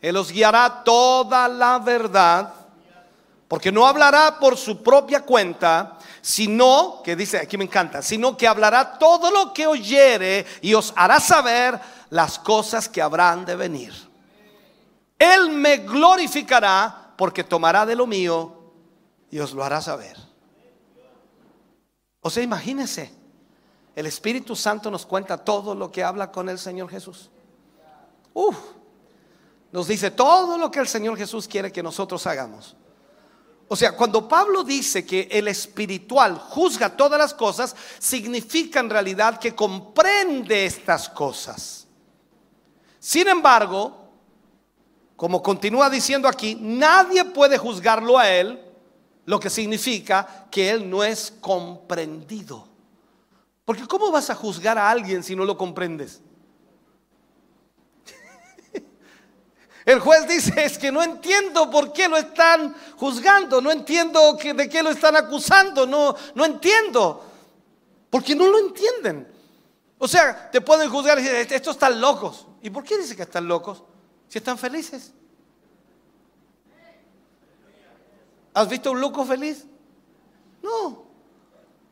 Él 0.00 0.16
os 0.16 0.30
guiará 0.30 0.82
toda 0.84 1.48
la 1.48 1.78
verdad, 1.78 2.52
porque 3.48 3.70
no 3.70 3.86
hablará 3.86 4.38
por 4.38 4.56
su 4.56 4.82
propia 4.82 5.20
cuenta, 5.20 5.98
sino, 6.20 7.02
que 7.04 7.14
dice, 7.14 7.38
aquí 7.38 7.58
me 7.58 7.64
encanta, 7.64 8.02
sino 8.02 8.36
que 8.36 8.48
hablará 8.48 8.98
todo 8.98 9.30
lo 9.30 9.52
que 9.52 9.66
oyere 9.66 10.46
y 10.62 10.74
os 10.74 10.92
hará 10.96 11.20
saber 11.20 11.78
las 12.10 12.38
cosas 12.38 12.88
que 12.88 13.02
habrán 13.02 13.44
de 13.44 13.56
venir. 13.56 13.92
Él 15.18 15.50
me 15.50 15.78
glorificará 15.78 17.12
porque 17.16 17.44
tomará 17.44 17.86
de 17.86 17.94
lo 17.94 18.06
mío 18.06 18.72
y 19.30 19.38
os 19.38 19.52
lo 19.52 19.62
hará 19.62 19.80
saber. 19.80 20.16
O 22.20 22.30
sea, 22.30 22.42
imagínense, 22.42 23.12
el 23.94 24.06
Espíritu 24.06 24.56
Santo 24.56 24.90
nos 24.90 25.04
cuenta 25.04 25.36
todo 25.36 25.74
lo 25.74 25.92
que 25.92 26.02
habla 26.02 26.32
con 26.32 26.48
el 26.48 26.58
Señor 26.58 26.88
Jesús. 26.88 27.30
Uf, 28.32 28.56
nos 29.70 29.86
dice 29.86 30.10
todo 30.10 30.56
lo 30.56 30.70
que 30.70 30.80
el 30.80 30.88
Señor 30.88 31.16
Jesús 31.16 31.46
quiere 31.46 31.70
que 31.70 31.82
nosotros 31.82 32.26
hagamos. 32.26 32.76
O 33.68 33.76
sea, 33.76 33.96
cuando 33.96 34.28
Pablo 34.28 34.62
dice 34.62 35.06
que 35.06 35.28
el 35.30 35.48
espiritual 35.48 36.38
juzga 36.38 36.96
todas 36.96 37.18
las 37.18 37.32
cosas, 37.32 37.74
significa 37.98 38.80
en 38.80 38.90
realidad 38.90 39.38
que 39.38 39.54
comprende 39.54 40.66
estas 40.66 41.08
cosas. 41.08 41.86
Sin 42.98 43.26
embargo, 43.28 44.04
como 45.16 45.42
continúa 45.42 45.88
diciendo 45.88 46.28
aquí, 46.28 46.56
nadie 46.60 47.24
puede 47.24 47.56
juzgarlo 47.58 48.18
a 48.18 48.28
él, 48.28 48.60
lo 49.26 49.40
que 49.40 49.48
significa 49.48 50.46
que 50.50 50.70
él 50.70 50.88
no 50.88 51.02
es 51.02 51.32
comprendido. 51.40 52.68
Porque 53.64 53.86
¿cómo 53.86 54.10
vas 54.10 54.28
a 54.28 54.34
juzgar 54.34 54.76
a 54.76 54.90
alguien 54.90 55.22
si 55.22 55.34
no 55.34 55.44
lo 55.44 55.56
comprendes? 55.56 56.20
El 59.84 60.00
juez 60.00 60.26
dice, 60.26 60.64
es 60.64 60.78
que 60.78 60.90
no 60.90 61.02
entiendo 61.02 61.70
por 61.70 61.92
qué 61.92 62.08
lo 62.08 62.16
están 62.16 62.74
juzgando, 62.96 63.60
no 63.60 63.70
entiendo 63.70 64.32
de 64.32 64.68
qué 64.68 64.82
lo 64.82 64.90
están 64.90 65.16
acusando, 65.16 65.86
no, 65.86 66.16
no 66.34 66.44
entiendo, 66.44 67.22
porque 68.10 68.34
no 68.34 68.46
lo 68.46 68.58
entienden. 68.58 69.28
O 69.98 70.08
sea, 70.08 70.50
te 70.50 70.60
pueden 70.60 70.90
juzgar 70.90 71.18
y 71.18 71.22
decir, 71.22 71.54
estos 71.54 71.76
están 71.76 72.00
locos. 72.00 72.46
¿Y 72.62 72.70
por 72.70 72.82
qué 72.84 72.96
dice 72.96 73.14
que 73.14 73.22
están 73.22 73.46
locos? 73.46 73.82
Si 74.28 74.38
están 74.38 74.56
felices. 74.56 75.12
¿Has 78.54 78.68
visto 78.68 78.92
un 78.92 79.00
loco 79.00 79.24
feliz? 79.24 79.66
No. 80.62 81.04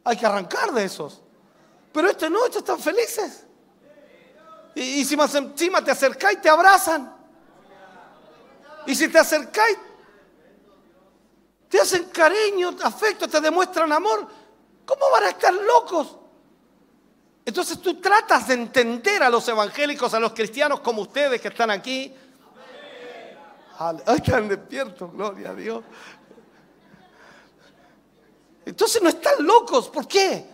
Hay 0.04 0.16
que 0.16 0.24
arrancar 0.24 0.72
de 0.72 0.84
esos. 0.84 1.20
Pero 1.92 2.08
este 2.08 2.30
no, 2.30 2.44
estos 2.46 2.62
están 2.62 2.78
felices. 2.78 3.44
Y, 4.74 5.04
si 5.04 5.16
más 5.16 5.34
encima 5.34 5.84
te 5.84 5.90
acercáis, 5.90 6.40
te 6.40 6.48
abrazan. 6.48 7.11
Y 8.86 8.94
si 8.94 9.08
te 9.08 9.18
acercáis, 9.18 9.78
te 11.68 11.80
hacen 11.80 12.04
cariño, 12.04 12.76
afecto, 12.82 13.28
te 13.28 13.40
demuestran 13.40 13.92
amor. 13.92 14.26
¿Cómo 14.84 15.10
van 15.10 15.24
a 15.24 15.28
estar 15.30 15.54
locos? 15.54 16.16
Entonces 17.44 17.80
tú 17.80 18.00
tratas 18.00 18.48
de 18.48 18.54
entender 18.54 19.22
a 19.22 19.30
los 19.30 19.46
evangélicos, 19.48 20.12
a 20.14 20.20
los 20.20 20.32
cristianos 20.32 20.80
como 20.80 21.02
ustedes 21.02 21.40
que 21.40 21.48
están 21.48 21.70
aquí, 21.70 22.14
Ay, 23.78 23.96
están 24.16 24.48
despiertos, 24.48 25.12
gloria 25.12 25.50
a 25.50 25.54
Dios. 25.54 25.82
Entonces 28.64 29.02
no 29.02 29.08
están 29.08 29.44
locos. 29.44 29.88
¿Por 29.88 30.06
qué? 30.06 30.44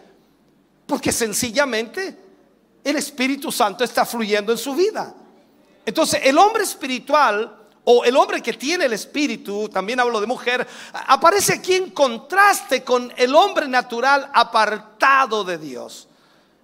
Porque 0.86 1.12
sencillamente 1.12 2.16
el 2.82 2.96
Espíritu 2.96 3.52
Santo 3.52 3.84
está 3.84 4.06
fluyendo 4.06 4.52
en 4.52 4.58
su 4.58 4.74
vida. 4.74 5.14
Entonces 5.84 6.20
el 6.24 6.38
hombre 6.38 6.62
espiritual 6.62 7.57
o 7.90 8.04
el 8.04 8.14
hombre 8.18 8.42
que 8.42 8.52
tiene 8.52 8.84
el 8.84 8.92
Espíritu, 8.92 9.66
también 9.70 9.98
hablo 9.98 10.20
de 10.20 10.26
mujer, 10.26 10.66
aparece 10.92 11.54
aquí 11.54 11.72
en 11.72 11.90
contraste 11.92 12.84
con 12.84 13.10
el 13.16 13.34
hombre 13.34 13.66
natural 13.66 14.30
apartado 14.34 15.42
de 15.42 15.56
Dios. 15.56 16.06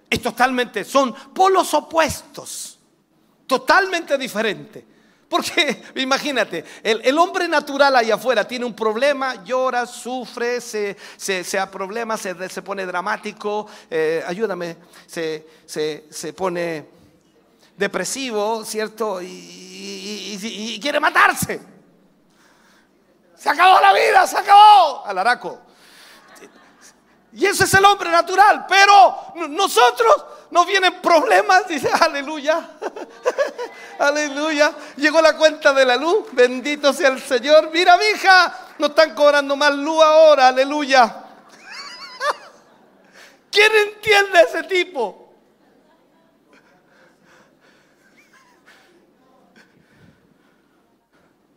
Es 0.07 0.21
totalmente, 0.21 0.83
son 0.83 1.15
polos 1.33 1.73
opuestos, 1.73 2.77
totalmente 3.47 4.19
diferentes. 4.19 4.83
Porque 5.27 5.81
imagínate, 5.95 6.63
el, 6.83 7.17
hombre 7.17 7.47
natural 7.47 7.95
allá 7.95 8.13
afuera 8.13 8.47
tiene 8.47 8.65
un 8.65 8.75
problema, 8.75 9.43
llora, 9.43 9.87
sufre, 9.87 10.61
se, 10.61 10.95
se, 11.17 11.43
se 11.43 11.57
se, 11.57 12.49
se, 12.49 12.61
pone 12.61 12.85
dramático, 12.85 13.67
eh, 13.89 14.23
ayúdame, 14.27 14.77
se, 15.07 15.47
se, 15.65 16.33
pone 16.33 16.85
depresivo, 17.77 18.63
¿cierto? 18.65 19.21
Y, 19.21 20.79
quiere 20.81 20.99
matarse. 20.99 21.61
Se 23.35 23.49
acabó 23.49 23.79
la 23.79 23.93
vida, 23.93 24.25
se 24.27 24.37
acabó. 24.37 25.05
Alaraco. 25.05 25.61
Y 27.33 27.45
ese 27.45 27.65
es 27.65 27.73
el 27.73 27.83
hombre 27.83 28.09
natural. 28.09 28.65
Pero 28.67 29.33
nosotros 29.49 30.25
nos 30.51 30.65
vienen 30.65 31.01
problemas. 31.01 31.67
Dice, 31.67 31.89
aleluya. 31.99 32.71
aleluya. 33.99 34.73
Llegó 34.95 35.21
la 35.21 35.35
cuenta 35.35 35.73
de 35.73 35.85
la 35.85 35.97
luz. 35.97 36.27
Bendito 36.31 36.93
sea 36.93 37.09
el 37.09 37.21
Señor. 37.21 37.71
Mira, 37.73 37.97
mi 37.97 38.05
hija, 38.05 38.57
no 38.79 38.87
están 38.87 39.13
cobrando 39.13 39.55
más 39.55 39.73
luz 39.75 40.01
ahora. 40.01 40.47
Aleluya. 40.47 41.23
¿Quién 43.51 43.71
entiende 43.87 44.39
a 44.39 44.41
ese 44.43 44.63
tipo? 44.63 45.24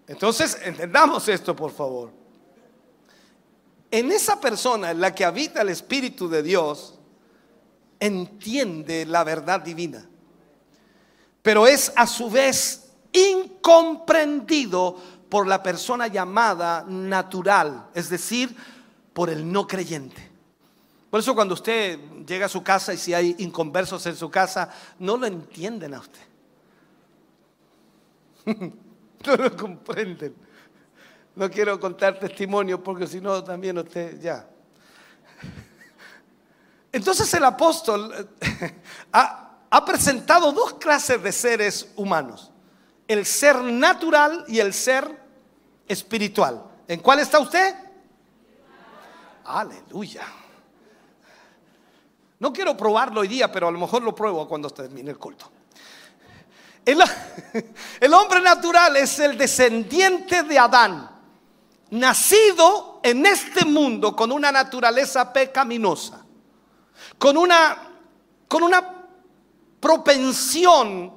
Entonces, 0.08 0.58
entendamos 0.64 1.28
esto, 1.28 1.54
por 1.54 1.70
favor. 1.70 2.10
En 3.90 4.10
esa 4.10 4.40
persona 4.40 4.90
en 4.90 5.00
la 5.00 5.14
que 5.14 5.24
habita 5.24 5.62
el 5.62 5.68
Espíritu 5.68 6.28
de 6.28 6.42
Dios, 6.42 6.98
entiende 8.00 9.04
la 9.06 9.22
verdad 9.22 9.60
divina, 9.60 10.08
pero 11.42 11.66
es 11.66 11.92
a 11.94 12.06
su 12.06 12.30
vez 12.30 12.90
incomprendido 13.12 14.96
por 15.28 15.46
la 15.46 15.62
persona 15.62 16.06
llamada 16.06 16.84
natural, 16.88 17.88
es 17.94 18.08
decir, 18.08 18.56
por 19.12 19.28
el 19.28 19.50
no 19.50 19.66
creyente. 19.66 20.26
Por 21.10 21.20
eso 21.20 21.34
cuando 21.34 21.54
usted 21.54 21.98
llega 22.26 22.46
a 22.46 22.50
su 22.50 22.62
casa 22.62 22.94
y 22.94 22.98
si 22.98 23.14
hay 23.14 23.34
inconversos 23.38 24.04
en 24.06 24.16
su 24.16 24.30
casa, 24.30 24.70
no 24.98 25.16
lo 25.16 25.26
entienden 25.26 25.94
a 25.94 26.00
usted. 26.00 26.20
no 29.28 29.36
lo 29.36 29.56
comprenden. 29.56 30.34
No 31.34 31.50
quiero 31.50 31.78
contar 31.78 32.18
testimonio 32.18 32.82
porque 32.82 33.06
si 33.06 33.20
no 33.20 33.44
también 33.44 33.78
usted 33.78 34.20
ya. 34.20 34.48
Entonces 36.90 37.32
el 37.34 37.44
apóstol 37.44 38.28
eh, 38.40 38.74
ha, 39.12 39.84
presentado 39.84 40.52
dos 40.52 40.74
clases 40.74 41.22
de 41.22 41.30
seres 41.30 41.92
humanos. 41.96 42.50
El 43.06 43.24
ser 43.24 43.56
natural 43.56 44.44
y 44.48 44.58
el 44.58 44.72
ser 44.72 45.22
espiritual. 45.86 46.64
¿En 46.86 47.00
cuál 47.00 47.20
está 47.20 47.38
usted? 47.38 47.74
Aleluya. 49.44 50.26
No 52.40 52.52
quiero 52.52 52.76
probarlo 52.76 53.20
hoy 53.20 53.28
día, 53.28 53.50
pero 53.50 53.68
a 53.68 53.70
lo 53.70 53.78
mejor 53.78 54.02
lo 54.02 54.14
pruebo 54.14 54.48
cuando 54.48 54.70
termine 54.70 55.10
el 55.10 55.18
culto. 55.18 55.50
El, 58.00 58.14
hombre 58.14 58.40
natural 58.40 58.96
es 58.96 59.18
el 59.18 59.36
descendiente 59.36 60.42
de 60.42 60.58
Adán, 60.58 61.10
nacido 61.90 63.00
en 63.02 63.26
este 63.26 63.64
mundo 63.66 64.16
con 64.16 64.32
una 64.32 64.50
naturaleza 64.50 65.30
pecaminosa, 65.30 66.24
con 67.18 67.36
una, 67.36 67.76
con 68.46 68.62
una 68.62 69.06
propensión, 69.80 71.12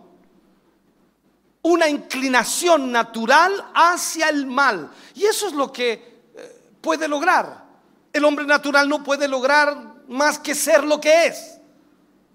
una 1.61 1.87
inclinación 1.87 2.91
natural 2.91 3.71
hacia 3.73 4.27
el 4.27 4.47
mal. 4.47 4.91
Y 5.15 5.23
eso 5.23 5.47
es 5.47 5.53
lo 5.53 5.71
que 5.71 5.93
eh, 6.35 6.69
puede 6.81 7.07
lograr. 7.07 7.63
El 8.11 8.25
hombre 8.25 8.45
natural 8.45 8.89
no 8.89 9.03
puede 9.03 9.27
lograr 9.27 10.03
más 10.09 10.37
que 10.37 10.53
ser 10.53 10.83
lo 10.83 10.99
que 10.99 11.27
es, 11.27 11.59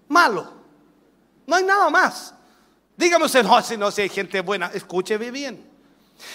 malo. 0.07 0.53
No 1.45 1.55
hay 1.55 1.63
nada 1.63 1.89
más. 1.91 2.33
Dígame 2.97 3.25
usted, 3.25 3.43
no, 3.43 3.61
si 3.61 3.77
no, 3.77 3.91
si 3.91 4.01
hay 4.01 4.09
gente 4.09 4.41
buena, 4.41 4.71
escúcheme 4.73 5.29
bien. 5.29 5.63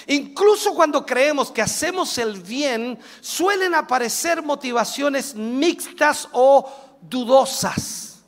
Incluso 0.06 0.74
cuando 0.74 1.04
creemos 1.04 1.50
que 1.50 1.60
hacemos 1.60 2.16
el 2.18 2.40
bien, 2.40 2.96
suelen 3.20 3.74
aparecer 3.74 4.42
motivaciones 4.42 5.34
mixtas 5.34 6.28
o 6.30 6.70
dudosas. 7.00 8.22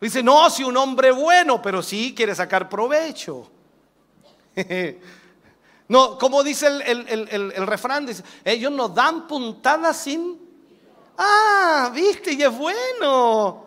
Dice, 0.00 0.22
no, 0.22 0.48
si 0.48 0.62
un 0.62 0.76
hombre 0.76 1.10
bueno, 1.10 1.60
pero 1.60 1.82
sí 1.82 2.14
quiere 2.14 2.36
sacar 2.36 2.68
provecho. 2.68 3.50
no, 5.88 6.16
como 6.18 6.44
dice 6.44 6.68
el, 6.68 7.66
refrán, 7.66 8.06
dice, 8.06 8.22
ellos 8.44 8.70
nos 8.70 8.94
dan 8.94 9.26
puntadas 9.26 9.96
sin... 9.96 10.46
Ah, 11.18 11.90
viste, 11.92 12.32
y 12.32 12.42
es 12.42 12.56
bueno. 12.56 13.65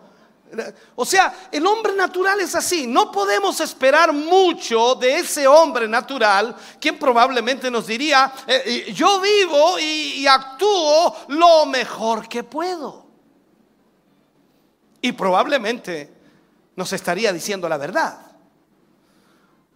O 0.96 1.04
sea, 1.04 1.48
el 1.50 1.66
hombre 1.66 1.94
natural 1.94 2.40
es 2.40 2.54
así. 2.54 2.86
No 2.86 3.10
podemos 3.10 3.60
esperar 3.60 4.12
mucho 4.12 4.94
de 4.94 5.18
ese 5.18 5.46
hombre 5.46 5.86
natural, 5.86 6.54
quien 6.80 6.98
probablemente 6.98 7.70
nos 7.70 7.86
diría, 7.86 8.32
eh, 8.46 8.92
yo 8.94 9.20
vivo 9.20 9.78
y, 9.78 10.26
actúo 10.26 11.16
lo 11.28 11.66
mejor 11.66 12.28
que 12.28 12.44
puedo. 12.44 13.06
Y 15.00 15.12
probablemente 15.12 16.12
nos 16.76 16.92
estaría 16.92 17.32
diciendo 17.32 17.68
la 17.68 17.76
verdad. 17.76 18.18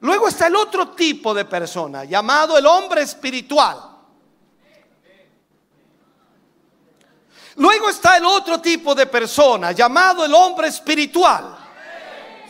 Luego 0.00 0.28
está 0.28 0.48
el 0.48 0.56
otro 0.56 0.90
tipo 0.90 1.32
de 1.32 1.44
persona, 1.44 2.04
llamado 2.04 2.58
el 2.58 2.66
hombre 2.66 3.02
espiritual. 3.02 3.93
Luego 7.56 7.88
está 7.88 8.16
el 8.16 8.24
otro 8.24 8.60
tipo 8.60 8.94
de 8.94 9.06
persona 9.06 9.72
llamado 9.72 10.24
el 10.24 10.34
hombre 10.34 10.68
espiritual. 10.68 11.56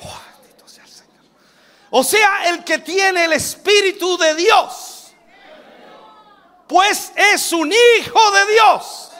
Oh, 0.02 0.20
o 1.98 2.04
sea, 2.04 2.48
el 2.48 2.64
que 2.64 2.78
tiene 2.78 3.24
el 3.24 3.34
espíritu 3.34 4.16
de 4.16 4.34
Dios. 4.34 5.12
Pues 6.66 7.12
es 7.14 7.52
un 7.52 7.70
hijo 7.70 8.30
de 8.32 8.52
Dios. 8.52 9.10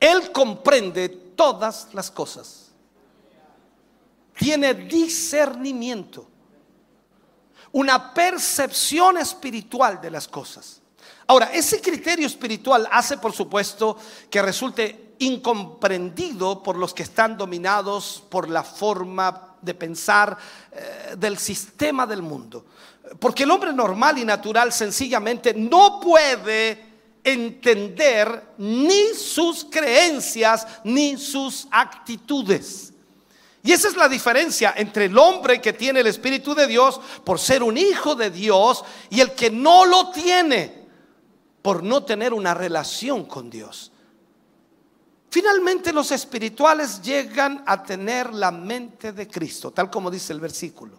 Él 0.00 0.32
comprende 0.32 1.08
todas 1.08 1.88
las 1.92 2.10
cosas. 2.10 2.70
Tiene 4.36 4.74
discernimiento. 4.74 6.26
Una 7.72 8.12
percepción 8.12 9.18
espiritual 9.18 10.00
de 10.00 10.10
las 10.10 10.26
cosas. 10.26 10.79
Ahora, 11.30 11.52
ese 11.54 11.80
criterio 11.80 12.26
espiritual 12.26 12.88
hace, 12.90 13.16
por 13.16 13.32
supuesto, 13.32 13.96
que 14.28 14.42
resulte 14.42 15.14
incomprendido 15.20 16.60
por 16.60 16.76
los 16.76 16.92
que 16.92 17.04
están 17.04 17.36
dominados 17.38 18.24
por 18.28 18.50
la 18.50 18.64
forma 18.64 19.54
de 19.62 19.72
pensar 19.74 20.36
eh, 20.72 21.14
del 21.16 21.38
sistema 21.38 22.04
del 22.04 22.20
mundo. 22.20 22.64
Porque 23.20 23.44
el 23.44 23.50
hombre 23.52 23.72
normal 23.72 24.18
y 24.18 24.24
natural 24.24 24.72
sencillamente 24.72 25.54
no 25.54 26.00
puede 26.00 26.84
entender 27.22 28.54
ni 28.58 29.14
sus 29.14 29.66
creencias 29.66 30.66
ni 30.82 31.16
sus 31.16 31.68
actitudes. 31.70 32.92
Y 33.62 33.70
esa 33.70 33.86
es 33.86 33.94
la 33.94 34.08
diferencia 34.08 34.74
entre 34.76 35.04
el 35.04 35.16
hombre 35.16 35.60
que 35.60 35.74
tiene 35.74 36.00
el 36.00 36.08
Espíritu 36.08 36.56
de 36.56 36.66
Dios 36.66 37.00
por 37.22 37.38
ser 37.38 37.62
un 37.62 37.78
hijo 37.78 38.16
de 38.16 38.30
Dios 38.30 38.82
y 39.10 39.20
el 39.20 39.30
que 39.36 39.48
no 39.48 39.84
lo 39.84 40.10
tiene 40.10 40.79
por 41.62 41.82
no 41.82 42.04
tener 42.04 42.32
una 42.32 42.54
relación 42.54 43.24
con 43.24 43.50
Dios. 43.50 43.92
Finalmente 45.30 45.92
los 45.92 46.10
espirituales 46.10 47.00
llegan 47.02 47.62
a 47.66 47.82
tener 47.82 48.34
la 48.34 48.50
mente 48.50 49.12
de 49.12 49.28
Cristo, 49.28 49.70
tal 49.70 49.90
como 49.90 50.10
dice 50.10 50.32
el 50.32 50.40
versículo. 50.40 50.98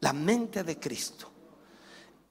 La 0.00 0.12
mente 0.12 0.64
de 0.64 0.78
Cristo. 0.78 1.30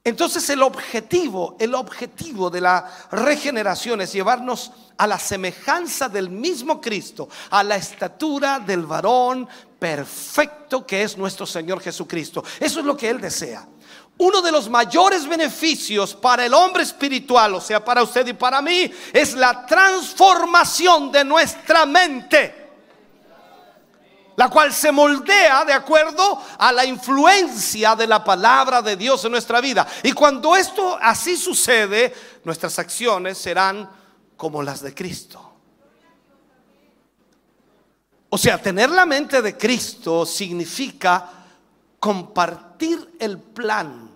Entonces 0.04 0.48
el 0.50 0.62
objetivo, 0.62 1.56
el 1.60 1.74
objetivo 1.74 2.50
de 2.50 2.60
la 2.60 2.90
regeneración 3.12 4.00
es 4.00 4.12
llevarnos 4.12 4.72
a 4.96 5.06
la 5.06 5.18
semejanza 5.18 6.08
del 6.08 6.28
mismo 6.28 6.80
Cristo, 6.80 7.28
a 7.50 7.62
la 7.62 7.76
estatura 7.76 8.58
del 8.58 8.84
varón 8.84 9.48
perfecto 9.78 10.84
que 10.86 11.02
es 11.02 11.16
nuestro 11.16 11.46
Señor 11.46 11.80
Jesucristo. 11.80 12.44
Eso 12.58 12.80
es 12.80 12.86
lo 12.86 12.96
que 12.96 13.10
Él 13.10 13.20
desea. 13.20 13.66
Uno 14.22 14.40
de 14.40 14.52
los 14.52 14.68
mayores 14.68 15.26
beneficios 15.26 16.14
para 16.14 16.46
el 16.46 16.54
hombre 16.54 16.84
espiritual, 16.84 17.56
o 17.56 17.60
sea, 17.60 17.84
para 17.84 18.04
usted 18.04 18.24
y 18.28 18.32
para 18.34 18.62
mí, 18.62 18.88
es 19.12 19.34
la 19.34 19.66
transformación 19.66 21.10
de 21.10 21.24
nuestra 21.24 21.84
mente 21.86 22.62
la 24.36 24.48
cual 24.48 24.72
se 24.72 24.90
moldea 24.90 25.64
de 25.64 25.72
acuerdo 25.72 26.40
a 26.58 26.72
la 26.72 26.84
influencia 26.84 27.94
de 27.94 28.06
la 28.06 28.24
palabra 28.24 28.80
de 28.80 28.96
Dios 28.96 29.24
en 29.24 29.32
nuestra 29.32 29.60
vida. 29.60 29.86
Y 30.02 30.12
cuando 30.12 30.56
esto 30.56 30.98
así 31.00 31.36
sucede, 31.36 32.14
nuestras 32.44 32.78
acciones 32.78 33.36
serán 33.38 33.88
como 34.36 34.62
las 34.62 34.80
de 34.80 34.94
Cristo. 34.94 35.52
O 38.30 38.38
sea, 38.38 38.60
tener 38.60 38.88
la 38.88 39.04
mente 39.04 39.42
de 39.42 39.56
Cristo 39.56 40.24
significa 40.24 41.28
compartir 42.00 43.16
el 43.20 43.38
plan, 43.38 44.10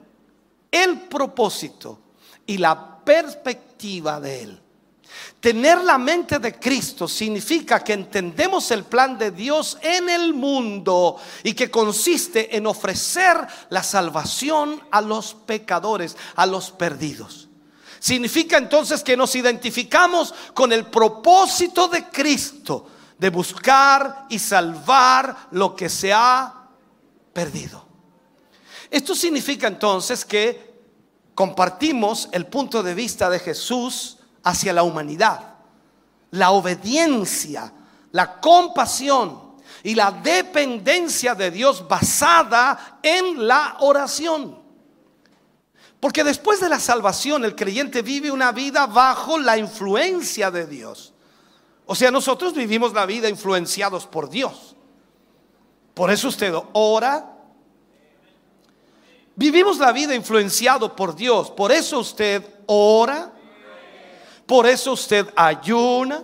el 0.70 1.02
propósito 1.02 1.98
y 2.46 2.58
la 2.58 2.98
perspectiva 3.04 4.20
de 4.20 4.42
Él. 4.42 4.62
Tener 5.40 5.82
la 5.82 5.96
mente 5.96 6.38
de 6.38 6.58
Cristo 6.58 7.06
significa 7.06 7.82
que 7.82 7.92
entendemos 7.92 8.70
el 8.70 8.84
plan 8.84 9.16
de 9.16 9.30
Dios 9.30 9.78
en 9.80 10.08
el 10.08 10.34
mundo 10.34 11.16
y 11.42 11.54
que 11.54 11.70
consiste 11.70 12.56
en 12.56 12.66
ofrecer 12.66 13.46
la 13.70 13.82
salvación 13.82 14.82
a 14.90 15.00
los 15.00 15.34
pecadores, 15.34 16.16
a 16.34 16.46
los 16.46 16.70
perdidos. 16.70 17.48
Significa 18.00 18.58
entonces 18.58 19.02
que 19.02 19.16
nos 19.16 19.34
identificamos 19.36 20.34
con 20.52 20.72
el 20.72 20.86
propósito 20.86 21.88
de 21.88 22.04
Cristo 22.08 22.88
de 23.18 23.30
buscar 23.30 24.26
y 24.28 24.38
salvar 24.38 25.48
lo 25.52 25.74
que 25.74 25.88
se 25.88 26.12
ha 26.12 26.68
perdido. 27.32 27.85
Esto 28.90 29.14
significa 29.14 29.66
entonces 29.66 30.24
que 30.24 30.74
compartimos 31.34 32.28
el 32.32 32.46
punto 32.46 32.82
de 32.82 32.94
vista 32.94 33.28
de 33.30 33.38
Jesús 33.38 34.18
hacia 34.42 34.72
la 34.72 34.82
humanidad. 34.82 35.54
La 36.30 36.50
obediencia, 36.50 37.72
la 38.12 38.40
compasión 38.40 39.56
y 39.82 39.94
la 39.94 40.10
dependencia 40.10 41.34
de 41.34 41.50
Dios 41.50 41.86
basada 41.86 42.98
en 43.02 43.46
la 43.46 43.76
oración. 43.80 44.58
Porque 46.00 46.24
después 46.24 46.60
de 46.60 46.68
la 46.68 46.80
salvación 46.80 47.44
el 47.44 47.54
creyente 47.54 48.02
vive 48.02 48.30
una 48.30 48.52
vida 48.52 48.86
bajo 48.86 49.38
la 49.38 49.58
influencia 49.58 50.50
de 50.50 50.66
Dios. 50.66 51.12
O 51.86 51.94
sea, 51.94 52.10
nosotros 52.10 52.52
vivimos 52.54 52.92
la 52.92 53.06
vida 53.06 53.28
influenciados 53.28 54.06
por 54.06 54.28
Dios. 54.28 54.74
Por 55.94 56.10
eso 56.10 56.28
usted 56.28 56.52
ora. 56.72 57.35
Vivimos 59.36 59.78
la 59.78 59.92
vida 59.92 60.14
influenciado 60.14 60.96
por 60.96 61.14
Dios. 61.14 61.50
Por 61.50 61.70
eso 61.70 62.00
usted 62.00 62.42
ora. 62.66 63.32
Por 64.46 64.66
eso 64.66 64.92
usted 64.92 65.26
ayuna, 65.34 66.22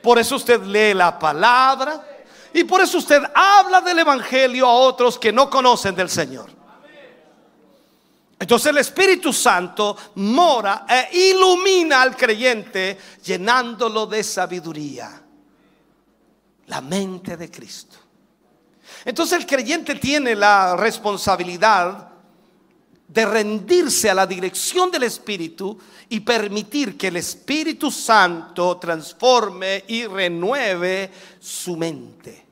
por 0.00 0.18
eso 0.18 0.36
usted 0.36 0.62
lee 0.62 0.94
la 0.94 1.18
palabra 1.18 2.06
y 2.52 2.62
por 2.62 2.80
eso 2.80 2.98
usted 2.98 3.20
habla 3.34 3.80
del 3.80 3.98
Evangelio 3.98 4.66
a 4.66 4.72
otros 4.72 5.18
que 5.18 5.32
no 5.32 5.50
conocen 5.50 5.94
del 5.96 6.08
Señor. 6.08 6.48
Entonces 8.38 8.70
el 8.70 8.78
Espíritu 8.78 9.32
Santo 9.32 9.96
mora 10.14 10.86
e 10.88 11.30
ilumina 11.30 12.00
al 12.00 12.16
creyente 12.16 12.96
llenándolo 13.22 14.06
de 14.06 14.22
sabiduría. 14.22 15.20
La 16.66 16.80
mente 16.80 17.36
de 17.36 17.50
Cristo. 17.50 17.96
Entonces 19.04 19.40
el 19.40 19.46
creyente 19.46 19.96
tiene 19.96 20.36
la 20.36 20.76
responsabilidad 20.76 22.09
de 23.12 23.26
rendirse 23.26 24.08
a 24.08 24.14
la 24.14 24.26
dirección 24.26 24.90
del 24.90 25.02
Espíritu 25.02 25.76
y 26.08 26.20
permitir 26.20 26.96
que 26.96 27.08
el 27.08 27.16
Espíritu 27.16 27.90
Santo 27.90 28.76
transforme 28.78 29.84
y 29.88 30.06
renueve 30.06 31.10
su 31.40 31.76
mente. 31.76 32.46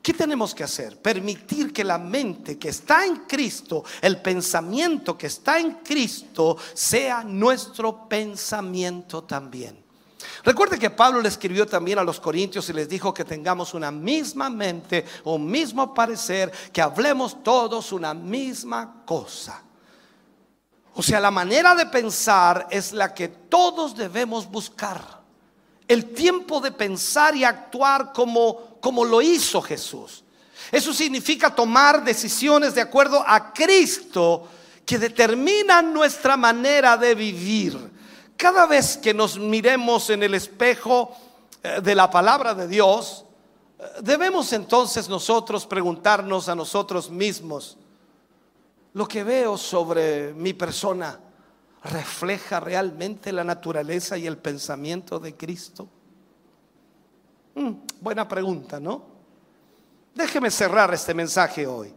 ¿Qué 0.00 0.14
tenemos 0.14 0.54
que 0.54 0.64
hacer? 0.64 0.96
Permitir 1.02 1.72
que 1.72 1.84
la 1.84 1.98
mente 1.98 2.56
que 2.56 2.68
está 2.68 3.04
en 3.04 3.16
Cristo, 3.26 3.84
el 4.00 4.22
pensamiento 4.22 5.18
que 5.18 5.26
está 5.26 5.58
en 5.58 5.72
Cristo, 5.84 6.56
sea 6.72 7.24
nuestro 7.24 8.08
pensamiento 8.08 9.24
también. 9.24 9.89
Recuerde 10.44 10.78
que 10.78 10.90
Pablo 10.90 11.20
le 11.20 11.28
escribió 11.28 11.66
también 11.66 11.98
a 11.98 12.04
los 12.04 12.20
corintios 12.20 12.68
y 12.68 12.72
les 12.72 12.88
dijo 12.88 13.12
que 13.12 13.24
tengamos 13.24 13.74
una 13.74 13.90
misma 13.90 14.50
mente, 14.50 15.04
un 15.24 15.46
mismo 15.50 15.94
parecer, 15.94 16.50
que 16.72 16.82
hablemos 16.82 17.42
todos 17.42 17.92
una 17.92 18.14
misma 18.14 19.02
cosa. 19.04 19.62
O 20.94 21.02
sea, 21.02 21.20
la 21.20 21.30
manera 21.30 21.74
de 21.74 21.86
pensar 21.86 22.66
es 22.70 22.92
la 22.92 23.14
que 23.14 23.28
todos 23.28 23.96
debemos 23.96 24.50
buscar. 24.50 25.20
El 25.86 26.12
tiempo 26.12 26.60
de 26.60 26.72
pensar 26.72 27.36
y 27.36 27.44
actuar 27.44 28.12
como, 28.12 28.78
como 28.80 29.04
lo 29.04 29.22
hizo 29.22 29.60
Jesús. 29.62 30.24
Eso 30.70 30.92
significa 30.92 31.54
tomar 31.54 32.04
decisiones 32.04 32.74
de 32.74 32.80
acuerdo 32.80 33.24
a 33.26 33.52
Cristo 33.52 34.48
que 34.84 34.98
determinan 34.98 35.92
nuestra 35.92 36.36
manera 36.36 36.96
de 36.96 37.14
vivir 37.14 37.99
cada 38.40 38.64
vez 38.64 38.96
que 38.96 39.12
nos 39.12 39.38
miremos 39.38 40.08
en 40.08 40.22
el 40.22 40.32
espejo 40.32 41.14
eh, 41.62 41.82
de 41.82 41.94
la 41.94 42.10
palabra 42.10 42.54
de 42.54 42.66
Dios, 42.66 43.26
eh, 43.78 43.84
debemos 44.00 44.54
entonces 44.54 45.10
nosotros 45.10 45.66
preguntarnos 45.66 46.48
a 46.48 46.54
nosotros 46.54 47.10
mismos, 47.10 47.76
¿lo 48.94 49.06
que 49.06 49.24
veo 49.24 49.58
sobre 49.58 50.32
mi 50.32 50.54
persona 50.54 51.20
refleja 51.84 52.60
realmente 52.60 53.30
la 53.30 53.44
naturaleza 53.44 54.16
y 54.16 54.26
el 54.26 54.38
pensamiento 54.38 55.18
de 55.18 55.36
Cristo? 55.36 55.86
Mm, 57.56 57.72
buena 58.00 58.26
pregunta, 58.26 58.80
¿no? 58.80 59.02
Déjeme 60.14 60.50
cerrar 60.50 60.94
este 60.94 61.12
mensaje 61.12 61.66
hoy. 61.66 61.92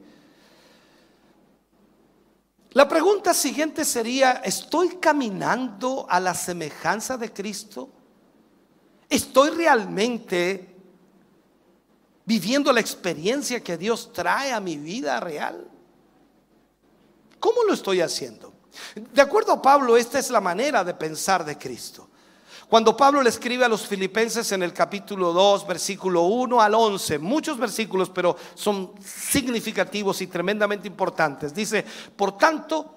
La 2.73 2.87
pregunta 2.87 3.33
siguiente 3.33 3.85
sería, 3.85 4.41
¿estoy 4.43 4.97
caminando 4.97 6.07
a 6.09 6.19
la 6.19 6.33
semejanza 6.33 7.17
de 7.17 7.31
Cristo? 7.31 7.89
¿Estoy 9.07 9.51
realmente 9.51 10.75
viviendo 12.25 12.73
la 12.73 12.79
experiencia 12.79 13.63
que 13.63 13.77
Dios 13.77 14.11
trae 14.11 14.51
a 14.51 14.59
mi 14.59 14.77
vida 14.77 15.19
real? 15.19 15.69
¿Cómo 17.39 17.63
lo 17.63 17.73
estoy 17.73 18.01
haciendo? 18.01 18.53
De 19.13 19.21
acuerdo 19.21 19.51
a 19.51 19.61
Pablo, 19.61 19.95
esta 19.95 20.17
es 20.17 20.31
la 20.31 20.41
manera 20.41 20.83
de 20.83 20.95
pensar 20.95 21.45
de 21.45 21.57
Cristo. 21.57 22.09
Cuando 22.69 22.95
Pablo 22.95 23.21
le 23.21 23.29
escribe 23.29 23.65
a 23.65 23.69
los 23.69 23.85
filipenses 23.85 24.51
en 24.51 24.63
el 24.63 24.73
capítulo 24.73 25.33
2, 25.33 25.67
versículo 25.67 26.23
1 26.23 26.61
al 26.61 26.73
11, 26.73 27.19
muchos 27.19 27.57
versículos, 27.57 28.09
pero 28.09 28.35
son 28.55 28.93
significativos 29.03 30.21
y 30.21 30.27
tremendamente 30.27 30.87
importantes. 30.87 31.53
Dice, 31.53 31.85
por 32.15 32.37
tanto, 32.37 32.95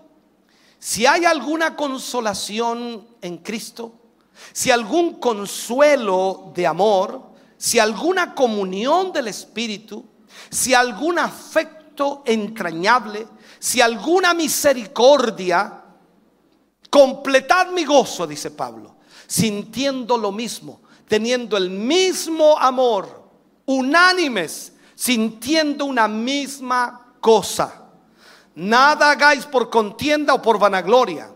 si 0.79 1.05
hay 1.05 1.25
alguna 1.25 1.75
consolación 1.75 3.07
en 3.21 3.39
Cristo, 3.39 3.93
si 4.53 4.71
algún 4.71 5.19
consuelo 5.19 6.53
de 6.55 6.67
amor, 6.67 7.23
si 7.57 7.79
alguna 7.79 8.35
comunión 8.35 9.13
del 9.13 9.29
Espíritu, 9.29 10.05
si 10.49 10.75
algún 10.75 11.19
afecto 11.19 12.23
entrañable, 12.25 13.27
si 13.59 13.81
alguna 13.81 14.33
misericordia, 14.33 15.83
completad 16.89 17.69
mi 17.73 17.85
gozo, 17.85 18.27
dice 18.27 18.53
Pablo 18.53 18.96
sintiendo 19.27 20.17
lo 20.17 20.33
mismo, 20.33 20.81
teniendo 21.09 21.57
el 21.57 21.71
mismo 21.71 22.59
amor, 22.59 23.23
unánimes, 23.65 24.73
sintiendo 24.95 25.85
una 25.85 26.09
misma 26.09 27.13
cosa. 27.21 27.83
Nada 28.55 29.11
hagáis 29.11 29.45
por 29.45 29.69
contienda 29.69 30.35
o 30.35 30.43
por 30.43 30.59
vanagloria, 30.59 31.31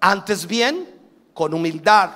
antes 0.00 0.46
bien 0.46 0.92
con 1.32 1.54
humildad, 1.54 2.10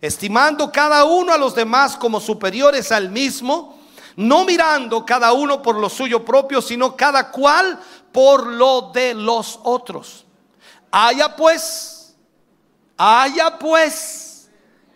estimando 0.00 0.72
cada 0.72 1.04
uno 1.04 1.32
a 1.32 1.38
los 1.38 1.54
demás 1.54 1.96
como 1.96 2.20
superiores 2.20 2.90
al 2.92 3.10
mismo, 3.10 3.78
no 4.16 4.44
mirando 4.44 5.04
cada 5.04 5.32
uno 5.32 5.62
por 5.62 5.76
lo 5.76 5.88
suyo 5.88 6.24
propio, 6.24 6.60
sino 6.60 6.96
cada 6.96 7.30
cual 7.30 7.78
por 8.12 8.46
lo 8.46 8.90
de 8.92 9.14
los 9.14 9.60
otros. 9.62 10.24
Haya 10.90 11.36
pues, 11.36 12.16
haya 12.96 13.58
pues 13.58 14.29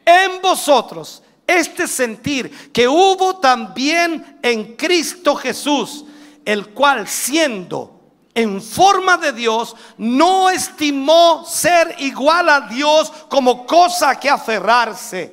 en 0.05 0.41
vosotros 0.43 1.23
este 1.47 1.87
sentir 1.87 2.73
que 2.73 2.89
hubo 2.89 3.37
también 3.37 4.39
en 4.43 4.77
Cristo 4.77 5.35
Jesús, 5.37 6.05
el 6.45 6.69
cual 6.69 7.07
siendo 7.07 7.95
en 8.35 8.61
forma 8.61 9.17
de 9.17 9.33
Dios, 9.33 9.77
no 9.97 10.51
estimó 10.51 11.45
ser 11.47 11.95
igual 12.01 12.49
a 12.49 12.63
Dios 12.63 13.13
como 13.29 13.65
cosa 13.65 14.19
que 14.19 14.29
aferrarse, 14.29 15.33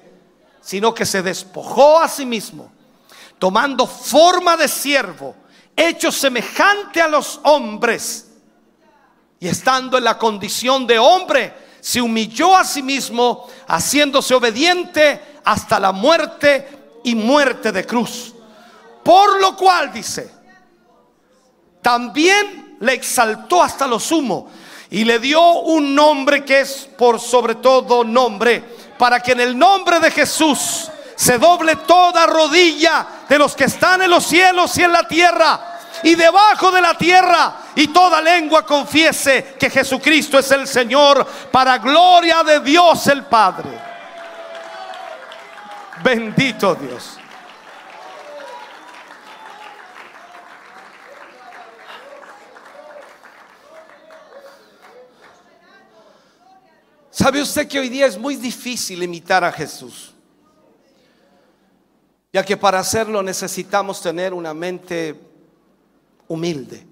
sino 0.62 0.94
que 0.94 1.06
se 1.06 1.24
despojó 1.24 2.00
a 2.00 2.08
sí 2.08 2.28
mismo, 2.28 2.72
tomando 3.40 3.88
forma 3.88 4.56
de 4.56 4.68
siervo, 4.68 5.36
hecho 5.76 6.12
semejante 6.12 7.02
a 7.02 7.08
los 7.08 7.40
hombres, 7.44 8.28
y 9.40 9.48
estando 9.48 9.98
en 9.98 10.04
la 10.04 10.20
condición 10.20 10.86
de 10.86 11.00
hombre, 11.00 11.52
se 11.82 12.00
humilló 12.00 12.56
a 12.56 12.64
sí 12.64 12.82
mismo, 12.82 13.48
haciéndose 13.68 14.34
obediente 14.36 15.40
hasta 15.44 15.80
la 15.80 15.92
muerte 15.92 17.00
y 17.04 17.16
muerte 17.16 17.72
de 17.72 17.86
cruz. 17.86 18.34
Por 19.04 19.42
lo 19.42 19.58
cual 19.58 19.92
dice, 19.92 20.32
también 21.82 22.78
le 22.80 22.94
exaltó 22.94 23.64
hasta 23.64 23.88
lo 23.88 24.00
sumo 24.00 24.50
y 24.92 25.04
le 25.04 25.20
dio 25.20 25.42
un 25.62 25.96
nombre 25.96 26.46
que 26.46 26.62
es 26.62 26.88
por 26.98 27.20
sobre 27.20 27.56
todo 27.56 28.04
nombre, 28.04 28.64
para 29.00 29.20
que 29.20 29.32
en 29.32 29.40
el 29.40 29.58
nombre 29.58 30.00
de 30.00 30.12
Jesús 30.12 30.92
se 31.16 31.40
doble 31.40 31.76
toda 31.78 32.28
rodilla 32.28 33.08
de 33.28 33.40
los 33.40 33.56
que 33.56 33.66
están 33.66 34.04
en 34.04 34.12
los 34.12 34.26
cielos 34.26 34.78
y 34.78 34.84
en 34.84 34.92
la 34.92 35.08
tierra 35.08 35.71
y 36.04 36.16
debajo 36.16 36.72
de 36.72 36.82
la 36.82 36.98
tierra 36.98 37.56
y 37.76 37.88
toda 37.88 38.22
lengua 38.22 38.66
confiese 38.66 39.56
que 39.60 39.70
Jesucristo 39.70 40.40
es 40.40 40.52
el 40.52 40.68
Señor 40.68 41.26
para 41.52 41.78
gloria 41.78 42.44
de 42.44 42.60
Dios 42.60 43.08
el 43.08 43.24
Padre. 43.26 43.70
Bendito 46.04 46.76
Dios. 46.76 47.18
¿Sabe 57.12 57.42
usted 57.42 57.68
que 57.68 57.80
hoy 57.80 57.90
día 57.90 58.08
es 58.08 58.18
muy 58.18 58.36
difícil 58.36 59.04
imitar 59.04 59.44
a 59.44 59.52
Jesús? 59.52 60.12
Ya 62.34 62.44
que 62.44 62.58
para 62.58 62.80
hacerlo 62.80 63.22
necesitamos 63.22 64.02
tener 64.02 64.34
una 64.34 64.54
mente 64.54 65.31
humilde. 66.32 66.88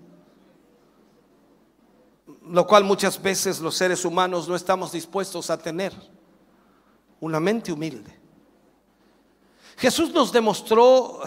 Lo 2.44 2.68
cual 2.68 2.84
muchas 2.84 3.22
veces 3.22 3.60
los 3.60 3.76
seres 3.76 4.04
humanos 4.04 4.50
no 4.50 4.56
estamos 4.56 4.92
dispuestos 4.92 5.50
a 5.50 5.58
tener. 5.58 5.94
Una 7.22 7.40
mente 7.40 7.72
humilde. 7.72 8.18
Jesús 9.78 10.14
nos 10.14 10.32
demostró 10.32 11.22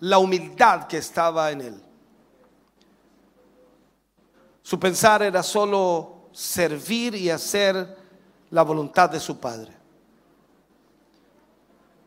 la 0.00 0.18
humildad 0.18 0.86
que 0.86 0.98
estaba 0.98 1.50
en 1.50 1.60
él. 1.62 1.82
Su 4.62 4.78
pensar 4.78 5.22
era 5.22 5.42
solo 5.42 6.28
servir 6.32 7.14
y 7.14 7.30
hacer 7.30 7.96
la 8.50 8.62
voluntad 8.62 9.08
de 9.08 9.20
su 9.20 9.38
Padre. 9.38 9.72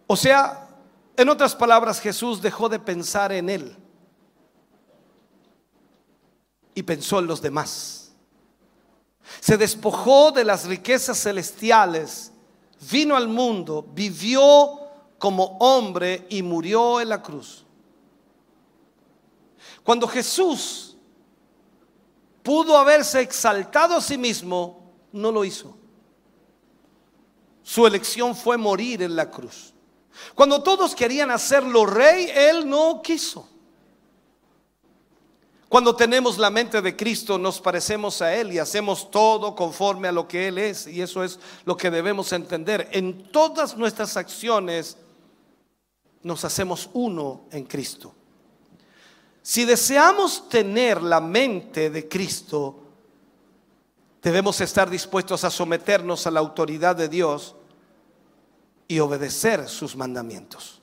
O 0.06 0.16
sea, 0.16 0.68
en 1.16 1.30
otras 1.30 1.56
palabras, 1.56 2.00
Jesús 2.00 2.42
dejó 2.42 2.70
de 2.70 2.80
pensar 2.80 3.32
en 3.32 3.50
él 3.50 3.78
y 6.80 6.84
pensó 6.84 7.20
en 7.20 7.28
los 7.28 7.42
demás. 7.42 8.14
Se 9.42 9.58
despojó 9.58 10.32
de 10.32 10.46
las 10.46 10.66
riquezas 10.66 11.22
celestiales, 11.22 12.32
vino 12.90 13.18
al 13.18 13.28
mundo, 13.28 13.86
vivió 13.94 14.80
como 15.18 15.58
hombre 15.60 16.26
y 16.30 16.42
murió 16.42 17.02
en 17.02 17.10
la 17.10 17.22
cruz. 17.22 17.66
Cuando 19.84 20.08
Jesús 20.08 20.96
pudo 22.42 22.78
haberse 22.78 23.20
exaltado 23.20 23.98
a 23.98 24.02
sí 24.02 24.18
mismo, 24.18 24.94
no 25.12 25.34
lo 25.34 25.44
hizo. 25.44 25.76
Su 27.62 27.86
elección 27.86 28.38
fue 28.38 28.56
morir 28.56 29.04
en 29.04 29.18
la 29.18 29.30
cruz. 29.30 29.74
Cuando 30.34 30.64
todos 30.64 30.96
querían 30.96 31.30
hacerlo 31.30 31.86
rey, 31.86 32.32
él 32.34 32.70
no 32.70 33.02
quiso. 33.02 33.50
Cuando 35.70 35.96
tenemos 35.96 36.40
la 36.40 36.50
mente 36.50 36.82
de 36.82 36.96
Cristo 36.96 37.38
nos 37.38 37.62
parecemos 37.62 38.24
a 38.24 38.34
Él 38.34 38.52
y 38.52 38.58
hacemos 38.58 39.12
todo 39.12 39.56
conforme 39.56 40.08
a 40.08 40.12
lo 40.12 40.28
que 40.28 40.48
Él 40.48 40.58
es. 40.58 40.88
Y 40.88 41.00
eso 41.00 41.24
es 41.24 41.40
lo 41.64 41.78
que 41.78 41.92
debemos 41.92 42.34
entender. 42.34 42.90
En 42.92 43.32
todas 43.32 43.78
nuestras 43.78 44.18
acciones 44.18 44.98
nos 46.24 46.44
hacemos 46.44 46.90
uno 46.94 47.42
en 47.52 47.66
Cristo. 47.66 48.16
Si 49.44 49.64
deseamos 49.64 50.50
tener 50.50 51.04
la 51.04 51.22
mente 51.22 51.92
de 51.92 52.08
Cristo, 52.10 52.80
debemos 54.24 54.60
estar 54.62 54.90
dispuestos 54.90 55.44
a 55.44 55.52
someternos 55.52 56.26
a 56.26 56.32
la 56.32 56.40
autoridad 56.40 56.96
de 56.96 57.10
Dios 57.10 57.56
y 58.88 59.00
obedecer 59.00 59.70
sus 59.70 59.96
mandamientos. 59.96 60.79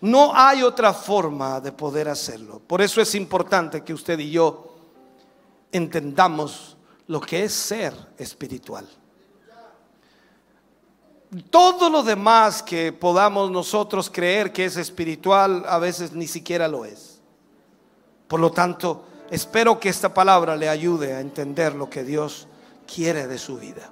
No 0.00 0.32
hay 0.34 0.62
otra 0.62 0.92
forma 0.92 1.60
de 1.60 1.72
poder 1.72 2.08
hacerlo. 2.08 2.60
Por 2.66 2.82
eso 2.82 3.00
es 3.00 3.14
importante 3.14 3.82
que 3.82 3.94
usted 3.94 4.18
y 4.18 4.30
yo 4.30 4.76
entendamos 5.72 6.76
lo 7.06 7.20
que 7.20 7.44
es 7.44 7.52
ser 7.52 7.94
espiritual. 8.16 8.86
Todo 11.50 11.90
lo 11.90 12.02
demás 12.02 12.62
que 12.62 12.92
podamos 12.92 13.50
nosotros 13.50 14.08
creer 14.10 14.52
que 14.52 14.64
es 14.64 14.76
espiritual, 14.76 15.64
a 15.68 15.78
veces 15.78 16.12
ni 16.12 16.26
siquiera 16.26 16.68
lo 16.68 16.84
es. 16.84 17.20
Por 18.28 18.40
lo 18.40 18.50
tanto, 18.50 19.04
espero 19.30 19.78
que 19.78 19.90
esta 19.90 20.12
palabra 20.12 20.56
le 20.56 20.68
ayude 20.68 21.14
a 21.14 21.20
entender 21.20 21.74
lo 21.74 21.90
que 21.90 22.02
Dios 22.02 22.46
quiere 22.86 23.26
de 23.26 23.38
su 23.38 23.58
vida. 23.58 23.90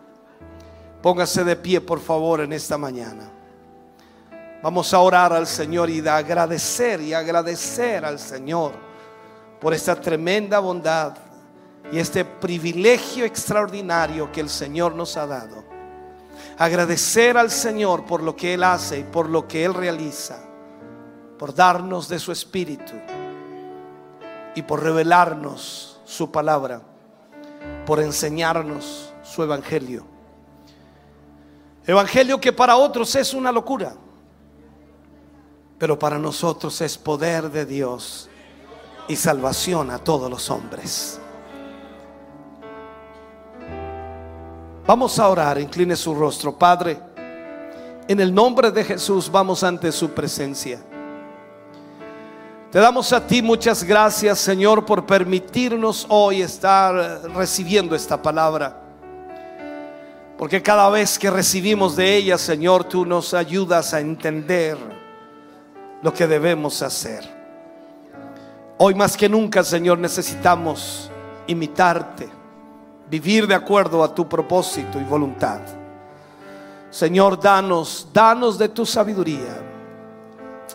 Póngase 1.02 1.44
de 1.44 1.56
pie, 1.56 1.80
por 1.80 2.00
favor, 2.00 2.40
en 2.40 2.52
esta 2.52 2.78
mañana. 2.78 3.30
Vamos 4.62 4.92
a 4.94 5.00
orar 5.00 5.32
al 5.32 5.46
Señor 5.46 5.90
y 5.90 6.00
de 6.00 6.10
agradecer 6.10 7.00
y 7.00 7.12
agradecer 7.12 8.04
al 8.04 8.18
Señor 8.18 8.72
por 9.60 9.74
esta 9.74 10.00
tremenda 10.00 10.58
bondad 10.60 11.14
y 11.92 11.98
este 11.98 12.24
privilegio 12.24 13.24
extraordinario 13.24 14.32
que 14.32 14.40
el 14.40 14.48
Señor 14.48 14.94
nos 14.94 15.16
ha 15.16 15.26
dado. 15.26 15.64
Agradecer 16.58 17.36
al 17.36 17.50
Señor 17.50 18.06
por 18.06 18.22
lo 18.22 18.34
que 18.34 18.54
Él 18.54 18.64
hace 18.64 19.00
y 19.00 19.04
por 19.04 19.28
lo 19.28 19.46
que 19.46 19.64
Él 19.64 19.74
realiza, 19.74 20.38
por 21.38 21.54
darnos 21.54 22.08
de 22.08 22.18
su 22.18 22.32
Espíritu 22.32 22.94
y 24.54 24.62
por 24.62 24.82
revelarnos 24.82 26.00
su 26.04 26.30
palabra, 26.30 26.80
por 27.84 28.00
enseñarnos 28.00 29.12
su 29.22 29.42
Evangelio. 29.42 30.06
Evangelio 31.86 32.40
que 32.40 32.52
para 32.52 32.76
otros 32.76 33.14
es 33.14 33.34
una 33.34 33.52
locura 33.52 33.94
pero 35.78 35.98
para 35.98 36.18
nosotros 36.18 36.80
es 36.80 36.96
poder 36.96 37.50
de 37.50 37.66
Dios 37.66 38.28
y 39.08 39.16
salvación 39.16 39.90
a 39.90 39.98
todos 39.98 40.30
los 40.30 40.50
hombres. 40.50 41.20
Vamos 44.86 45.18
a 45.18 45.28
orar, 45.28 45.58
incline 45.58 45.96
su 45.96 46.14
rostro, 46.14 46.56
Padre. 46.56 46.98
En 48.08 48.20
el 48.20 48.32
nombre 48.32 48.70
de 48.70 48.84
Jesús 48.84 49.30
vamos 49.30 49.64
ante 49.64 49.90
su 49.90 50.10
presencia. 50.10 50.80
Te 52.70 52.78
damos 52.78 53.12
a 53.12 53.26
ti 53.26 53.42
muchas 53.42 53.82
gracias, 53.82 54.38
Señor, 54.38 54.84
por 54.86 55.04
permitirnos 55.04 56.06
hoy 56.08 56.42
estar 56.42 57.22
recibiendo 57.34 57.96
esta 57.96 58.20
palabra. 58.20 58.82
Porque 60.38 60.62
cada 60.62 60.88
vez 60.90 61.18
que 61.18 61.30
recibimos 61.30 61.96
de 61.96 62.16
ella, 62.16 62.38
Señor, 62.38 62.84
tú 62.84 63.06
nos 63.06 63.34
ayudas 63.34 63.94
a 63.94 64.00
entender 64.00 64.76
lo 66.02 66.12
que 66.12 66.26
debemos 66.26 66.82
hacer. 66.82 67.36
Hoy 68.78 68.94
más 68.94 69.16
que 69.16 69.28
nunca, 69.28 69.64
Señor, 69.64 69.98
necesitamos 69.98 71.10
imitarte, 71.46 72.28
vivir 73.08 73.46
de 73.46 73.54
acuerdo 73.54 74.02
a 74.04 74.14
tu 74.14 74.28
propósito 74.28 75.00
y 75.00 75.04
voluntad. 75.04 75.60
Señor, 76.90 77.40
danos, 77.40 78.08
danos 78.12 78.58
de 78.58 78.68
tu 78.68 78.84
sabiduría, 78.84 79.62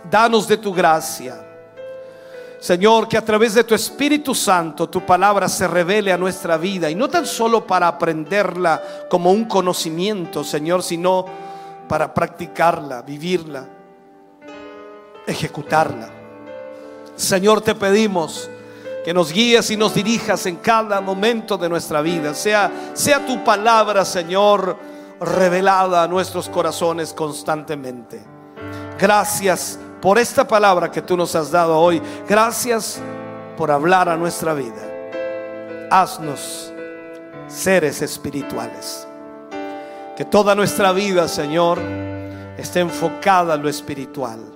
danos 0.09 0.47
de 0.47 0.57
tu 0.57 0.73
gracia. 0.73 1.47
Señor, 2.59 3.07
que 3.07 3.17
a 3.17 3.25
través 3.25 3.55
de 3.55 3.63
tu 3.63 3.73
Espíritu 3.73 4.35
Santo 4.35 4.87
tu 4.87 5.03
palabra 5.03 5.49
se 5.49 5.67
revele 5.67 6.11
a 6.11 6.17
nuestra 6.17 6.57
vida 6.57 6.89
y 6.89 6.95
no 6.95 7.09
tan 7.09 7.25
solo 7.25 7.65
para 7.65 7.87
aprenderla 7.87 8.81
como 9.09 9.31
un 9.31 9.45
conocimiento, 9.45 10.43
Señor, 10.43 10.83
sino 10.83 11.25
para 11.87 12.13
practicarla, 12.13 13.01
vivirla 13.01 13.80
ejecutarla. 15.27 16.09
Señor, 17.15 17.61
te 17.61 17.75
pedimos 17.75 18.49
que 19.03 19.13
nos 19.13 19.31
guíes 19.31 19.71
y 19.71 19.77
nos 19.77 19.93
dirijas 19.93 20.45
en 20.45 20.57
cada 20.57 21.01
momento 21.01 21.57
de 21.57 21.69
nuestra 21.69 22.01
vida. 22.01 22.33
Sea, 22.33 22.71
sea 22.93 23.25
tu 23.25 23.43
palabra, 23.43 24.05
Señor, 24.05 24.77
revelada 25.19 26.03
a 26.03 26.07
nuestros 26.07 26.49
corazones 26.49 27.13
constantemente. 27.13 28.21
Gracias 28.99 29.79
por 30.01 30.17
esta 30.17 30.47
palabra 30.47 30.91
que 30.91 31.01
tú 31.01 31.17
nos 31.17 31.35
has 31.35 31.51
dado 31.51 31.77
hoy. 31.77 32.01
Gracias 32.27 32.99
por 33.57 33.71
hablar 33.71 34.09
a 34.09 34.17
nuestra 34.17 34.53
vida. 34.53 34.87
haznos 35.89 36.71
seres 37.47 38.01
espirituales. 38.01 39.07
Que 40.15 40.25
toda 40.25 40.55
nuestra 40.55 40.91
vida, 40.93 41.27
Señor, 41.27 41.79
esté 42.57 42.79
enfocada 42.79 43.55
en 43.55 43.63
lo 43.63 43.69
espiritual. 43.69 44.50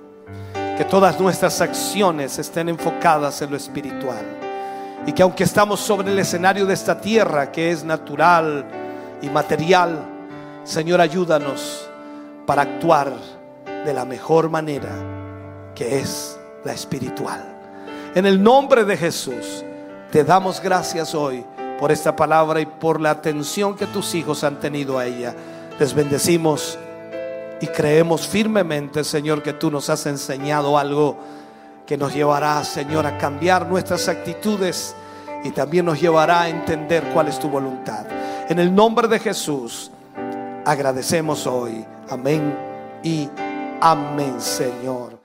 Que 0.76 0.84
todas 0.84 1.18
nuestras 1.18 1.60
acciones 1.60 2.38
estén 2.38 2.68
enfocadas 2.68 3.40
en 3.42 3.50
lo 3.50 3.56
espiritual. 3.56 4.24
Y 5.06 5.12
que 5.12 5.22
aunque 5.22 5.44
estamos 5.44 5.80
sobre 5.80 6.12
el 6.12 6.18
escenario 6.18 6.66
de 6.66 6.74
esta 6.74 7.00
tierra, 7.00 7.50
que 7.50 7.70
es 7.70 7.84
natural 7.84 8.66
y 9.22 9.30
material, 9.30 10.04
Señor, 10.64 11.00
ayúdanos 11.00 11.88
para 12.44 12.62
actuar 12.62 13.12
de 13.84 13.94
la 13.94 14.04
mejor 14.04 14.50
manera, 14.50 14.90
que 15.74 16.00
es 16.00 16.38
la 16.64 16.72
espiritual. 16.72 17.40
En 18.14 18.26
el 18.26 18.42
nombre 18.42 18.84
de 18.84 18.96
Jesús, 18.96 19.64
te 20.10 20.24
damos 20.24 20.60
gracias 20.60 21.14
hoy 21.14 21.44
por 21.78 21.92
esta 21.92 22.16
palabra 22.16 22.60
y 22.60 22.66
por 22.66 23.00
la 23.00 23.10
atención 23.10 23.76
que 23.76 23.86
tus 23.86 24.14
hijos 24.14 24.42
han 24.44 24.58
tenido 24.58 24.98
a 24.98 25.06
ella. 25.06 25.34
Les 25.78 25.94
bendecimos 25.94 26.78
y 27.60 27.66
creemos 27.68 28.26
firmemente, 28.26 29.02
Señor, 29.04 29.42
que 29.42 29.52
tú 29.52 29.70
nos 29.70 29.88
has 29.88 30.06
enseñado 30.06 30.78
algo 30.78 31.16
que 31.86 31.96
nos 31.96 32.14
llevará, 32.14 32.62
Señor, 32.64 33.06
a 33.06 33.16
cambiar 33.16 33.66
nuestras 33.68 34.08
actitudes 34.08 34.94
y 35.44 35.50
también 35.50 35.86
nos 35.86 36.00
llevará 36.00 36.42
a 36.42 36.48
entender 36.48 37.04
cuál 37.14 37.28
es 37.28 37.38
tu 37.38 37.48
voluntad. 37.48 38.06
En 38.48 38.58
el 38.58 38.74
nombre 38.74 39.08
de 39.08 39.18
Jesús, 39.18 39.90
agradecemos 40.64 41.46
hoy. 41.46 41.84
Amén 42.10 42.56
y 43.02 43.28
amén, 43.80 44.40
Señor. 44.40 45.16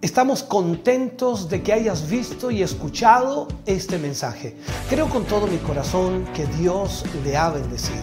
Estamos 0.00 0.42
contentos 0.42 1.48
de 1.48 1.62
que 1.62 1.72
hayas 1.72 2.08
visto 2.08 2.50
y 2.50 2.62
escuchado 2.62 3.46
este 3.66 3.98
mensaje. 3.98 4.56
Creo 4.90 5.08
con 5.08 5.24
todo 5.24 5.46
mi 5.46 5.58
corazón 5.58 6.26
que 6.34 6.44
Dios 6.46 7.04
le 7.22 7.36
ha 7.36 7.50
bendecido. 7.50 8.02